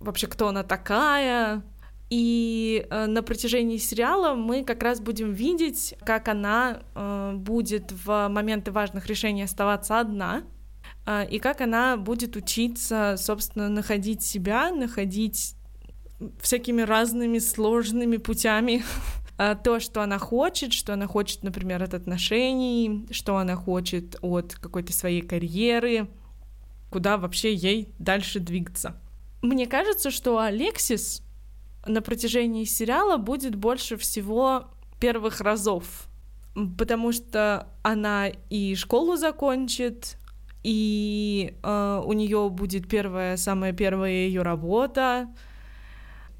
вообще 0.00 0.26
кто 0.26 0.48
она 0.48 0.64
такая. 0.64 1.62
И 2.10 2.86
э, 2.90 3.06
на 3.06 3.22
протяжении 3.22 3.78
сериала 3.78 4.34
мы 4.34 4.64
как 4.64 4.82
раз 4.82 5.00
будем 5.00 5.32
видеть, 5.32 5.94
как 6.04 6.28
она 6.28 6.82
э, 6.94 7.32
будет 7.36 7.90
в 7.90 8.28
моменты 8.28 8.70
важных 8.70 9.06
решений 9.06 9.44
оставаться 9.44 9.98
одна, 9.98 10.42
э, 11.06 11.26
и 11.30 11.38
как 11.38 11.62
она 11.62 11.96
будет 11.96 12.36
учиться, 12.36 13.14
собственно, 13.16 13.70
находить 13.70 14.22
себя, 14.22 14.70
находить 14.72 15.53
всякими 16.40 16.82
разными 16.82 17.38
сложными 17.38 18.16
путями 18.16 18.84
а, 19.38 19.54
то, 19.54 19.80
что 19.80 20.02
она 20.02 20.18
хочет, 20.18 20.72
что 20.72 20.92
она 20.92 21.06
хочет, 21.06 21.42
например, 21.42 21.82
от 21.82 21.94
отношений, 21.94 23.06
что 23.10 23.36
она 23.36 23.56
хочет 23.56 24.16
от 24.22 24.54
какой-то 24.54 24.92
своей 24.92 25.22
карьеры, 25.22 26.08
куда 26.90 27.16
вообще 27.18 27.54
ей 27.54 27.94
дальше 27.98 28.40
двигаться. 28.40 29.00
Мне 29.42 29.66
кажется, 29.66 30.10
что 30.10 30.38
Алексис 30.38 31.22
на 31.86 32.00
протяжении 32.00 32.64
сериала 32.64 33.16
будет 33.16 33.56
больше 33.56 33.96
всего 33.96 34.68
первых 35.00 35.40
разов, 35.40 36.08
потому 36.78 37.12
что 37.12 37.68
она 37.82 38.28
и 38.48 38.74
школу 38.74 39.16
закончит, 39.16 40.16
и 40.62 41.58
э, 41.62 42.02
у 42.04 42.12
нее 42.14 42.48
будет 42.48 42.88
первая, 42.88 43.36
самая 43.36 43.72
первая 43.72 44.12
ее 44.12 44.42
работа, 44.42 45.28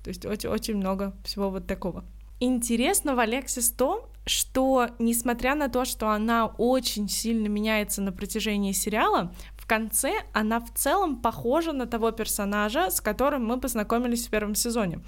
то 0.05 0.09
есть 0.09 0.27
очень, 0.27 0.51
очень 0.51 0.77
много 0.77 1.15
всего 1.25 1.49
вот 1.51 1.67
такого. 1.67 2.05
Интересно 2.39 3.15
в 3.15 3.21
Алексис 3.21 3.71
то, 3.71 4.11
что 4.27 4.91
несмотря 4.99 5.55
на 5.55 5.69
то, 5.69 5.87
что 5.87 6.11
она 6.11 6.47
очень 6.47 7.09
сильно 7.09 7.49
меняется 7.49 8.03
на 8.03 8.13
протяжении 8.13 8.73
сериала, 8.73 9.33
в 9.57 9.67
конце 9.67 10.13
она 10.35 10.61
в 10.61 10.73
целом 10.75 11.23
похожа 11.23 11.73
на 11.73 11.87
того 11.87 12.11
персонажа, 12.11 12.91
с 12.91 13.01
которым 13.01 13.47
мы 13.47 13.59
познакомились 13.59 14.27
в 14.27 14.31
первом 14.31 14.55
сезоне. 14.55 15.01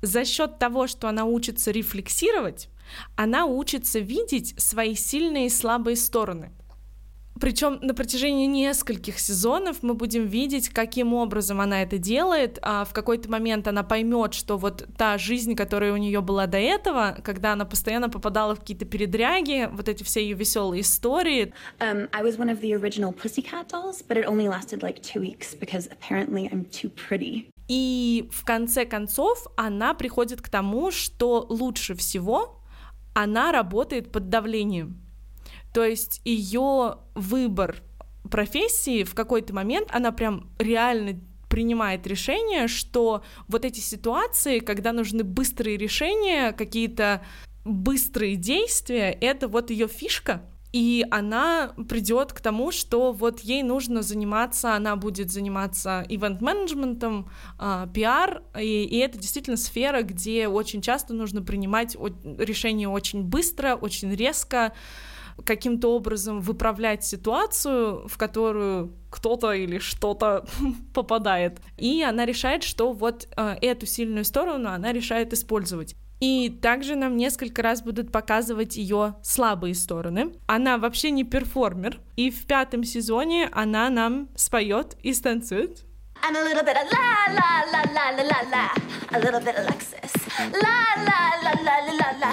За 0.00 0.24
счет 0.24 0.58
того, 0.58 0.88
что 0.88 1.08
она 1.08 1.24
учится 1.24 1.70
рефлексировать, 1.70 2.68
она 3.14 3.46
учится 3.46 4.00
видеть 4.00 4.60
свои 4.60 4.96
сильные 4.96 5.46
и 5.46 5.50
слабые 5.50 5.94
стороны. 5.94 6.50
Причем 7.40 7.78
на 7.80 7.94
протяжении 7.94 8.46
нескольких 8.46 9.18
сезонов 9.18 9.82
мы 9.82 9.94
будем 9.94 10.26
видеть, 10.26 10.68
каким 10.68 11.14
образом 11.14 11.60
она 11.60 11.82
это 11.82 11.98
делает. 11.98 12.58
А 12.62 12.84
в 12.84 12.92
какой-то 12.92 13.30
момент 13.30 13.66
она 13.66 13.82
поймет, 13.82 14.34
что 14.34 14.58
вот 14.58 14.86
та 14.96 15.18
жизнь, 15.18 15.54
которая 15.54 15.92
у 15.92 15.96
нее 15.96 16.20
была 16.20 16.46
до 16.46 16.58
этого, 16.58 17.16
когда 17.24 17.52
она 17.52 17.64
постоянно 17.64 18.08
попадала 18.08 18.54
в 18.54 18.60
какие-то 18.60 18.84
передряги, 18.84 19.68
вот 19.72 19.88
эти 19.88 20.02
все 20.02 20.22
ее 20.22 20.34
веселые 20.34 20.82
истории. 20.82 21.52
Um, 21.80 22.08
I 22.12 22.22
was 22.22 22.38
one 22.38 22.50
of 22.50 22.60
the 22.60 22.74
original 22.74 23.12
Pussycat 23.12 23.68
dolls, 23.68 24.02
but 24.06 24.16
it 24.16 24.26
only 24.26 24.48
lasted 24.48 24.82
like 24.82 25.00
two 25.02 25.20
weeks 25.20 25.54
because 25.54 25.88
apparently 25.90 26.48
I'm 26.52 26.66
too 26.70 26.90
pretty. 26.90 27.48
И 27.68 28.28
в 28.30 28.44
конце 28.44 28.84
концов 28.84 29.46
она 29.56 29.94
приходит 29.94 30.42
к 30.42 30.48
тому, 30.48 30.90
что 30.90 31.46
лучше 31.48 31.94
всего 31.94 32.60
она 33.14 33.52
работает 33.52 34.12
под 34.12 34.28
давлением. 34.28 35.00
То 35.72 35.84
есть 35.84 36.20
ее 36.24 36.98
выбор 37.14 37.76
профессии 38.30 39.04
в 39.04 39.14
какой-то 39.14 39.54
момент 39.54 39.88
она 39.90 40.12
прям 40.12 40.50
реально 40.58 41.20
принимает 41.48 42.06
решение, 42.06 42.66
что 42.66 43.22
вот 43.46 43.64
эти 43.64 43.80
ситуации, 43.80 44.60
когда 44.60 44.92
нужны 44.92 45.22
быстрые 45.22 45.76
решения, 45.76 46.52
какие-то 46.52 47.22
быстрые 47.64 48.36
действия, 48.36 49.10
это 49.10 49.48
вот 49.48 49.70
ее 49.70 49.86
фишка, 49.86 50.42
и 50.72 51.04
она 51.10 51.74
придет 51.88 52.32
к 52.32 52.40
тому, 52.40 52.72
что 52.72 53.12
вот 53.12 53.40
ей 53.40 53.62
нужно 53.62 54.00
заниматься, 54.00 54.74
она 54.74 54.96
будет 54.96 55.30
заниматься 55.30 56.04
ивент-менеджментом, 56.08 57.30
а, 57.58 57.86
пиар, 57.88 58.42
и, 58.58 58.84
и 58.84 58.96
это 58.96 59.18
действительно 59.18 59.58
сфера, 59.58 60.02
где 60.02 60.48
очень 60.48 60.80
часто 60.80 61.12
нужно 61.12 61.42
принимать 61.42 61.94
решения 62.38 62.88
очень 62.88 63.22
быстро, 63.22 63.74
очень 63.74 64.14
резко, 64.14 64.72
каким-то 65.44 65.94
образом 65.94 66.40
выправлять 66.40 67.04
ситуацию, 67.04 68.06
в 68.08 68.16
которую 68.16 68.94
кто-то 69.10 69.52
или 69.52 69.78
что-то 69.78 70.44
попадает. 70.94 71.58
И 71.76 72.02
она 72.02 72.24
решает, 72.24 72.62
что 72.62 72.92
вот 72.92 73.28
э, 73.36 73.56
эту 73.60 73.86
сильную 73.86 74.24
сторону 74.24 74.70
она 74.70 74.92
решает 74.92 75.32
использовать. 75.32 75.94
И 76.20 76.50
также 76.50 76.94
нам 76.94 77.16
несколько 77.16 77.62
раз 77.62 77.82
будут 77.82 78.12
показывать 78.12 78.76
ее 78.76 79.16
слабые 79.24 79.74
стороны. 79.74 80.34
Она 80.46 80.78
вообще 80.78 81.10
не 81.10 81.24
перформер. 81.24 82.00
И 82.14 82.30
в 82.30 82.46
пятом 82.46 82.84
сезоне 82.84 83.48
она 83.50 83.90
нам 83.90 84.28
споет 84.36 84.96
и 85.02 85.14
станцует. 85.14 85.84
I'm 86.24 86.36
a 86.36 86.44
little 86.44 86.62
bit 86.62 86.76
of 86.76 86.88
la 86.88 87.26
la 87.34 87.64
la 87.72 87.82
la 87.92 88.10
la 88.10 88.22
la 88.22 88.40
la, 88.52 88.70
a 89.10 89.18
little 89.18 89.40
bit 89.40 89.56
of 89.56 89.66
Alexis, 89.66 90.12
la 90.52 90.78
la 91.08 91.20
la 91.42 91.52
la 91.66 91.76
la 91.86 91.92
la 91.98 92.08
la, 92.20 92.30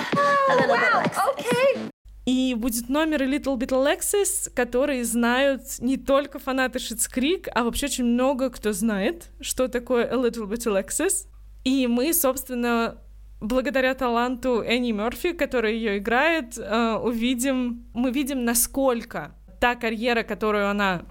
a 0.49 0.55
little 0.55 0.75
bit 0.75 0.83
of 0.83 0.93
Alexis. 0.93 1.23
Okay. 1.29 1.89
И 2.29 2.53
будет 2.53 2.89
номер 2.89 3.23
Little 3.23 3.57
Bit 3.57 3.69
Alexis, 3.69 4.51
который 4.53 5.01
знают 5.01 5.63
не 5.79 5.97
только 5.97 6.37
фанаты 6.37 6.77
Creek, 6.77 7.47
а 7.55 7.63
вообще 7.63 7.87
очень 7.87 8.05
много 8.05 8.51
кто 8.51 8.71
знает, 8.71 9.31
что 9.41 9.67
такое 9.67 10.05
A 10.05 10.13
Little 10.13 10.47
Bit 10.47 10.67
Alexis. 10.67 11.25
И 11.63 11.87
мы, 11.87 12.13
собственно, 12.13 12.99
благодаря 13.41 13.95
таланту 13.95 14.61
Энни 14.61 14.91
Мерфи, 14.91 15.31
которая 15.31 15.71
ее 15.71 15.97
играет, 15.97 16.55
э, 16.59 16.99
увидим, 17.01 17.87
мы 17.95 18.11
видим, 18.11 18.45
насколько 18.45 19.31
та 19.59 19.73
карьера, 19.73 20.21
которую 20.21 20.69
она 20.69 21.05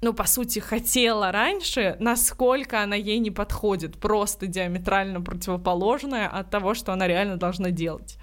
ну, 0.00 0.12
по 0.12 0.24
сути, 0.24 0.58
хотела 0.58 1.30
раньше, 1.30 1.96
насколько 2.00 2.82
она 2.82 2.96
ей 2.96 3.20
не 3.20 3.30
подходит, 3.30 3.98
просто 3.98 4.48
диаметрально 4.48 5.20
противоположная 5.20 6.28
от 6.28 6.50
того, 6.50 6.74
что 6.74 6.92
она 6.92 7.06
реально 7.06 7.36
должна 7.36 7.70
делать. 7.70 8.18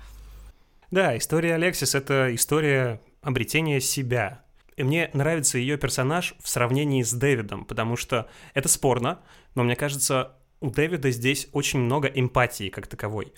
Да, 0.92 1.18
история 1.18 1.56
Алексис— 1.56 1.96
это 1.96 2.36
история 2.36 3.02
обретения 3.22 3.80
себя. 3.80 4.44
И 4.76 4.84
мне 4.84 5.10
нравится 5.14 5.58
ее 5.58 5.78
персонаж 5.78 6.36
в 6.44 6.50
сравнении 6.50 7.02
с 7.02 7.14
Дэвидом, 7.14 7.64
потому 7.64 7.96
что 7.96 8.30
это 8.54 8.68
спорно, 8.68 9.22
но 9.56 9.64
мне 9.64 9.78
кажется, 9.78 10.36
у 10.60 10.70
Дэвида 10.70 11.12
здесь 11.12 11.48
очень 11.54 11.80
много 11.80 12.10
эмпатии 12.10 12.68
как 12.68 12.88
таковой. 12.88 13.32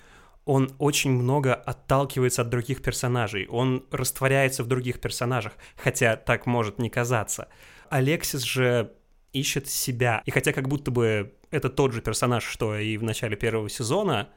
Он 0.44 0.72
очень 0.78 1.12
много 1.12 1.54
отталкивается 1.54 2.42
от 2.42 2.48
других 2.48 2.82
персонажей, 2.82 3.46
он 3.46 3.86
растворяется 3.92 4.64
в 4.64 4.66
других 4.66 5.00
персонажах, 5.00 5.52
хотя 5.76 6.16
так 6.16 6.46
может 6.46 6.80
не 6.80 6.90
казаться. 6.90 7.48
Алексис 7.88 8.42
же 8.42 8.92
ищет 9.32 9.68
себя, 9.68 10.22
и 10.26 10.32
хотя 10.32 10.52
как 10.52 10.68
будто 10.68 10.90
бы 10.90 11.34
это 11.52 11.68
тот 11.68 11.92
же 11.92 12.02
персонаж, 12.02 12.42
что 12.42 12.76
и 12.76 12.96
в 12.96 13.04
начале 13.04 13.36
первого 13.36 13.70
сезона, 13.70 14.28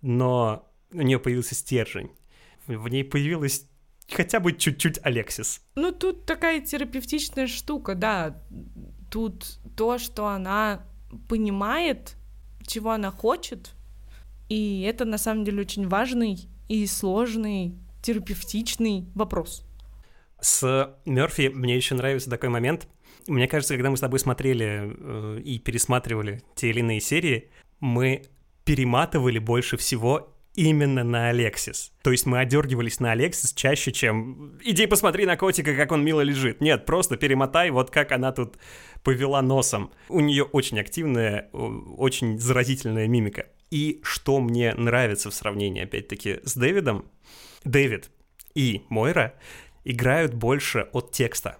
но 0.00 0.72
у 0.90 1.02
нее 1.02 1.18
появился 1.18 1.54
стержень. 1.54 2.10
В 2.66 2.88
ней 2.88 3.04
появилась 3.04 3.66
хотя 4.10 4.40
бы 4.40 4.52
чуть-чуть 4.52 4.98
Алексис. 5.02 5.60
Ну, 5.74 5.92
тут 5.92 6.26
такая 6.26 6.60
терапевтичная 6.60 7.46
штука, 7.46 7.94
да. 7.94 8.36
Тут 9.10 9.58
то, 9.76 9.98
что 9.98 10.26
она 10.26 10.86
понимает, 11.28 12.16
чего 12.66 12.90
она 12.92 13.10
хочет, 13.10 13.72
и 14.48 14.82
это 14.82 15.04
на 15.04 15.18
самом 15.18 15.44
деле 15.44 15.62
очень 15.62 15.88
важный 15.88 16.48
и 16.68 16.86
сложный 16.86 17.74
терапевтичный 18.02 19.06
вопрос. 19.14 19.64
С 20.40 20.94
Мерфи 21.04 21.48
мне 21.48 21.76
еще 21.76 21.94
нравится 21.94 22.30
такой 22.30 22.50
момент. 22.50 22.88
мне 23.26 23.48
кажется, 23.48 23.74
когда 23.74 23.90
мы 23.90 23.96
с 23.96 24.00
тобой 24.00 24.18
смотрели 24.18 24.94
э, 24.96 25.40
и 25.40 25.58
пересматривали 25.58 26.42
те 26.54 26.70
или 26.70 26.80
иные 26.80 27.00
серии, 27.00 27.50
мы 27.80 28.22
перематывали 28.64 29.38
больше 29.38 29.76
всего 29.76 30.35
именно 30.56 31.04
на 31.04 31.28
Алексис. 31.28 31.92
То 32.02 32.10
есть 32.10 32.26
мы 32.26 32.40
одергивались 32.40 32.98
на 32.98 33.12
Алексис 33.12 33.52
чаще, 33.52 33.92
чем 33.92 34.58
«иди 34.64 34.86
посмотри 34.86 35.26
на 35.26 35.36
котика, 35.36 35.76
как 35.76 35.92
он 35.92 36.04
мило 36.04 36.22
лежит». 36.22 36.60
Нет, 36.60 36.86
просто 36.86 37.16
перемотай, 37.16 37.70
вот 37.70 37.90
как 37.90 38.10
она 38.12 38.32
тут 38.32 38.56
повела 39.04 39.42
носом. 39.42 39.92
У 40.08 40.20
нее 40.20 40.44
очень 40.44 40.80
активная, 40.80 41.50
очень 41.52 42.38
заразительная 42.38 43.06
мимика. 43.06 43.46
И 43.70 44.00
что 44.02 44.40
мне 44.40 44.74
нравится 44.74 45.30
в 45.30 45.34
сравнении, 45.34 45.82
опять-таки, 45.82 46.40
с 46.42 46.56
Дэвидом, 46.56 47.04
Дэвид 47.64 48.10
и 48.54 48.82
Мойра 48.88 49.34
играют 49.84 50.34
больше 50.34 50.88
от 50.92 51.12
текста 51.12 51.58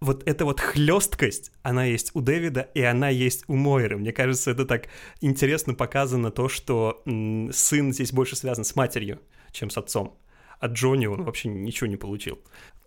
вот 0.00 0.22
эта 0.28 0.44
вот 0.44 0.60
хлесткость, 0.60 1.52
она 1.62 1.84
есть 1.84 2.10
у 2.14 2.20
Дэвида, 2.20 2.68
и 2.74 2.82
она 2.82 3.08
есть 3.08 3.44
у 3.48 3.56
Мойры. 3.56 3.96
Мне 3.96 4.12
кажется, 4.12 4.50
это 4.50 4.66
так 4.66 4.88
интересно 5.20 5.74
показано 5.74 6.30
то, 6.30 6.48
что 6.48 7.02
сын 7.04 7.92
здесь 7.92 8.12
больше 8.12 8.36
связан 8.36 8.64
с 8.64 8.76
матерью, 8.76 9.20
чем 9.52 9.70
с 9.70 9.78
отцом. 9.78 10.18
От 10.58 10.72
Джонни 10.72 11.06
он 11.06 11.24
вообще 11.24 11.48
ничего 11.48 11.86
не 11.86 11.96
получил. 11.96 12.38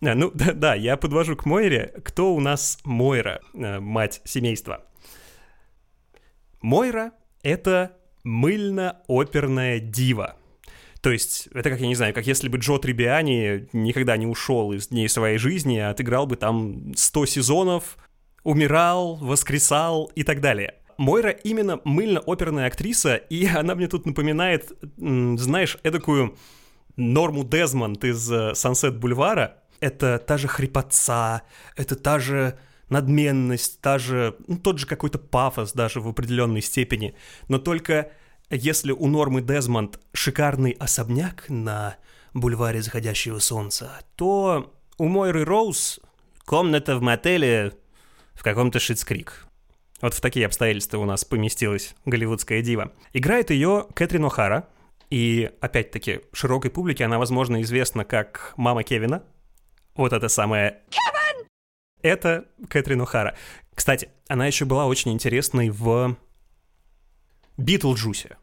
А, 0.02 0.14
ну, 0.14 0.30
да, 0.34 0.52
да, 0.52 0.74
я 0.74 0.96
подвожу 0.96 1.36
к 1.36 1.46
Мойре. 1.46 1.94
Кто 2.04 2.34
у 2.34 2.40
нас 2.40 2.78
Мойра, 2.84 3.40
э, 3.54 3.80
мать 3.80 4.20
семейства? 4.24 4.86
Мойра— 6.60 7.12
это 7.42 7.96
мыльно-оперная 8.22 9.80
дива— 9.80 10.36
то 11.00 11.10
есть 11.10 11.48
это 11.54 11.70
как, 11.70 11.80
я 11.80 11.86
не 11.86 11.94
знаю, 11.94 12.12
как 12.12 12.26
если 12.26 12.48
бы 12.48 12.58
Джо 12.58 12.78
Трибиани 12.78 13.68
никогда 13.72 14.16
не 14.16 14.26
ушел 14.26 14.72
из 14.72 14.88
дней 14.88 15.08
своей 15.08 15.38
жизни, 15.38 15.78
а 15.78 15.90
отыграл 15.90 16.26
бы 16.26 16.36
там 16.36 16.94
100 16.94 17.26
сезонов, 17.26 17.96
умирал, 18.42 19.16
воскресал 19.16 20.10
и 20.14 20.22
так 20.22 20.40
далее. 20.40 20.74
Мойра 20.98 21.30
именно 21.30 21.80
мыльно-оперная 21.84 22.66
актриса, 22.66 23.16
и 23.16 23.46
она 23.54 23.74
мне 23.74 23.88
тут 23.88 24.04
напоминает, 24.04 24.72
знаешь, 24.98 25.78
эдакую 25.82 26.36
Норму 26.96 27.44
Дезмонд 27.44 28.04
из 28.04 28.30
Сансет 28.58 28.98
Бульвара. 28.98 29.56
Это 29.80 30.18
та 30.18 30.36
же 30.36 30.48
хрипотца, 30.48 31.42
это 31.76 31.96
та 31.96 32.18
же 32.18 32.58
надменность, 32.90 33.80
та 33.80 33.98
же, 33.98 34.36
ну, 34.46 34.58
тот 34.58 34.78
же 34.78 34.86
какой-то 34.86 35.18
пафос 35.18 35.72
даже 35.72 36.00
в 36.00 36.08
определенной 36.08 36.60
степени, 36.60 37.14
но 37.48 37.58
только 37.58 38.10
если 38.50 38.92
у 38.92 39.06
Нормы 39.06 39.42
Дезмонд 39.42 40.00
шикарный 40.12 40.72
особняк 40.72 41.44
на 41.48 41.96
бульваре 42.34 42.82
заходящего 42.82 43.38
солнца, 43.38 43.92
то 44.16 44.74
у 44.98 45.06
Мойры 45.06 45.44
Роуз 45.44 46.00
комната 46.44 46.96
в 46.96 47.02
мотеле 47.02 47.72
в 48.34 48.42
каком-то 48.42 48.80
Schitt's 48.80 49.18
Creek. 49.18 49.46
Вот 50.00 50.14
в 50.14 50.20
такие 50.20 50.46
обстоятельства 50.46 50.98
у 50.98 51.04
нас 51.04 51.24
поместилась 51.24 51.94
голливудская 52.06 52.62
дива. 52.62 52.92
Играет 53.12 53.50
ее 53.50 53.86
Кэтрин 53.94 54.24
О'Хара, 54.24 54.64
и, 55.10 55.50
опять-таки, 55.60 56.20
широкой 56.32 56.70
публике 56.70 57.04
она, 57.04 57.18
возможно, 57.18 57.60
известна 57.62 58.04
как 58.04 58.54
мама 58.56 58.82
Кевина. 58.82 59.24
Вот 59.94 60.12
это 60.12 60.28
самое... 60.28 60.82
Кевин! 60.88 61.46
Это 62.00 62.46
Кэтрин 62.68 63.02
О'Хара. 63.02 63.34
Кстати, 63.74 64.08
она 64.28 64.46
еще 64.46 64.64
была 64.64 64.86
очень 64.86 65.12
интересной 65.12 65.70
в 65.70 66.16
Битлджусе. 67.60 68.36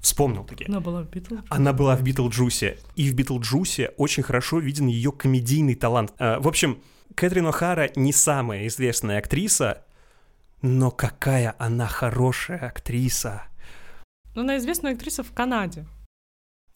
Вспомнил 0.00 0.44
таки. 0.44 0.66
Она 0.66 0.80
была 0.80 1.02
в 1.02 1.08
Битлджусе. 1.08 1.46
Она 1.48 1.72
была 1.72 1.96
в 1.96 2.02
Битлджусе. 2.02 2.78
И 2.94 3.10
в 3.10 3.14
Битлджусе 3.14 3.94
очень 3.96 4.22
хорошо 4.22 4.58
виден 4.58 4.86
ее 4.86 5.12
комедийный 5.12 5.74
талант. 5.74 6.12
А, 6.18 6.40
в 6.40 6.48
общем, 6.48 6.82
Кэтрин 7.14 7.46
О'Хара 7.46 7.90
не 7.96 8.12
самая 8.12 8.66
известная 8.66 9.18
актриса, 9.18 9.84
но 10.60 10.90
какая 10.90 11.54
она 11.58 11.86
хорошая 11.86 12.58
актриса. 12.58 13.44
Но 14.34 14.42
она 14.42 14.58
известная 14.58 14.94
актриса 14.94 15.22
в 15.22 15.32
Канаде. 15.32 15.86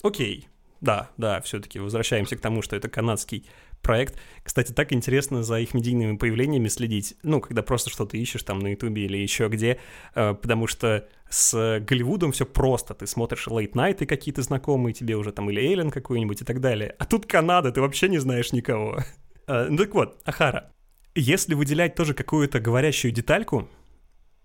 Окей, 0.01 0.47
да, 0.81 1.09
да, 1.17 1.41
все-таки 1.41 1.79
возвращаемся 1.79 2.37
к 2.37 2.41
тому, 2.41 2.61
что 2.61 2.75
это 2.75 2.89
канадский 2.89 3.45
проект. 3.81 4.19
Кстати, 4.43 4.71
так 4.71 4.93
интересно 4.93 5.43
за 5.43 5.59
их 5.59 5.73
медийными 5.73 6.17
появлениями 6.17 6.67
следить, 6.67 7.15
ну, 7.23 7.41
когда 7.41 7.61
просто 7.61 7.89
что-то 7.89 8.17
ищешь 8.17 8.43
там 8.43 8.59
на 8.59 8.67
Ютубе 8.71 9.05
или 9.05 9.17
еще 9.17 9.47
где, 9.47 9.79
э, 10.15 10.33
потому 10.33 10.67
что 10.67 11.07
с 11.29 11.79
Голливудом 11.79 12.31
все 12.31 12.45
просто. 12.45 12.93
Ты 12.93 13.07
смотришь 13.07 13.47
Late 13.47 13.73
Night 13.73 13.97
и 14.01 14.05
какие-то 14.05 14.41
знакомые 14.41 14.93
тебе 14.93 15.15
уже 15.15 15.31
там, 15.31 15.49
или 15.49 15.61
Эйлен 15.61 15.91
какой-нибудь 15.91 16.41
и 16.41 16.45
так 16.45 16.59
далее. 16.59 16.95
А 16.97 17.05
тут 17.05 17.25
Канада, 17.25 17.71
ты 17.71 17.81
вообще 17.81 18.09
не 18.09 18.17
знаешь 18.19 18.51
никого. 18.51 18.99
Э, 19.47 19.67
ну 19.69 19.77
так 19.77 19.93
вот, 19.93 20.21
Ахара. 20.25 20.71
Если 21.15 21.55
выделять 21.55 21.95
тоже 21.95 22.13
какую-то 22.13 22.59
говорящую 22.59 23.11
детальку, 23.11 23.67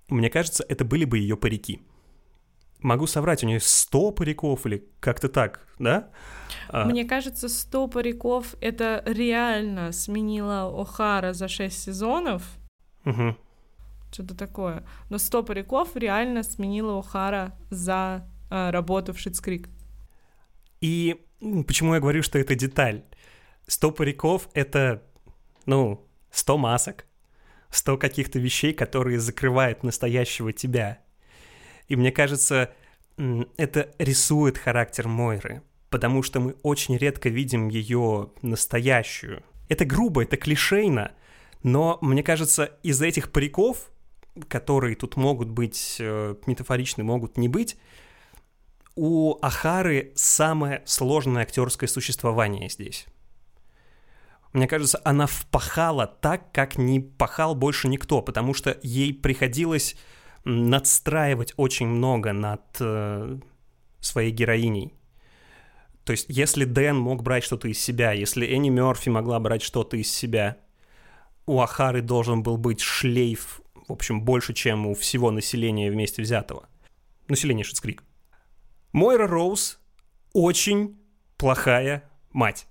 мне 0.09 0.30
кажется, 0.30 0.64
это 0.68 0.85
были 0.85 1.05
бы 1.05 1.18
ее 1.18 1.37
парики 1.37 1.80
могу 2.85 3.07
соврать, 3.07 3.43
у 3.43 3.47
нее 3.47 3.61
100 3.61 4.12
париков 4.12 4.66
или 4.66 4.87
как-то 5.01 5.28
так, 5.28 5.66
да? 5.78 6.11
А. 6.68 6.85
Мне 6.85 7.05
кажется, 7.05 7.49
100 7.49 7.89
париков 7.89 8.55
это 8.61 9.03
реально 9.07 9.91
сменила 9.93 10.70
О'Хара 10.70 11.32
за 11.32 11.49
6 11.49 11.82
сезонов. 11.82 12.43
Угу. 13.05 13.37
Что-то 14.12 14.37
такое. 14.37 14.87
Но 15.11 15.18
100 15.18 15.43
париков 15.43 15.97
реально 15.97 16.43
сменила 16.43 17.01
О'Хара 17.01 17.53
за 17.70 18.28
э, 18.51 18.70
работу 18.70 19.12
в 19.12 19.18
Шитскрик. 19.18 19.68
И 20.80 21.16
почему 21.66 21.95
я 21.95 22.01
говорю, 22.01 22.22
что 22.22 22.39
это 22.39 22.55
деталь? 22.55 23.03
100 23.66 23.93
париков— 23.93 24.49
это, 24.55 25.03
ну, 25.64 26.07
100 26.30 26.59
масок, 26.59 27.07
100 27.70 27.97
каких-то 27.97 28.39
вещей, 28.39 28.74
которые 28.74 29.18
закрывают 29.18 29.82
настоящего 29.82 30.53
тебя— 30.53 30.99
и 31.89 31.97
мне 31.97 32.12
кажется, 32.12 32.72
это 33.57 33.91
рисует 33.99 34.59
характер 34.59 35.09
Мойры, 35.09 35.62
потому 35.91 36.22
что 36.22 36.41
мы 36.41 36.57
очень 36.62 36.97
редко 36.97 37.28
видим 37.28 37.68
ее 37.68 38.30
настоящую. 38.43 39.43
Это 39.68 39.85
грубо, 39.85 40.22
это 40.22 40.37
клишейно, 40.37 41.12
но 41.62 41.99
мне 42.01 42.22
кажется, 42.22 42.64
из 42.82 43.01
этих 43.01 43.32
париков, 43.32 43.91
которые 44.49 44.97
тут 44.97 45.16
могут 45.16 45.49
быть 45.49 45.97
э, 46.01 46.35
метафоричны, 46.47 47.05
могут 47.05 47.39
не 47.39 47.49
быть, 47.49 47.76
у 48.97 49.39
Ахары 49.43 50.12
самое 50.14 50.82
сложное 50.85 51.43
актерское 51.43 51.89
существование 51.89 52.68
здесь. 52.68 53.07
Мне 54.53 54.68
кажется, 54.68 55.01
она 55.05 55.26
впахала 55.26 56.07
так, 56.07 56.53
как 56.53 56.78
не 56.78 57.01
пахал 57.01 57.57
больше 57.57 57.89
никто, 57.89 58.22
потому 58.22 58.55
что 58.55 58.78
ей 58.82 59.12
приходилось 59.12 59.97
надстраивать 60.45 61.55
очень 61.57 61.86
много 61.86 62.32
над 62.32 62.62
э, 62.80 63.38
своей 64.01 64.30
героиней. 64.30 64.92
То 66.05 66.12
есть, 66.12 66.26
если 66.28 66.64
Дэн 66.64 66.97
мог 66.97 67.22
брать 67.22 67.45
что-то 67.45 67.68
из 67.68 67.80
себя, 67.80 68.12
если 68.12 68.47
Энни 68.47 68.68
Мерфи 68.68 69.09
могла 69.09 69.40
брать 69.40 69.62
что-то 69.62 69.97
из 69.97 70.12
себя, 70.12 70.59
у 71.47 71.61
Ахары 71.61 72.03
должен 72.03 72.42
был 72.42 72.59
быть 72.59 72.80
шлейф, 72.80 73.62
в 73.88 73.92
общем, 73.92 74.22
больше, 74.22 74.53
чем 74.53 74.86
у 74.86 74.95
всего 74.95 75.30
населения 75.30 75.90
вместе 75.90 76.22
взятого. 76.22 76.68
Население 77.28 77.64
Шицкрик. 77.64 78.03
Мойра 78.92 79.26
Роуз 79.26 79.78
очень 80.32 80.99
плохая 81.38 82.09
мать. 82.32 82.66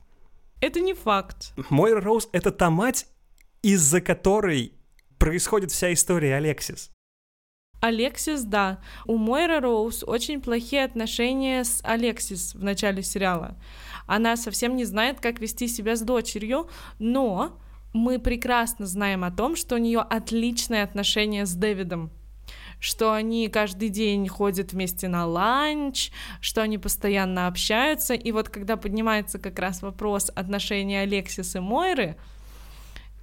Это 0.61 0.79
не 0.79 0.93
факт. 0.93 1.53
Мойра 1.69 2.01
Роуз— 2.01 2.29
это 2.31 2.51
та 2.51 2.69
мать, 2.69 3.07
из-за 3.63 3.99
которой 3.99 4.73
происходит 5.17 5.71
вся 5.71 5.91
история 5.91 6.35
Алексис. 6.35 6.92
Алексис, 7.83 8.43
да. 8.45 8.79
У 9.05 9.17
Мойры 9.17 9.59
Роуз 9.59 10.05
очень 10.07 10.39
плохие 10.39 10.85
отношения 10.85 11.65
с 11.65 11.81
Алексис 11.83 12.55
в 12.55 12.63
начале 12.63 13.03
сериала. 13.03 13.57
Она 14.07 14.37
совсем 14.37 14.77
не 14.77 14.85
знает, 14.85 15.19
как 15.19 15.41
вести 15.41 15.67
себя 15.67 15.97
с 15.97 16.01
дочерью, 16.01 16.69
но 16.97 17.59
мы 17.91 18.19
прекрасно 18.19 18.85
знаем 18.85 19.25
о 19.25 19.31
том, 19.31 19.57
что 19.57 19.75
у 19.75 19.79
нее 19.79 19.99
отличные 19.99 20.83
отношения 20.83 21.45
с 21.45 21.53
Дэвидом 21.53 22.09
что 22.79 23.13
они 23.13 23.47
каждый 23.47 23.87
день 23.87 24.27
ходят 24.27 24.73
вместе 24.73 25.07
на 25.07 25.25
ланч, 25.25 26.11
что 26.41 26.61
они 26.61 26.77
постоянно 26.77 27.47
общаются. 27.47 28.13
И 28.13 28.33
вот 28.33 28.49
когда 28.49 28.75
поднимается 28.75 29.39
как 29.39 29.57
раз 29.57 29.81
вопрос 29.81 30.29
отношений 30.35 30.97
Алексис 30.97 31.55
и 31.55 31.59
Мойры, 31.59 32.17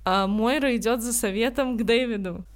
а, 0.07 0.27
Мойра 0.27 0.75
идет 0.77 1.03
за 1.03 1.13
советом 1.13 1.77
к 1.77 1.83
Дэвиду. 1.83 2.47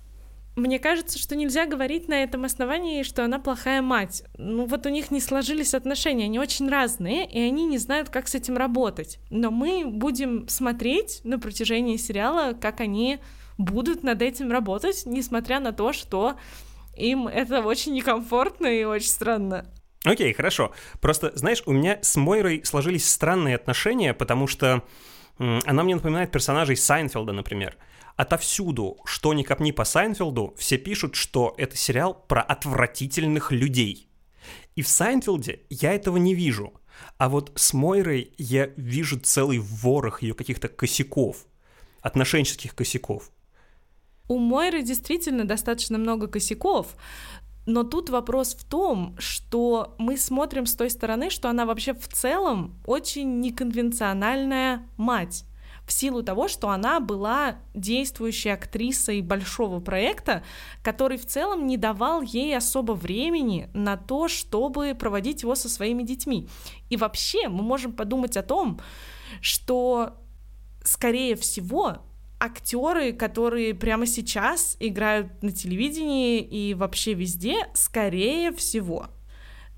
Мне 0.57 0.79
кажется, 0.79 1.19
что 1.19 1.35
нельзя 1.35 1.67
говорить 1.67 2.07
на 2.07 2.23
этом 2.23 2.45
основании, 2.45 3.03
что 3.03 3.25
она 3.25 3.41
плохая 3.41 3.83
мать. 3.83 4.23
Ну 4.39 4.67
вот 4.67 4.87
у 4.87 4.89
них 4.89 5.11
не 5.11 5.21
сложились 5.21 5.75
отношения, 5.75 6.27
они 6.27 6.39
очень 6.39 6.69
разные, 6.69 7.29
и 7.29 7.41
они 7.41 7.67
не 7.67 7.79
знают, 7.79 8.09
как 8.09 8.29
с 8.29 8.37
этим 8.37 8.57
работать. 8.57 9.19
Но 9.31 9.51
мы 9.51 9.85
будем 9.85 10.49
смотреть 10.49 11.21
на 11.25 11.41
протяжении 11.41 11.97
сериала, 11.97 12.53
как 12.53 12.81
они 12.81 13.19
будут 13.59 14.05
над 14.05 14.23
этим 14.23 14.53
работать, 14.53 15.03
несмотря 15.07 15.59
на 15.59 15.73
то, 15.73 15.93
что 15.93 16.37
им 16.97 17.27
это 17.27 17.63
очень 17.63 17.93
некомфортно 17.93 18.67
и 18.67 18.85
очень 18.85 19.09
странно. 19.09 19.67
Окей, 20.05 20.31
okay, 20.31 20.37
хорошо. 20.37 20.73
Просто, 21.01 21.33
знаешь, 21.35 21.63
у 21.67 21.73
меня 21.73 21.99
с 22.03 22.15
Мойрой 22.17 22.63
сложились 22.65 23.09
странные 23.09 23.57
отношения, 23.57 24.15
потому 24.15 24.47
что 24.47 24.85
она 25.39 25.83
мне 25.83 25.97
напоминает 25.97 26.31
персонажей 26.31 26.77
Сайнфелда, 26.77 27.33
например. 27.33 27.77
Отовсюду, 28.17 28.99
что 29.05 29.35
ни 29.35 29.43
копни 29.43 29.73
по 29.73 29.85
Сайнфилду, 29.85 30.55
все 30.57 30.79
пишут, 30.79 31.17
что 31.17 31.55
это 31.59 31.77
сериал 31.77 32.15
про 32.15 32.43
отвратительных 32.43 33.51
людей. 33.51 34.09
И 34.77 34.83
в 34.83 34.89
Сайнфилде 34.89 35.63
я 35.69 35.93
этого 35.93 36.17
не 36.17 36.35
вижу. 36.35 36.75
А 37.19 37.29
вот 37.29 37.51
с 37.57 37.73
Мойрой 37.73 38.33
я 38.39 38.67
вижу 38.77 39.19
целый 39.19 39.59
ворох 39.59 40.23
ее 40.23 40.35
каких-то 40.35 40.69
косяков, 40.69 41.45
отношенческих 42.03 42.77
косяков. 42.77 43.31
У 44.29 44.39
Мойры 44.39 44.83
действительно 44.83 45.45
достаточно 45.45 45.99
много 45.99 46.29
косяков, 46.29 46.95
но 47.67 47.83
тут 47.83 48.11
вопрос 48.11 48.55
в 48.55 48.65
том, 48.65 49.17
что 49.19 49.97
мы 49.99 50.17
смотрим 50.17 50.67
с 50.67 50.75
той 50.75 50.89
стороны, 50.89 51.31
что 51.31 51.49
она 51.49 51.67
вообще 51.67 51.95
в 51.95 52.07
целом 52.09 52.81
очень 52.87 53.41
неконвенциональная 53.41 54.87
мать 54.97 55.45
в 55.87 55.93
силу 55.93 56.23
того, 56.23 56.49
что 56.49 56.71
она 56.71 57.01
была 57.01 57.57
действующей 57.75 58.53
актрисой 58.53 59.21
большого 59.21 59.81
проекта, 59.81 60.43
который 60.83 61.19
в 61.19 61.27
целом 61.27 61.67
не 61.67 61.77
давал 61.77 62.23
ей 62.23 62.57
особо 62.57 62.93
времени 62.93 63.69
на 63.75 63.97
то, 63.97 64.29
чтобы 64.29 64.95
проводить 64.95 65.43
его 65.43 65.55
со 65.55 65.69
своими 65.69 66.03
детьми. 66.03 66.49
И 66.89 66.97
вообще 66.97 67.49
мы 67.49 67.63
можем 67.63 67.93
подумать 67.93 68.37
о 68.37 68.43
том, 68.43 68.81
что, 69.41 70.15
скорее 70.83 71.37
всего, 71.37 71.99
актеры, 72.41 73.13
которые 73.13 73.75
прямо 73.75 74.07
сейчас 74.07 74.77
играют 74.81 75.43
на 75.43 75.53
телевидении 75.53 76.41
и 76.41 76.75
вообще 76.75 77.15
везде, 77.15 77.69
скорее 77.75 78.53
всего, 78.53 79.09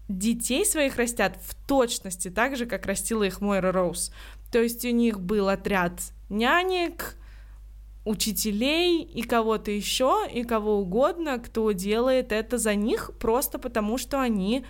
детей 0.08 0.64
своих 0.64 0.96
растят 0.96 1.38
в 1.42 1.54
точности 1.66 2.30
так 2.30 2.56
же, 2.56 2.66
как 2.66 2.86
растила 2.86 3.24
их 3.24 3.40
Мойра 3.40 3.72
Роуз. 3.72 4.12
То 4.50 4.62
есть 4.62 4.84
у 4.84 4.90
них 4.90 5.20
был 5.20 5.48
отряд 5.48 6.00
нянек, 6.28 7.16
учителей 8.06 9.02
и 9.02 9.22
кого-то 9.22 9.70
еще, 9.70 10.26
и 10.32 10.44
кого 10.44 10.78
угодно, 10.78 11.38
кто 11.38 11.72
делает 11.72 12.30
это 12.30 12.56
за 12.56 12.74
них 12.74 13.10
просто 13.18 13.58
потому, 13.58 13.98
что 13.98 14.20
они 14.20 14.64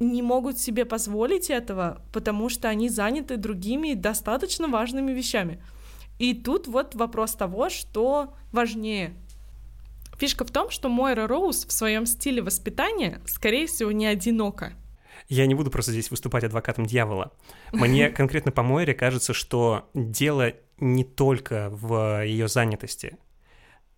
не 0.00 0.22
могут 0.22 0.58
себе 0.58 0.84
позволить 0.84 1.50
этого, 1.50 2.00
потому 2.12 2.48
что 2.48 2.68
они 2.68 2.88
заняты 2.88 3.36
другими 3.36 3.94
достаточно 3.94 4.68
важными 4.68 5.12
вещами. 5.12 5.62
И 6.18 6.34
тут 6.34 6.66
вот 6.66 6.94
вопрос 6.94 7.32
того, 7.32 7.68
что 7.68 8.32
важнее. 8.52 9.14
Фишка 10.18 10.44
в 10.44 10.50
том, 10.50 10.70
что 10.70 10.88
Мойра 10.88 11.26
Роуз 11.26 11.64
в 11.64 11.72
своем 11.72 12.06
стиле 12.06 12.42
воспитания, 12.42 13.20
скорее 13.26 13.66
всего, 13.66 13.92
не 13.92 14.06
одинока. 14.06 14.72
Я 15.28 15.46
не 15.46 15.54
буду 15.54 15.70
просто 15.70 15.92
здесь 15.92 16.10
выступать 16.10 16.44
адвокатом 16.44 16.86
дьявола. 16.86 17.32
Мне 17.72 18.10
конкретно 18.10 18.50
по 18.50 18.62
Мойре 18.62 18.94
кажется, 18.94 19.34
что 19.34 19.88
дело 19.94 20.52
не 20.78 21.04
только 21.04 21.68
в 21.70 22.24
ее 22.24 22.48
занятости. 22.48 23.18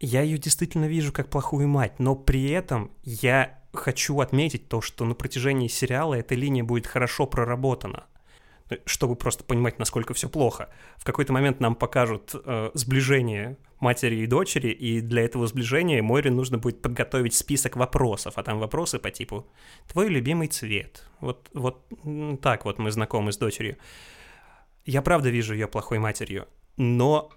Я 0.01 0.23
ее 0.23 0.39
действительно 0.39 0.87
вижу 0.87 1.13
как 1.13 1.29
плохую 1.29 1.69
мать, 1.69 1.99
но 1.99 2.17
при 2.17 2.51
этом 2.51 2.91
я 3.05 3.61
хочу 3.73 4.19
отметить 4.21 4.69
то, 4.69 4.81
что 4.81 5.05
на 5.05 5.15
протяжении 5.15 5.69
сериала 5.69 6.15
эта 6.15 6.35
линия 6.35 6.65
будет 6.65 6.87
хорошо 6.87 7.27
проработана 7.27 8.07
чтобы 8.85 9.17
просто 9.17 9.45
понимать, 9.45 9.79
насколько 9.79 10.15
все 10.15 10.29
плохо. 10.29 10.69
В 10.99 11.05
какой-то 11.05 11.33
момент 11.33 11.61
нам 11.61 11.75
покажут 11.75 12.35
э, 12.35 12.71
сближение 12.75 13.57
матери 13.81 14.17
и 14.17 14.27
дочери, 14.27 14.71
и 14.71 15.01
для 15.01 15.23
этого 15.23 15.47
сближения 15.47 16.03
Море 16.03 16.31
нужно 16.31 16.59
будет 16.59 16.83
подготовить 16.83 17.35
список 17.35 17.77
вопросов, 17.77 18.35
а 18.37 18.43
там 18.43 18.59
вопросы 18.59 18.99
по 18.99 19.11
типу 19.11 19.47
«Твой 19.89 20.09
любимый 20.09 20.49
цвет». 20.49 21.07
Вот, 21.21 21.49
вот 21.55 21.87
так 22.43 22.65
вот 22.65 22.79
мы 22.79 22.91
знакомы 22.91 23.33
с 23.33 23.39
дочерью. 23.39 23.77
Я 24.85 25.03
правда 25.03 25.31
вижу 25.31 25.55
ее 25.55 25.67
плохой 25.67 25.99
матерью, 25.99 26.47
но 26.77 27.31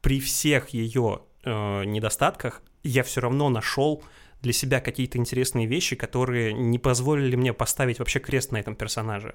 при 0.00 0.20
всех 0.20 0.70
ее 0.70 1.20
э, 1.44 1.84
недостатках 1.84 2.62
я 2.82 3.02
все 3.02 3.20
равно 3.20 3.48
нашел 3.48 4.02
для 4.42 4.52
себя 4.52 4.80
какие-то 4.80 5.18
интересные 5.18 5.66
вещи, 5.66 5.96
которые 5.96 6.52
не 6.52 6.78
позволили 6.78 7.34
мне 7.36 7.52
поставить 7.52 7.98
вообще 7.98 8.20
крест 8.20 8.52
на 8.52 8.58
этом 8.58 8.76
персонаже 8.76 9.34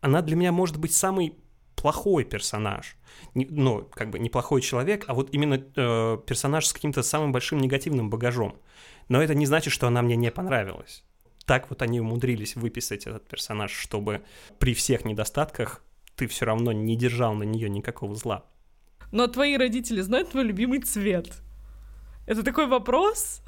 она 0.00 0.22
для 0.22 0.36
меня 0.36 0.52
может 0.52 0.78
быть 0.78 0.92
самый 0.92 1.34
плохой 1.76 2.24
персонаж. 2.24 2.96
Не, 3.34 3.46
ну, 3.50 3.88
как 3.94 4.10
бы 4.10 4.18
неплохой 4.18 4.60
человек, 4.62 5.04
а 5.06 5.14
вот 5.14 5.34
именно 5.34 5.54
э, 5.54 6.18
персонаж 6.26 6.66
с 6.66 6.72
каким-то 6.72 7.02
самым 7.02 7.32
большим 7.32 7.58
негативным 7.58 8.10
багажом. 8.10 8.56
Но 9.08 9.22
это 9.22 9.34
не 9.34 9.46
значит, 9.46 9.72
что 9.72 9.86
она 9.86 10.02
мне 10.02 10.16
не 10.16 10.30
понравилась. 10.30 11.04
Так 11.44 11.68
вот 11.68 11.82
они 11.82 12.00
умудрились 12.00 12.56
выписать 12.56 13.06
этот 13.06 13.28
персонаж, 13.28 13.70
чтобы 13.70 14.22
при 14.58 14.72
всех 14.74 15.04
недостатках 15.04 15.82
ты 16.16 16.26
все 16.26 16.46
равно 16.46 16.72
не 16.72 16.96
держал 16.96 17.34
на 17.34 17.42
нее 17.42 17.68
никакого 17.68 18.14
зла. 18.14 18.44
Но 19.12 19.26
твои 19.26 19.56
родители 19.56 20.00
знают 20.00 20.30
твой 20.30 20.44
любимый 20.44 20.80
цвет. 20.80 21.32
Это 22.26 22.42
такой 22.42 22.66
вопрос? 22.66 23.42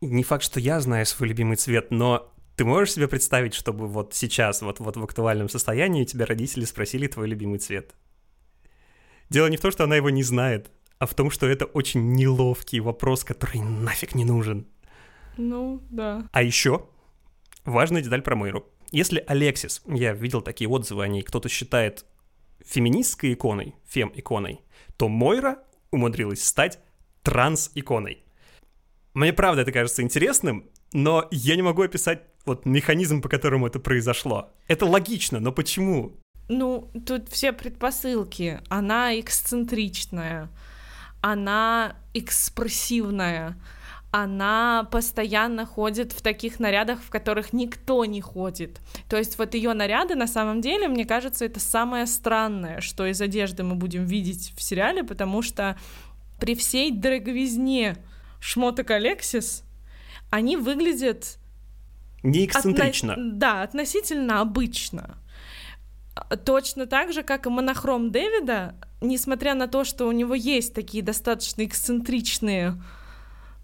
Не 0.00 0.22
факт, 0.22 0.42
что 0.42 0.60
я 0.60 0.80
знаю 0.80 1.04
свой 1.06 1.28
любимый 1.28 1.56
цвет, 1.56 1.90
но 1.90 2.32
ты 2.56 2.64
можешь 2.64 2.94
себе 2.94 3.06
представить, 3.06 3.54
чтобы 3.54 3.86
вот 3.86 4.14
сейчас, 4.14 4.62
вот, 4.62 4.80
вот 4.80 4.96
в 4.96 5.04
актуальном 5.04 5.48
состоянии, 5.48 6.04
тебя 6.04 6.26
родители 6.26 6.64
спросили 6.64 7.06
твой 7.06 7.28
любимый 7.28 7.58
цвет? 7.58 7.94
Дело 9.28 9.46
не 9.48 9.56
в 9.56 9.60
том, 9.60 9.70
что 9.70 9.84
она 9.84 9.96
его 9.96 10.10
не 10.10 10.22
знает, 10.22 10.70
а 10.98 11.06
в 11.06 11.14
том, 11.14 11.30
что 11.30 11.46
это 11.46 11.66
очень 11.66 12.12
неловкий 12.14 12.80
вопрос, 12.80 13.24
который 13.24 13.60
нафиг 13.60 14.14
не 14.14 14.24
нужен. 14.24 14.66
Ну, 15.36 15.82
да. 15.90 16.26
А 16.32 16.42
еще 16.42 16.88
важная 17.64 18.02
деталь 18.02 18.22
про 18.22 18.34
Мойру. 18.36 18.66
Если 18.90 19.22
Алексис, 19.26 19.82
я 19.86 20.14
видел 20.14 20.40
такие 20.40 20.70
отзывы 20.70 21.04
о 21.04 21.08
ней, 21.08 21.22
кто-то 21.22 21.48
считает 21.50 22.06
феминистской 22.64 23.34
иконой, 23.34 23.74
фем-иконой, 23.86 24.60
то 24.96 25.08
Мойра 25.08 25.58
умудрилась 25.90 26.42
стать 26.42 26.78
транс-иконой. 27.22 28.22
Мне 29.12 29.32
правда 29.32 29.62
это 29.62 29.72
кажется 29.72 30.02
интересным, 30.02 30.70
но 30.96 31.28
я 31.30 31.56
не 31.56 31.62
могу 31.62 31.82
описать 31.82 32.22
вот 32.46 32.64
механизм, 32.64 33.20
по 33.20 33.28
которому 33.28 33.66
это 33.66 33.78
произошло. 33.78 34.50
Это 34.66 34.86
логично, 34.86 35.40
но 35.40 35.52
почему? 35.52 36.16
Ну, 36.48 36.90
тут 37.06 37.28
все 37.28 37.52
предпосылки. 37.52 38.60
Она 38.70 39.20
эксцентричная, 39.20 40.48
она 41.20 41.96
экспрессивная, 42.14 43.58
она 44.10 44.88
постоянно 44.90 45.66
ходит 45.66 46.12
в 46.12 46.22
таких 46.22 46.60
нарядах, 46.60 47.02
в 47.02 47.10
которых 47.10 47.52
никто 47.52 48.06
не 48.06 48.22
ходит. 48.22 48.80
То 49.10 49.18
есть 49.18 49.36
вот 49.36 49.52
ее 49.52 49.74
наряды, 49.74 50.14
на 50.14 50.26
самом 50.26 50.62
деле, 50.62 50.88
мне 50.88 51.04
кажется, 51.04 51.44
это 51.44 51.60
самое 51.60 52.06
странное, 52.06 52.80
что 52.80 53.04
из 53.04 53.20
одежды 53.20 53.64
мы 53.64 53.74
будем 53.74 54.06
видеть 54.06 54.54
в 54.56 54.62
сериале, 54.62 55.04
потому 55.04 55.42
что 55.42 55.76
при 56.40 56.54
всей 56.54 56.90
дороговизне 56.90 57.96
шмоток 58.40 58.92
Алексис, 58.92 59.65
они 60.30 60.56
выглядят 60.56 61.38
не 62.22 62.46
эксцентрично. 62.46 63.12
Отно... 63.12 63.32
Да, 63.32 63.62
относительно 63.62 64.40
обычно. 64.40 65.18
Точно 66.44 66.86
так 66.86 67.12
же, 67.12 67.22
как 67.22 67.46
и 67.46 67.50
монохром 67.50 68.10
Дэвида, 68.10 68.74
несмотря 69.00 69.54
на 69.54 69.68
то, 69.68 69.84
что 69.84 70.06
у 70.06 70.12
него 70.12 70.34
есть 70.34 70.74
такие 70.74 71.02
достаточно 71.02 71.64
эксцентричные 71.64 72.82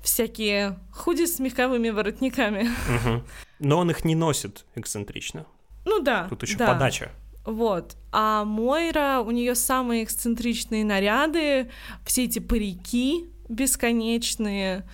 всякие 0.03 0.79
худи 0.93 1.27
с 1.27 1.39
меховыми 1.39 1.91
воротниками. 1.91 2.69
Угу. 2.97 3.25
Но 3.61 3.79
он 3.79 3.91
их 3.91 4.05
не 4.05 4.15
носит 4.15 4.67
эксцентрично. 4.75 5.47
Ну 5.85 6.01
да. 6.01 6.27
Тут 6.29 6.43
еще 6.43 6.57
да. 6.59 6.67
подача. 6.67 7.13
Вот. 7.45 7.97
А 8.13 8.45
Мойра, 8.45 9.21
у 9.25 9.31
нее 9.31 9.55
самые 9.55 10.05
эксцентричные 10.05 10.85
наряды, 10.85 11.71
все 12.05 12.25
эти 12.25 12.39
парики 12.39 13.27
бесконечные. 13.49 14.87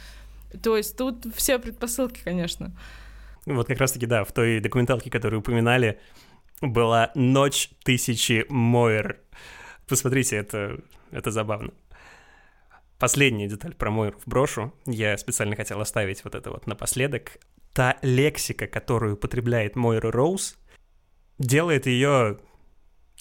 То 0.62 0.76
есть 0.76 0.96
тут 0.96 1.26
все 1.34 1.59
предпосылки, 1.59 2.20
конечно. 2.22 2.76
Вот 3.46 3.66
как 3.66 3.78
раз-таки, 3.78 4.07
да, 4.07 4.24
в 4.24 4.32
той 4.32 4.61
документалке, 4.61 5.11
которую 5.11 5.40
упоминали, 5.40 6.01
была 6.61 7.11
«Ночь 7.14 7.70
тысячи 7.84 8.44
Мойр». 8.49 9.18
Посмотрите, 9.86 10.36
это, 10.36 10.80
это 11.11 11.30
забавно. 11.30 11.72
Последняя 12.99 13.49
деталь 13.49 13.74
про 13.74 13.90
Мойру 13.90 14.18
в 14.18 14.26
брошу. 14.26 14.74
Я 14.84 15.16
специально 15.18 15.55
хотел 15.55 15.80
оставить 15.80 16.24
вот 16.24 16.34
это 16.34 16.51
вот 16.51 16.66
напоследок. 16.66 17.38
Та 17.72 17.96
лексика, 18.03 18.66
которую 18.66 19.14
употребляет 19.14 19.76
Мойра 19.76 20.11
Роуз, 20.11 20.57
делает 21.38 21.86
ее 21.86 22.40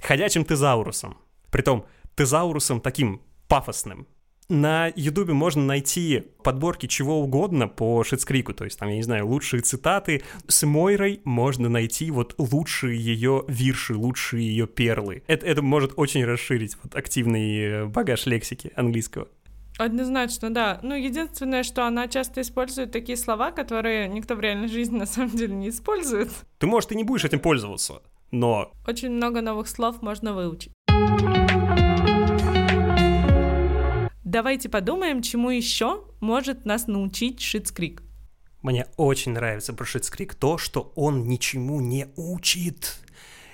ходячим 0.02 0.46
тезаурусом. 0.46 1.18
Притом 1.52 1.86
тезаурусом 2.16 2.82
таким 2.82 3.22
пафосным, 3.48 4.08
на 4.50 4.92
Ютубе 4.96 5.34
можно 5.34 5.64
найти 5.64 6.24
подборки 6.44 6.88
чего 6.88 7.22
угодно 7.22 7.68
по 7.68 8.04
Шицкрику, 8.04 8.54
то 8.54 8.64
есть 8.64 8.80
там, 8.80 8.90
я 8.90 8.96
не 8.96 9.04
знаю, 9.04 9.28
лучшие 9.28 9.62
цитаты. 9.62 10.24
С 10.48 10.66
Мойрой 10.66 11.22
можно 11.24 11.70
найти 11.70 12.12
вот 12.12 12.36
лучшие 12.38 12.98
ее 12.98 13.44
вирши, 13.48 13.96
лучшие 13.96 14.48
ее 14.48 14.68
перлы. 14.68 15.24
Это, 15.28 15.46
это 15.46 15.62
может 15.62 15.94
очень 15.98 16.24
расширить 16.24 16.78
вот 16.82 16.96
активный 16.96 17.58
э, 17.60 17.86
багаж 17.86 18.26
лексики 18.26 18.72
английского. 18.76 19.28
Однозначно, 19.78 20.50
да. 20.52 20.80
Ну, 20.82 20.96
единственное, 20.96 21.64
что 21.64 21.86
она 21.86 22.08
часто 22.08 22.42
использует 22.42 22.92
такие 22.92 23.18
слова, 23.18 23.52
которые 23.52 24.08
никто 24.08 24.36
в 24.36 24.40
реальной 24.40 24.70
жизни 24.70 24.98
на 24.98 25.06
самом 25.06 25.32
деле 25.32 25.54
не 25.54 25.70
использует. 25.70 26.32
Ты, 26.58 26.66
может, 26.68 26.92
и 26.92 26.96
не 26.96 27.04
будешь 27.04 27.26
этим 27.26 27.40
пользоваться, 27.40 28.02
но... 28.32 28.72
Очень 28.88 29.12
много 29.12 29.42
новых 29.42 29.68
слов 29.68 30.02
можно 30.02 30.34
выучить. 30.34 30.72
Давайте 34.28 34.68
подумаем, 34.68 35.22
чему 35.22 35.52
еще 35.52 36.04
может 36.20 36.66
нас 36.66 36.88
научить 36.88 37.40
Шитскрик. 37.40 38.04
Мне 38.62 38.86
очень 38.98 39.32
нравится 39.32 39.72
про 39.72 39.86
Шитскрик 39.86 40.36
то, 40.36 40.58
что 40.58 40.92
он 40.98 41.30
ничему 41.30 41.80
не 41.80 42.10
учит. 42.18 43.00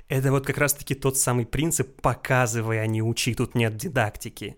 Это 0.07 0.31
вот 0.31 0.47
как 0.47 0.57
раз-таки 0.57 0.95
тот 0.95 1.15
самый 1.15 1.45
принцип 1.45 2.01
«показывай, 2.01 2.81
а 2.81 2.87
не 2.87 3.03
учи», 3.03 3.35
тут 3.35 3.53
нет 3.53 3.77
дидактики. 3.77 4.57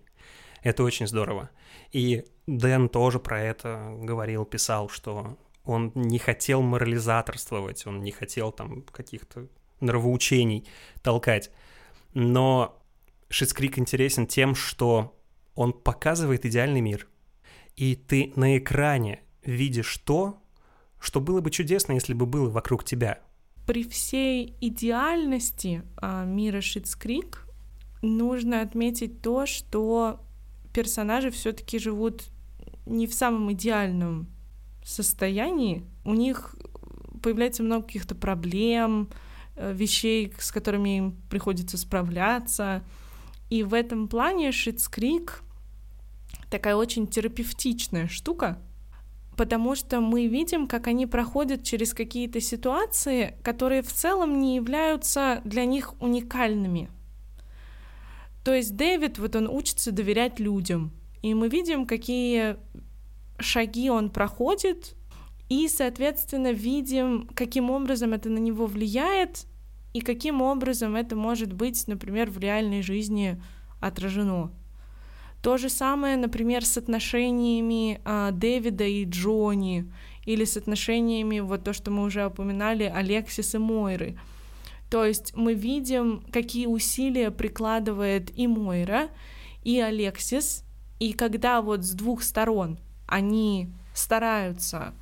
Это 0.62 0.84
очень 0.84 1.06
здорово. 1.06 1.50
И 1.92 2.24
Дэн 2.46 2.88
тоже 2.88 3.20
про 3.20 3.38
это 3.38 3.94
говорил, 3.98 4.46
писал, 4.46 4.88
что 4.88 5.36
он 5.66 5.92
не 5.94 6.18
хотел 6.18 6.62
морализаторствовать, 6.62 7.86
он 7.86 8.00
не 8.00 8.10
хотел 8.10 8.52
там 8.52 8.84
каких-то 8.84 9.48
нравоучений 9.80 10.66
толкать. 11.02 11.50
Но 12.14 12.82
Шитскрик 13.28 13.78
интересен 13.78 14.26
тем, 14.26 14.54
что 14.54 15.15
он 15.56 15.72
показывает 15.72 16.46
идеальный 16.46 16.80
мир. 16.80 17.08
И 17.74 17.96
ты 17.96 18.32
на 18.36 18.56
экране 18.56 19.20
видишь 19.44 19.98
то, 19.98 20.38
что 21.00 21.20
было 21.20 21.40
бы 21.40 21.50
чудесно, 21.50 21.92
если 21.92 22.14
бы 22.14 22.26
было 22.26 22.48
вокруг 22.48 22.84
тебя. 22.84 23.18
При 23.66 23.82
всей 23.82 24.54
идеальности 24.60 25.82
а, 25.96 26.24
мира 26.24 26.60
Шитскрик 26.60 27.46
нужно 28.02 28.60
отметить 28.60 29.20
то, 29.22 29.46
что 29.46 30.20
персонажи 30.72 31.30
все-таки 31.30 31.78
живут 31.78 32.24
не 32.86 33.06
в 33.06 33.14
самом 33.14 33.52
идеальном 33.52 34.28
состоянии. 34.84 35.84
У 36.04 36.14
них 36.14 36.54
появляется 37.22 37.62
много 37.62 37.86
каких-то 37.86 38.14
проблем, 38.14 39.08
э, 39.56 39.72
вещей, 39.72 40.32
с 40.38 40.52
которыми 40.52 40.98
им 40.98 41.16
приходится 41.28 41.76
справляться. 41.76 42.84
И 43.50 43.62
в 43.62 43.74
этом 43.74 44.06
плане 44.06 44.52
Шитскрик 44.52 45.42
такая 46.50 46.76
очень 46.76 47.06
терапевтичная 47.06 48.08
штука, 48.08 48.58
потому 49.36 49.74
что 49.74 50.00
мы 50.00 50.26
видим, 50.26 50.66
как 50.66 50.86
они 50.86 51.06
проходят 51.06 51.62
через 51.62 51.92
какие-то 51.92 52.40
ситуации, 52.40 53.36
которые 53.42 53.82
в 53.82 53.92
целом 53.92 54.40
не 54.40 54.56
являются 54.56 55.42
для 55.44 55.64
них 55.64 55.94
уникальными. 56.00 56.90
То 58.44 58.54
есть 58.54 58.76
Дэвид, 58.76 59.18
вот 59.18 59.34
он 59.36 59.48
учится 59.48 59.92
доверять 59.92 60.38
людям, 60.38 60.92
и 61.22 61.34
мы 61.34 61.48
видим, 61.48 61.86
какие 61.86 62.56
шаги 63.38 63.90
он 63.90 64.10
проходит, 64.10 64.94
и, 65.48 65.68
соответственно, 65.68 66.52
видим, 66.52 67.28
каким 67.34 67.70
образом 67.70 68.12
это 68.12 68.28
на 68.28 68.38
него 68.38 68.66
влияет, 68.66 69.46
и 69.94 70.00
каким 70.00 70.42
образом 70.42 70.96
это 70.96 71.16
может 71.16 71.52
быть, 71.52 71.86
например, 71.88 72.30
в 72.30 72.38
реальной 72.38 72.82
жизни 72.82 73.40
отражено. 73.80 74.52
То 75.42 75.58
же 75.58 75.68
самое, 75.68 76.16
например, 76.16 76.64
с 76.64 76.76
отношениями 76.76 78.00
а, 78.04 78.30
Дэвида 78.32 78.84
и 78.84 79.04
Джонни, 79.04 79.92
или 80.24 80.44
с 80.44 80.56
отношениями, 80.56 81.38
вот 81.38 81.64
то, 81.64 81.72
что 81.72 81.90
мы 81.90 82.02
уже 82.02 82.26
упоминали, 82.26 82.84
Алексис 82.84 83.54
и 83.54 83.58
Мойры. 83.58 84.18
То 84.90 85.04
есть 85.04 85.34
мы 85.36 85.54
видим, 85.54 86.24
какие 86.32 86.66
усилия 86.66 87.30
прикладывает 87.30 88.36
и 88.36 88.46
Мойра, 88.46 89.08
и 89.62 89.80
Алексис, 89.80 90.64
и 90.98 91.12
когда 91.12 91.60
вот 91.62 91.84
с 91.84 91.92
двух 91.92 92.22
сторон 92.22 92.78
они 93.06 93.72
стараются 93.94 94.94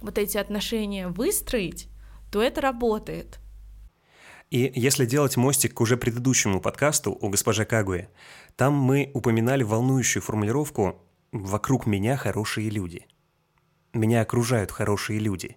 вот 0.00 0.18
эти 0.18 0.38
отношения 0.38 1.08
выстроить, 1.08 1.88
то 2.30 2.42
это 2.42 2.60
работает. 2.60 3.38
И 4.50 4.70
если 4.74 5.06
делать 5.06 5.36
мостик 5.36 5.74
к 5.74 5.80
уже 5.80 5.96
предыдущему 5.96 6.60
подкасту 6.60 7.16
у 7.20 7.28
госпожи 7.28 7.64
Кагуэ, 7.64 8.08
там 8.56 8.74
мы 8.74 9.10
упоминали 9.14 9.62
волнующую 9.62 10.22
формулировку 10.22 11.02
«вокруг 11.32 11.86
меня 11.86 12.16
хорошие 12.16 12.70
люди». 12.70 13.06
Меня 13.92 14.22
окружают 14.22 14.70
хорошие 14.70 15.18
люди. 15.18 15.56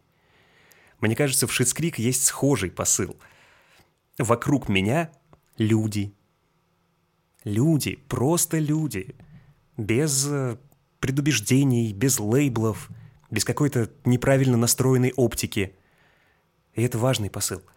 Мне 1.00 1.16
кажется, 1.16 1.48
в 1.48 1.54
Шицкрик 1.54 2.00
есть 2.00 2.26
схожий 2.26 2.72
посыл. 2.72 3.18
Вокруг 4.18 4.70
меня 4.70 5.12
люди. 5.58 6.14
Люди, 7.43 7.95
просто 8.08 8.60
люди. 8.60 9.16
Без 9.76 10.28
э, 10.28 10.58
предубеждений, 11.00 11.93
без 11.93 12.20
лейблов, 12.20 12.89
без 13.32 13.43
какой-то 13.43 13.91
неправильно 14.06 14.58
настроенной 14.58 15.14
оптики. 15.16 15.76
И 16.74 16.84
это 16.84 16.98
важный 16.98 17.30
посыл– 17.30 17.62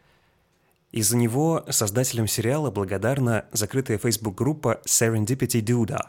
из-за 0.92 1.16
него 1.16 1.64
создателям 1.68 2.26
сериала 2.26 2.70
благодарна 2.70 3.46
закрытая 3.52 3.98
Facebook-группа 3.98 4.80
Serendipity 4.86 5.60
Duda. 5.62 6.00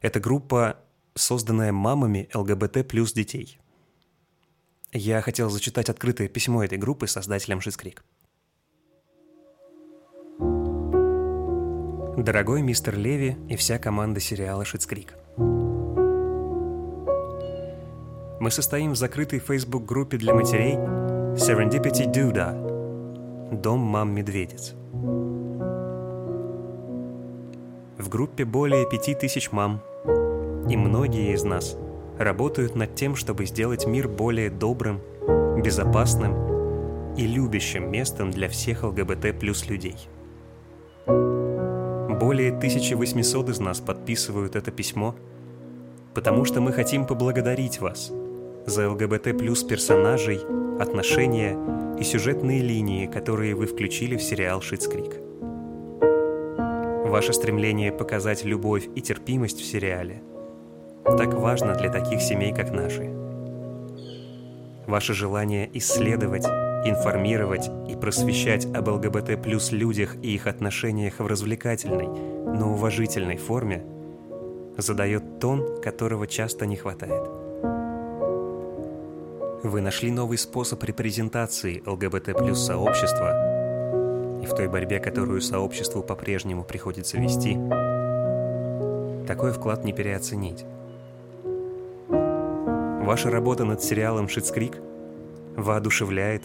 Это 0.00 0.20
группа, 0.20 0.76
созданная 1.14 1.72
мамами 1.72 2.28
ЛГБТ 2.34 2.86
плюс 2.86 3.12
детей. 3.12 3.58
Я 4.92 5.22
хотел 5.22 5.48
зачитать 5.48 5.88
открытое 5.88 6.28
письмо 6.28 6.62
этой 6.62 6.76
группы 6.76 7.06
создателям 7.06 7.62
Шискрик. 7.62 8.04
Дорогой 12.18 12.60
мистер 12.60 12.98
Леви 12.98 13.38
и 13.48 13.56
вся 13.56 13.78
команда 13.78 14.20
сериала 14.20 14.66
«Шицкрик». 14.66 15.14
Мы 18.38 18.50
состоим 18.50 18.92
в 18.92 18.96
закрытой 18.96 19.38
Facebook-группе 19.38 20.18
для 20.18 20.34
матерей 20.34 20.74
Serendipity 21.36 22.12
Duda– 22.12 22.68
Дом 23.52 23.80
мам-медведиц. 23.80 24.72
В 27.98 28.08
группе 28.08 28.46
более 28.46 28.88
пяти 28.88 29.14
тысяч 29.14 29.52
мам, 29.52 29.82
и 30.70 30.76
многие 30.78 31.34
из 31.34 31.44
нас 31.44 31.76
работают 32.18 32.76
над 32.76 32.94
тем, 32.94 33.14
чтобы 33.14 33.44
сделать 33.44 33.86
мир 33.86 34.08
более 34.08 34.48
добрым, 34.48 35.02
безопасным 35.62 37.14
и 37.14 37.26
любящим 37.26 37.90
местом 37.90 38.30
для 38.30 38.48
всех 38.48 38.84
ЛГБТ 38.84 39.38
плюс 39.38 39.66
людей. 39.66 39.96
Более 41.06 42.56
1800 42.56 43.50
из 43.50 43.60
нас 43.60 43.80
подписывают 43.80 44.56
это 44.56 44.70
письмо, 44.70 45.14
потому 46.14 46.46
что 46.46 46.62
мы 46.62 46.72
хотим 46.72 47.06
поблагодарить 47.06 47.82
вас 47.82 48.10
за 48.66 48.90
ЛГБТ 48.90 49.36
плюс 49.38 49.64
персонажей, 49.64 50.40
отношения 50.78 51.58
и 51.98 52.04
сюжетные 52.04 52.62
линии, 52.62 53.06
которые 53.06 53.54
вы 53.54 53.66
включили 53.66 54.16
в 54.16 54.22
сериал 54.22 54.60
«Шитскрик». 54.60 55.16
Ваше 57.04 57.32
стремление 57.32 57.92
показать 57.92 58.44
любовь 58.44 58.88
и 58.94 59.00
терпимость 59.02 59.60
в 59.60 59.64
сериале 59.64 60.22
так 61.04 61.34
важно 61.34 61.74
для 61.74 61.90
таких 61.90 62.22
семей, 62.22 62.54
как 62.54 62.70
наши. 62.70 63.10
Ваше 64.86 65.12
желание 65.14 65.68
исследовать, 65.76 66.46
информировать 66.86 67.68
и 67.88 67.96
просвещать 67.96 68.66
об 68.66 68.88
ЛГБТ 68.88 69.42
плюс 69.42 69.72
людях 69.72 70.16
и 70.22 70.34
их 70.34 70.46
отношениях 70.46 71.18
в 71.18 71.26
развлекательной, 71.26 72.06
но 72.06 72.72
уважительной 72.72 73.36
форме 73.36 73.84
задает 74.78 75.40
тон, 75.40 75.80
которого 75.82 76.26
часто 76.26 76.66
не 76.66 76.76
хватает– 76.76 77.28
вы 79.62 79.80
нашли 79.80 80.10
новый 80.10 80.38
способ 80.38 80.82
репрезентации 80.82 81.82
ЛГБТ 81.86 82.36
плюс 82.36 82.58
сообщества, 82.58 84.40
и 84.42 84.46
в 84.46 84.54
той 84.54 84.66
борьбе, 84.66 84.98
которую 84.98 85.40
сообществу 85.40 86.02
по-прежнему 86.02 86.64
приходится 86.64 87.16
вести, 87.18 87.54
такой 89.26 89.52
вклад 89.52 89.84
не 89.84 89.92
переоценить. 89.92 90.64
Ваша 92.08 93.30
работа 93.30 93.64
над 93.64 93.82
сериалом 93.82 94.28
«Шитскрик» 94.28 94.78
воодушевляет 95.56 96.42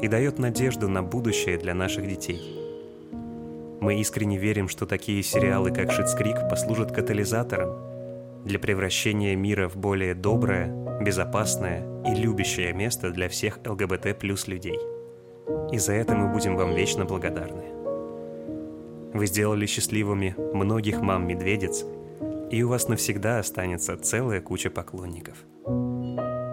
и 0.00 0.08
дает 0.08 0.38
надежду 0.38 0.88
на 0.88 1.02
будущее 1.02 1.58
для 1.58 1.74
наших 1.74 2.08
детей. 2.08 2.40
Мы 3.80 4.00
искренне 4.00 4.38
верим, 4.38 4.68
что 4.68 4.86
такие 4.86 5.22
сериалы, 5.22 5.70
как 5.70 5.92
«Шитскрик», 5.92 6.48
послужат 6.48 6.90
катализатором 6.90 7.76
для 8.44 8.58
превращения 8.58 9.36
мира 9.36 9.68
в 9.68 9.76
более 9.76 10.14
доброе, 10.14 10.83
безопасное 11.00 11.84
и 12.04 12.14
любящее 12.14 12.72
место 12.72 13.10
для 13.10 13.28
всех 13.28 13.58
ЛГБТ 13.66 14.18
плюс 14.18 14.46
людей. 14.46 14.78
И 15.72 15.78
за 15.78 15.92
это 15.92 16.14
мы 16.14 16.32
будем 16.32 16.56
вам 16.56 16.74
вечно 16.74 17.04
благодарны. 17.04 17.64
Вы 19.12 19.26
сделали 19.26 19.66
счастливыми 19.66 20.34
многих 20.54 21.00
мам-медведец, 21.00 21.84
и 22.50 22.62
у 22.62 22.68
вас 22.68 22.88
навсегда 22.88 23.38
останется 23.38 23.96
целая 23.96 24.40
куча 24.40 24.70
поклонников. 24.70 25.38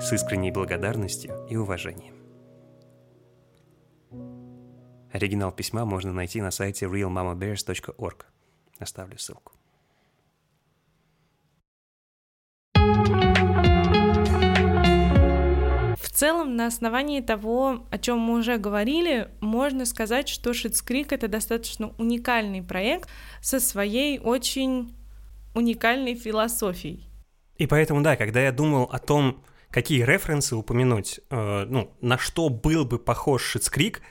С 0.02 0.14
искренней 0.14 0.52
благодарностью 0.52 1.48
и 1.50 1.56
уважением. 1.56 2.16
Оригинал 5.12 5.52
письма 5.52 5.86
можно 5.86 6.14
найти 6.14 6.42
на 6.42 6.52
сайте 6.52 6.86
realmamabears.org. 6.86 8.26
Оставлю 8.80 9.18
ссылку. 9.18 9.54
Целом, 16.22 16.56
на 16.56 16.68
основании 16.68 17.20
того, 17.20 17.88
о 17.90 17.98
чем 17.98 18.20
мы 18.20 18.38
уже 18.38 18.60
говорили, 18.60 19.30
можно 19.40 19.88
сказать, 19.88 20.30
что 20.30 20.54
Шитскрик— 20.54 21.12
это 21.14 21.28
достаточно 21.28 21.96
уникальный 21.98 22.62
проект 22.62 23.10
со 23.42 23.60
своей 23.60 24.20
очень 24.20 24.96
уникальной 25.56 26.14
философией. 26.14 27.10
И 27.58 27.66
поэтому, 27.66 28.02
да, 28.02 28.16
когда 28.18 28.40
я 28.40 28.52
думал 28.52 28.84
о 28.84 29.00
том, 29.00 29.44
какие 29.72 30.04
референсы 30.04 30.56
упомянуть, 30.56 31.22
э, 31.32 31.66
ну, 31.68 31.92
на 32.02 32.20
что 32.20 32.50
был 32.50 32.86
бы 32.86 33.00
похож 33.00 33.42
Schitt's 33.42 33.77
Creek, 33.77 34.04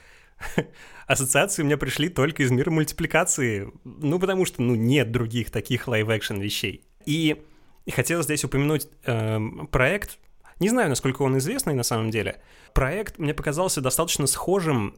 ассоциации 1.07 1.61
у 1.61 1.65
меня 1.65 1.77
пришли 1.77 2.09
только 2.09 2.43
из 2.43 2.51
мира 2.51 2.71
мультипликации, 2.71 3.71
ну, 3.85 4.19
потому 4.19 4.45
что, 4.45 4.61
ну, 4.61 4.75
нет 4.75 5.11
других 5.11 5.49
таких 5.49 5.87
live-action 5.87 6.41
вещей. 6.41 6.83
И 7.05 7.41
хотел 7.89 8.21
здесь 8.21 8.43
упомянуть 8.43 8.89
э, 9.05 9.39
проект, 9.71 10.19
не 10.61 10.69
знаю, 10.69 10.89
насколько 10.89 11.23
он 11.23 11.37
известный 11.39 11.73
на 11.73 11.83
самом 11.83 12.11
деле. 12.11 12.39
Проект 12.73 13.17
мне 13.17 13.33
показался 13.33 13.81
достаточно 13.81 14.27
схожим 14.27 14.95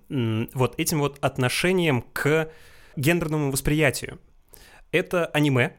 вот 0.54 0.78
этим 0.78 1.00
вот 1.00 1.18
отношением 1.22 2.02
к 2.14 2.52
гендерному 2.98 3.50
восприятию. 3.50 4.20
Это 4.92 5.26
аниме, 5.28 5.78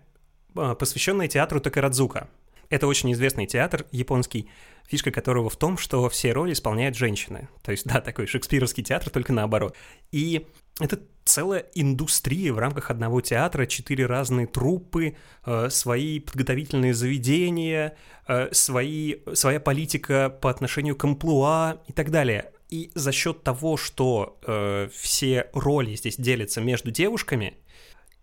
э, 0.56 0.74
посвященное 0.78 1.28
театру 1.28 1.60
Такарадзука. 1.60 2.28
Это 2.70 2.86
очень 2.86 3.12
известный 3.12 3.46
театр 3.46 3.84
японский, 3.92 4.48
фишка 4.88 5.10
которого 5.10 5.50
в 5.50 5.56
том, 5.56 5.76
что 5.76 6.08
все 6.08 6.32
роли 6.32 6.54
исполняют 6.54 6.96
женщины. 6.96 7.48
То 7.62 7.70
есть, 7.70 7.84
да, 7.86 8.00
такой 8.00 8.26
шекспировский 8.26 8.82
театр, 8.82 9.10
только 9.10 9.34
наоборот. 9.34 9.76
И 10.10 10.46
это 10.80 10.98
целая 11.24 11.66
индустрия 11.74 12.52
в 12.52 12.58
рамках 12.58 12.90
одного 12.90 13.20
театра, 13.20 13.66
четыре 13.66 14.06
разные 14.06 14.46
труппы, 14.46 15.16
э, 15.44 15.68
свои 15.70 16.20
подготовительные 16.20 16.94
заведения, 16.94 17.96
э, 18.28 18.48
свои, 18.52 19.16
своя 19.34 19.60
политика 19.60 20.30
по 20.40 20.50
отношению 20.50 20.96
к 20.96 21.04
амплуа 21.04 21.82
и 21.86 21.92
так 21.92 22.10
далее. 22.10 22.52
И 22.70 22.90
за 22.94 23.12
счет 23.12 23.42
того, 23.42 23.76
что 23.76 24.38
э, 24.46 24.88
все 24.92 25.48
роли 25.52 25.94
здесь 25.96 26.16
делятся 26.16 26.60
между 26.60 26.90
девушками, 26.90 27.54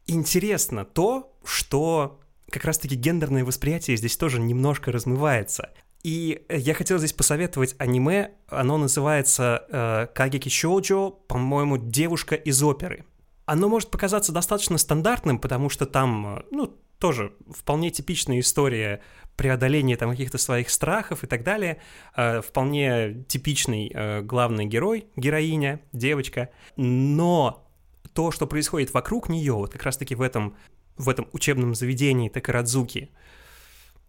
интересно 0.08 0.86
то, 0.86 1.34
что 1.44 2.20
как 2.50 2.66
раз-таки 2.66 2.96
гендерное 2.96 3.46
восприятие 3.46 3.98
здесь 3.98 4.18
тоже 4.18 4.40
немножко 4.40 4.92
размывается. 4.92 5.72
И 6.04 6.44
я 6.50 6.74
хотел 6.74 6.98
здесь 6.98 7.14
посоветовать 7.14 7.76
аниме, 7.78 8.32
оно 8.48 8.78
называется 8.78 9.66
э, 9.70 10.08
Кагеки 10.14 10.50
Шоуджо, 10.50 11.12
по-моему, 11.28 11.78
«Девушка 11.78 12.36
из 12.36 12.62
оперы». 12.64 13.06
Оно 13.46 13.70
может 13.70 13.92
показаться 13.92 14.32
достаточно 14.32 14.78
стандартным, 14.78 15.38
потому 15.38 15.70
что 15.70 15.86
там, 15.86 16.38
э, 16.38 16.44
ну, 16.52 16.76
тоже 16.98 17.34
вполне 17.50 17.90
типичная 17.90 18.40
история 18.40 19.02
преодоления 19.36 19.98
там 19.98 20.12
каких-то 20.12 20.38
своих 20.38 20.70
страхов 20.70 21.24
и 21.24 21.28
так 21.28 21.44
далее. 21.44 21.82
Э, 22.16 22.42
вполне 22.42 23.24
типичный 23.28 23.92
э, 23.94 24.22
главный 24.22 24.66
герой, 24.66 25.08
героиня, 25.16 25.82
девочка. 25.94 26.50
Но 26.78 27.68
то, 28.14 28.32
что 28.32 28.48
происходит 28.48 28.94
вокруг 28.94 29.30
нее, 29.30 29.54
вот 29.54 29.72
как 29.72 29.84
раз-таки 29.84 30.16
в 30.16 30.22
этом, 30.22 30.56
в 30.98 31.10
этом 31.10 31.28
учебном 31.32 31.76
заведении 31.76 32.30
Такарадзуки, 32.30 33.10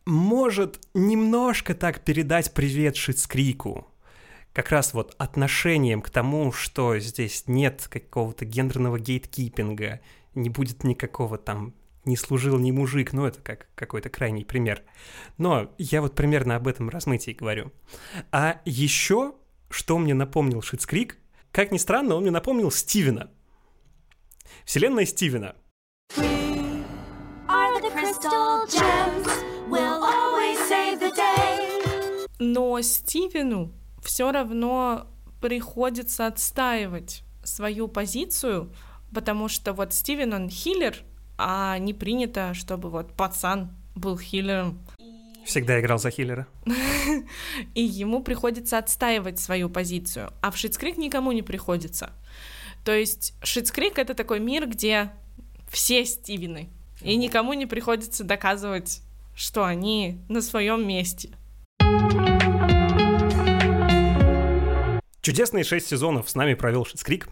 может 0.04 0.80
немножко 0.94 1.74
так 1.74 2.00
передать 2.00 2.52
привет 2.52 2.96
Шицкрику. 2.96 3.88
Как 4.52 4.70
раз 4.70 4.92
вот 4.92 5.14
отношением 5.18 6.02
к 6.02 6.10
тому, 6.10 6.52
что 6.52 6.98
здесь 6.98 7.44
нет 7.46 7.88
какого-то 7.88 8.44
гендерного 8.44 8.98
гейткипинга, 8.98 10.00
не 10.34 10.50
будет 10.50 10.84
никакого 10.84 11.38
там 11.38 11.74
не 12.04 12.16
служил 12.16 12.58
ни 12.58 12.72
мужик, 12.72 13.12
ну 13.12 13.26
это 13.26 13.40
как 13.40 13.68
какой-то 13.74 14.10
крайний 14.10 14.44
пример. 14.44 14.82
Но 15.38 15.72
я 15.78 16.02
вот 16.02 16.14
примерно 16.14 16.56
об 16.56 16.66
этом 16.66 16.88
размытии 16.88 17.30
говорю. 17.30 17.72
А 18.32 18.60
еще, 18.64 19.34
что 19.70 19.98
мне 19.98 20.12
напомнил 20.12 20.62
Шицкрик, 20.62 21.16
как 21.52 21.70
ни 21.70 21.78
странно, 21.78 22.16
он 22.16 22.22
мне 22.22 22.30
напомнил 22.30 22.70
Стивена. 22.70 23.30
Вселенная 24.64 25.06
Стивена. 25.06 25.54
Are 27.48 27.80
the 27.80 27.90
crystal 27.90 28.66
gems 28.66 29.21
will 29.72 30.04
always 30.04 30.58
save 30.68 31.00
the 31.00 31.10
day. 31.16 32.26
Но 32.38 32.80
Стивену 32.82 33.72
все 34.02 34.30
равно 34.30 35.06
приходится 35.40 36.26
отстаивать 36.26 37.24
свою 37.42 37.88
позицию, 37.88 38.72
потому 39.14 39.48
что 39.48 39.72
вот 39.72 39.94
Стивен, 39.94 40.34
он 40.34 40.50
хиллер, 40.50 40.96
а 41.38 41.78
не 41.78 41.94
принято, 41.94 42.52
чтобы 42.54 42.90
вот 42.90 43.14
пацан 43.14 43.70
был 43.94 44.18
хиллером. 44.18 44.78
Всегда 45.44 45.80
играл 45.80 45.98
за 45.98 46.10
хиллера. 46.10 46.46
И 47.74 47.82
ему 47.82 48.22
приходится 48.22 48.78
отстаивать 48.78 49.40
свою 49.40 49.68
позицию, 49.68 50.32
а 50.40 50.50
в 50.50 50.56
Шитскрик 50.56 50.98
никому 50.98 51.32
не 51.32 51.42
приходится. 51.42 52.10
То 52.84 52.92
есть 52.92 53.34
Шитскрик— 53.42 53.98
это 54.00 54.14
такой 54.14 54.38
мир, 54.38 54.68
где 54.68 55.10
все 55.68 56.04
Стивены, 56.04 56.68
и 57.00 57.16
никому 57.16 57.54
не 57.54 57.66
приходится 57.66 58.22
доказывать, 58.22 59.02
что 59.34 59.64
они 59.64 60.20
на 60.28 60.42
своем 60.42 60.86
месте. 60.86 61.30
Чудесные 65.20 65.62
шесть 65.62 65.86
сезонов 65.88 66.28
с 66.28 66.34
нами 66.34 66.54
провел 66.54 66.84
Шитскрик. 66.84 67.28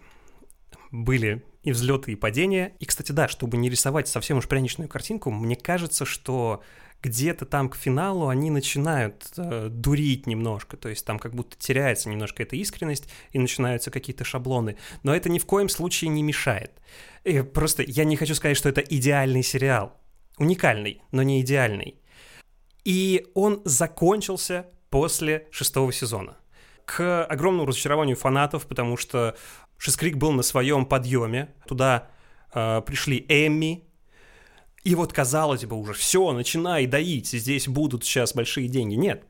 Были 0.93 1.43
и 1.63 1.73
взлеты, 1.73 2.13
и 2.13 2.17
падения. 2.17 2.73
И, 2.79 2.87
кстати, 2.87 3.13
да, 3.13 3.29
чтобы 3.29 3.57
не 3.57 3.69
рисовать 3.69 4.09
совсем 4.09 4.39
уж 4.39 4.49
пряничную 4.49 4.89
картинку, 4.89 5.31
мне 5.31 5.57
кажется, 5.57 6.05
что 6.05 6.63
где-то 7.03 7.47
там 7.47 7.69
к 7.69 7.77
финалу 7.77 8.29
они 8.29 8.51
начинают 8.51 9.27
э, 9.37 9.69
дурить 9.71 10.27
немножко, 10.27 10.77
то 10.77 10.89
есть 10.89 11.05
там 11.07 11.19
как 11.19 11.35
будто 11.35 11.57
теряется 11.59 12.11
немножко 12.11 12.43
эта 12.43 12.57
искренность 12.57 13.09
и 13.33 13.39
начинаются 13.39 13.91
какие-то 13.91 14.25
шаблоны. 14.25 14.77
Но 15.03 15.15
это 15.15 15.29
ни 15.29 15.39
в 15.39 15.47
коем 15.47 15.69
случае 15.69 16.11
не 16.11 16.23
мешает. 16.23 16.73
И 17.25 17.41
просто 17.43 17.83
я 17.83 18.05
не 18.05 18.17
хочу 18.17 18.35
сказать, 18.35 18.57
что 18.57 18.69
это 18.69 18.81
идеальный 18.83 19.43
сериал. 19.43 20.00
Уникальный, 20.41 21.03
но 21.13 21.23
не 21.23 21.43
идеальный. 21.43 22.01
И 22.85 23.27
он 23.35 23.61
закончился 23.67 24.67
после 24.89 25.47
шестого 25.51 25.93
сезона. 25.93 26.39
К 26.87 27.25
огромному 27.27 27.67
разочарованию 27.67 28.17
фанатов, 28.17 28.67
потому 28.67 28.97
что 28.97 29.37
Шискрик 29.77 30.17
был 30.17 30.33
на 30.33 30.43
своем 30.43 30.87
подъеме. 30.87 31.55
Туда 31.67 32.09
э, 32.55 32.81
пришли 32.87 33.25
Эмми. 33.29 33.85
И 34.83 34.95
вот, 34.95 35.13
казалось 35.13 35.67
бы, 35.67 35.77
уже 35.77 35.93
все, 35.93 36.33
начинай 36.33 36.87
доить, 36.87 37.29
здесь 37.29 37.69
будут 37.69 38.05
сейчас 38.05 38.35
большие 38.35 38.67
деньги. 38.67 38.95
Нет. 38.95 39.25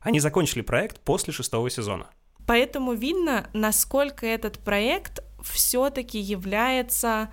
Они 0.00 0.20
закончили 0.20 0.60
проект 0.60 1.00
после 1.00 1.32
шестого 1.32 1.70
сезона. 1.70 2.08
Поэтому 2.46 2.92
видно, 2.92 3.48
насколько 3.54 4.26
этот 4.26 4.58
проект 4.58 5.20
все-таки 5.42 6.18
является 6.18 7.30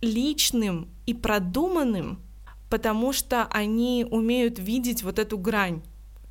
личным 0.00 0.94
и 1.06 1.14
продуманным, 1.14 2.25
потому 2.70 3.12
что 3.12 3.46
они 3.50 4.06
умеют 4.10 4.58
видеть 4.58 5.02
вот 5.02 5.18
эту 5.18 5.38
грань, 5.38 5.82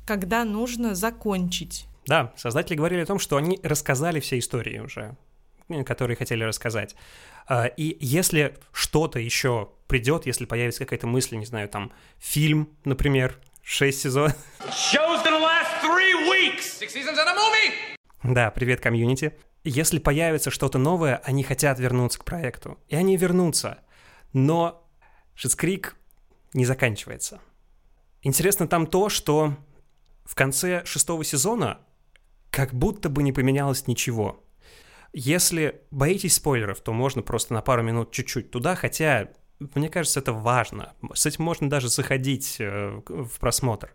когда 0.06 0.44
нужно 0.44 0.94
закончить. 0.94 1.86
Да, 2.06 2.32
создатели 2.36 2.76
говорили 2.76 3.00
о 3.00 3.06
том, 3.06 3.18
что 3.18 3.36
они 3.36 3.58
рассказали 3.62 4.20
все 4.20 4.38
истории 4.38 4.78
уже, 4.78 5.16
которые 5.84 6.16
хотели 6.16 6.44
рассказать. 6.44 6.94
А, 7.48 7.66
И 7.66 7.96
если 8.00 8.56
что-то 8.72 9.18
еще 9.18 9.70
придет, 9.88 10.26
если 10.26 10.44
появится 10.44 10.84
какая-то 10.84 11.06
мысль, 11.06 11.36
не 11.36 11.46
знаю, 11.46 11.68
там, 11.68 11.92
фильм, 12.18 12.68
например, 12.84 13.38
6 13.62 14.00
сезонов. 14.00 14.36
Show's 14.68 15.24
gonna 15.24 15.40
last 15.40 15.82
three 15.82 16.14
weeks. 16.30 16.80
Six 16.80 16.94
seasons 16.94 17.16
and 17.18 17.26
a 17.28 17.34
movie. 17.34 18.34
Да, 18.34 18.50
привет, 18.50 18.80
комьюнити. 18.80 19.32
Если 19.64 19.98
появится 19.98 20.52
что-то 20.52 20.78
новое, 20.78 21.20
они 21.24 21.42
хотят 21.42 21.80
вернуться 21.80 22.20
к 22.20 22.24
проекту. 22.24 22.78
И 22.88 22.94
они 22.94 23.16
вернутся. 23.16 23.78
Но 24.32 24.88
Шицкрик 25.34 25.96
не 26.56 26.64
заканчивается. 26.64 27.40
Интересно 28.22 28.66
там 28.66 28.86
то, 28.86 29.08
что 29.08 29.56
в 30.24 30.34
конце 30.34 30.84
шестого 30.84 31.24
сезона 31.24 31.78
как 32.50 32.74
будто 32.74 33.08
бы 33.08 33.22
не 33.22 33.32
поменялось 33.32 33.86
ничего. 33.86 34.42
Если 35.12 35.82
боитесь 35.90 36.34
спойлеров, 36.34 36.80
то 36.80 36.92
можно 36.92 37.22
просто 37.22 37.54
на 37.54 37.62
пару 37.62 37.82
минут 37.82 38.12
чуть-чуть 38.12 38.50
туда, 38.50 38.74
хотя, 38.74 39.28
мне 39.58 39.88
кажется, 39.88 40.20
это 40.20 40.32
важно. 40.32 40.94
С 41.14 41.26
этим 41.26 41.44
можно 41.44 41.70
даже 41.70 41.88
заходить 41.88 42.56
э, 42.58 43.00
в 43.06 43.38
просмотр. 43.38 43.92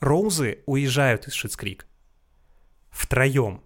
Роузы 0.00 0.62
уезжают 0.66 1.26
из 1.28 1.34
Шицкрик. 1.34 1.86
Втроем. 2.90 3.62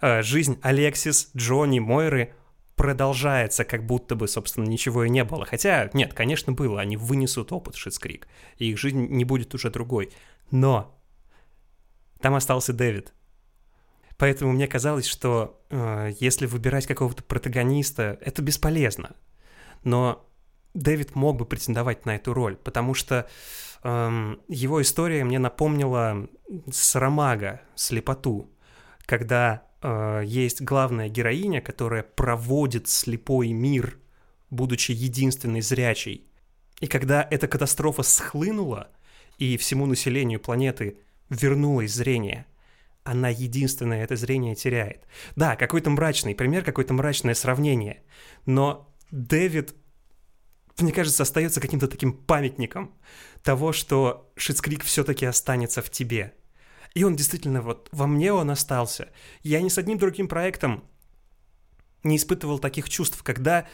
Э, 0.00 0.22
Жизнь 0.22 0.58
Алексис, 0.62 1.30
Джонни, 1.36 1.78
Мойры 1.78 2.34
продолжается, 2.76 3.64
как 3.64 3.86
будто 3.86 4.16
бы, 4.16 4.28
собственно, 4.28 4.64
ничего 4.64 5.04
и 5.04 5.10
не 5.10 5.24
было. 5.24 5.44
Хотя, 5.44 5.90
нет, 5.92 6.14
конечно, 6.14 6.52
было. 6.52 6.80
Они 6.80 6.96
вынесут 6.96 7.52
опыт 7.52 7.76
Шицкрик, 7.76 8.26
и 8.58 8.70
их 8.70 8.78
жизнь 8.78 9.06
не 9.08 9.24
будет 9.24 9.54
уже 9.54 9.70
другой. 9.70 10.10
Но 10.50 10.98
там 12.20 12.34
остался 12.34 12.72
Дэвид. 12.72 13.12
Поэтому 14.16 14.52
мне 14.52 14.66
казалось, 14.66 15.06
что 15.06 15.60
э, 15.70 16.12
если 16.20 16.46
выбирать 16.46 16.86
какого-то 16.86 17.22
протагониста, 17.22 18.18
это 18.20 18.42
бесполезно. 18.42 19.16
Но 19.82 20.28
Дэвид 20.72 21.14
мог 21.14 21.36
бы 21.36 21.46
претендовать 21.46 22.06
на 22.06 22.16
эту 22.16 22.32
роль, 22.32 22.56
потому 22.56 22.94
что 22.94 23.28
эм, 23.82 24.40
его 24.48 24.82
история 24.82 25.24
мне 25.24 25.38
напомнила 25.38 26.28
Сарамага, 26.70 27.60
слепоту, 27.74 28.50
когда 29.06 29.62
э, 29.84 30.22
есть 30.24 30.62
главная 30.62 31.08
героиня, 31.08 31.60
которая 31.60 32.02
проводит 32.02 32.88
слепой 32.88 33.52
мир, 33.52 33.98
будучи 34.50 34.92
единственной 34.92 35.60
зрячей. 35.60 36.26
И 36.80 36.86
когда 36.86 37.26
эта 37.30 37.46
катастрофа 37.46 38.02
схлынула, 38.02 38.88
и 39.38 39.56
всему 39.56 39.86
населению 39.86 40.40
планеты 40.40 40.98
вернулось 41.28 41.92
зрение, 41.92 42.46
она 43.02 43.28
единственное 43.28 44.02
это 44.02 44.16
зрение 44.16 44.54
теряет. 44.54 45.06
Да, 45.36 45.56
какой-то 45.56 45.90
мрачный 45.90 46.34
пример, 46.34 46.64
какое-то 46.64 46.94
мрачное 46.94 47.34
сравнение, 47.34 48.02
но 48.46 48.90
Дэвид, 49.10 49.74
мне 50.78 50.92
кажется, 50.92 51.22
остается 51.22 51.60
каким-то 51.60 51.86
таким 51.86 52.12
памятником 52.12 52.94
того, 53.42 53.72
что 53.72 54.32
Шицкрик 54.36 54.82
все-таки 54.82 55.26
останется 55.26 55.82
в 55.82 55.90
тебе. 55.90 56.32
И 56.94 57.02
он 57.02 57.16
действительно, 57.16 57.60
вот 57.60 57.88
во 57.92 58.06
мне 58.06 58.32
он 58.32 58.50
остался. 58.50 59.08
Я 59.42 59.60
ни 59.60 59.68
с 59.68 59.78
одним 59.78 59.98
другим 59.98 60.28
проектом 60.28 60.84
не 62.04 62.16
испытывал 62.16 62.58
таких 62.58 62.88
чувств, 62.88 63.22
когда 63.22 63.66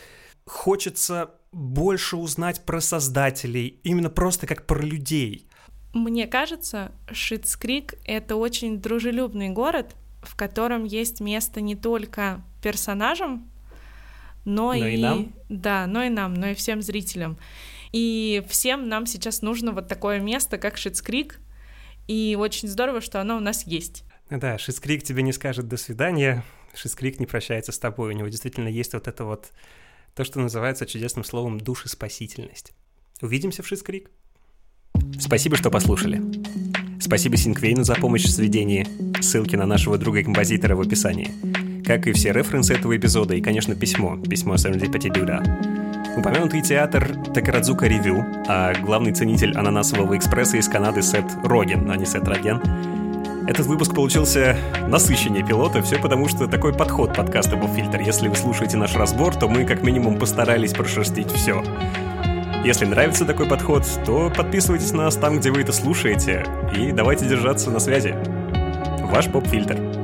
хочется 0.46 1.34
больше 1.52 2.16
узнать 2.16 2.64
про 2.64 2.80
создателей, 2.80 3.80
именно 3.82 4.08
просто 4.08 4.46
как 4.46 4.66
про 4.66 4.80
людей. 4.80 5.46
Мне 5.92 6.26
кажется, 6.26 6.92
Шитскрик— 7.10 7.94
это 8.04 8.36
очень 8.36 8.80
дружелюбный 8.80 9.48
город, 9.50 9.96
в 10.22 10.36
котором 10.36 10.84
есть 10.84 11.20
место 11.20 11.60
не 11.60 11.74
только 11.74 12.42
персонажам, 12.62 13.50
но, 14.44 14.68
Но 14.68 14.74
и... 14.74 14.94
и 14.94 15.02
нам? 15.02 15.32
Да, 15.48 15.86
но 15.86 16.04
и 16.04 16.08
нам, 16.08 16.34
но 16.34 16.48
и 16.48 16.54
всем 16.54 16.80
зрителям. 16.80 17.36
И 17.92 18.42
всем 18.48 18.88
нам 18.88 19.04
сейчас 19.06 19.42
нужно 19.42 19.72
вот 19.72 19.88
такое 19.88 20.20
место, 20.20 20.58
как 20.58 20.76
Шитскрик, 20.76 21.40
и 22.10 22.34
очень 22.34 22.66
здорово, 22.66 23.00
что 23.00 23.20
оно 23.20 23.36
у 23.36 23.40
нас 23.40 23.64
есть. 23.68 24.02
Да, 24.30 24.58
Шискрик 24.58 25.04
тебе 25.04 25.22
не 25.22 25.32
скажет 25.32 25.68
«до 25.68 25.76
свидания», 25.76 26.42
Шискрик 26.74 27.20
не 27.20 27.26
прощается 27.26 27.70
с 27.70 27.78
тобой, 27.78 28.12
у 28.12 28.16
него 28.16 28.26
действительно 28.26 28.66
есть 28.66 28.94
вот 28.94 29.06
это 29.06 29.24
вот, 29.24 29.52
то, 30.16 30.24
что 30.24 30.40
называется 30.40 30.86
чудесным 30.86 31.22
словом 31.22 31.60
«душеспасительность». 31.60 32.72
Увидимся 33.20 33.62
в 33.62 33.68
Шискрик. 33.68 34.10
Спасибо, 35.20 35.56
что 35.56 35.70
послушали. 35.70 36.20
Спасибо 37.00 37.36
Синквейну 37.36 37.84
за 37.84 37.94
помощь 37.94 38.24
в 38.24 38.30
сведении. 38.30 38.86
Ссылки 39.22 39.54
на 39.54 39.66
нашего 39.66 39.96
друга-композитора 39.96 40.74
в 40.74 40.80
описании. 40.80 41.30
Как 41.84 42.08
и 42.08 42.12
все 42.12 42.32
референсы 42.32 42.74
этого 42.74 42.96
эпизода 42.96 43.36
и, 43.36 43.40
конечно, 43.40 43.76
письмо. 43.76 44.16
Письмо 44.16 44.56
Serendipity 44.56 45.12
Duda. 45.12 45.79
Упомянутый 46.16 46.60
театр 46.60 47.16
Такарадзука 47.32 47.86
Ревю, 47.86 48.24
а 48.48 48.74
главный 48.74 49.12
ценитель 49.12 49.56
ананасового 49.56 50.16
экспресса 50.16 50.56
из 50.56 50.68
Канады 50.68 51.02
Сет 51.02 51.24
Роген, 51.44 51.90
а 51.90 51.96
не 51.96 52.04
Сет 52.04 52.26
Роген. 52.26 52.60
Этот 53.46 53.66
выпуск 53.66 53.94
получился 53.94 54.56
насыщеннее 54.88 55.44
пилота, 55.44 55.82
все 55.82 55.98
потому 55.98 56.28
что 56.28 56.46
такой 56.46 56.74
подход 56.74 57.16
подкаста 57.16 57.56
был 57.56 57.68
фильтр. 57.68 58.00
Если 58.00 58.28
вы 58.28 58.36
слушаете 58.36 58.76
наш 58.76 58.94
разбор, 58.94 59.34
то 59.34 59.48
мы 59.48 59.64
как 59.64 59.82
минимум 59.82 60.18
постарались 60.18 60.72
прошерстить 60.72 61.30
все. 61.30 61.62
Если 62.64 62.84
нравится 62.84 63.24
такой 63.24 63.46
подход, 63.46 63.86
то 64.04 64.30
подписывайтесь 64.36 64.92
на 64.92 65.04
нас 65.04 65.16
там, 65.16 65.38
где 65.38 65.50
вы 65.50 65.62
это 65.62 65.72
слушаете, 65.72 66.44
и 66.76 66.92
давайте 66.92 67.26
держаться 67.26 67.70
на 67.70 67.80
связи. 67.80 68.14
Ваш 69.10 69.28
поп-фильтр. 69.28 69.99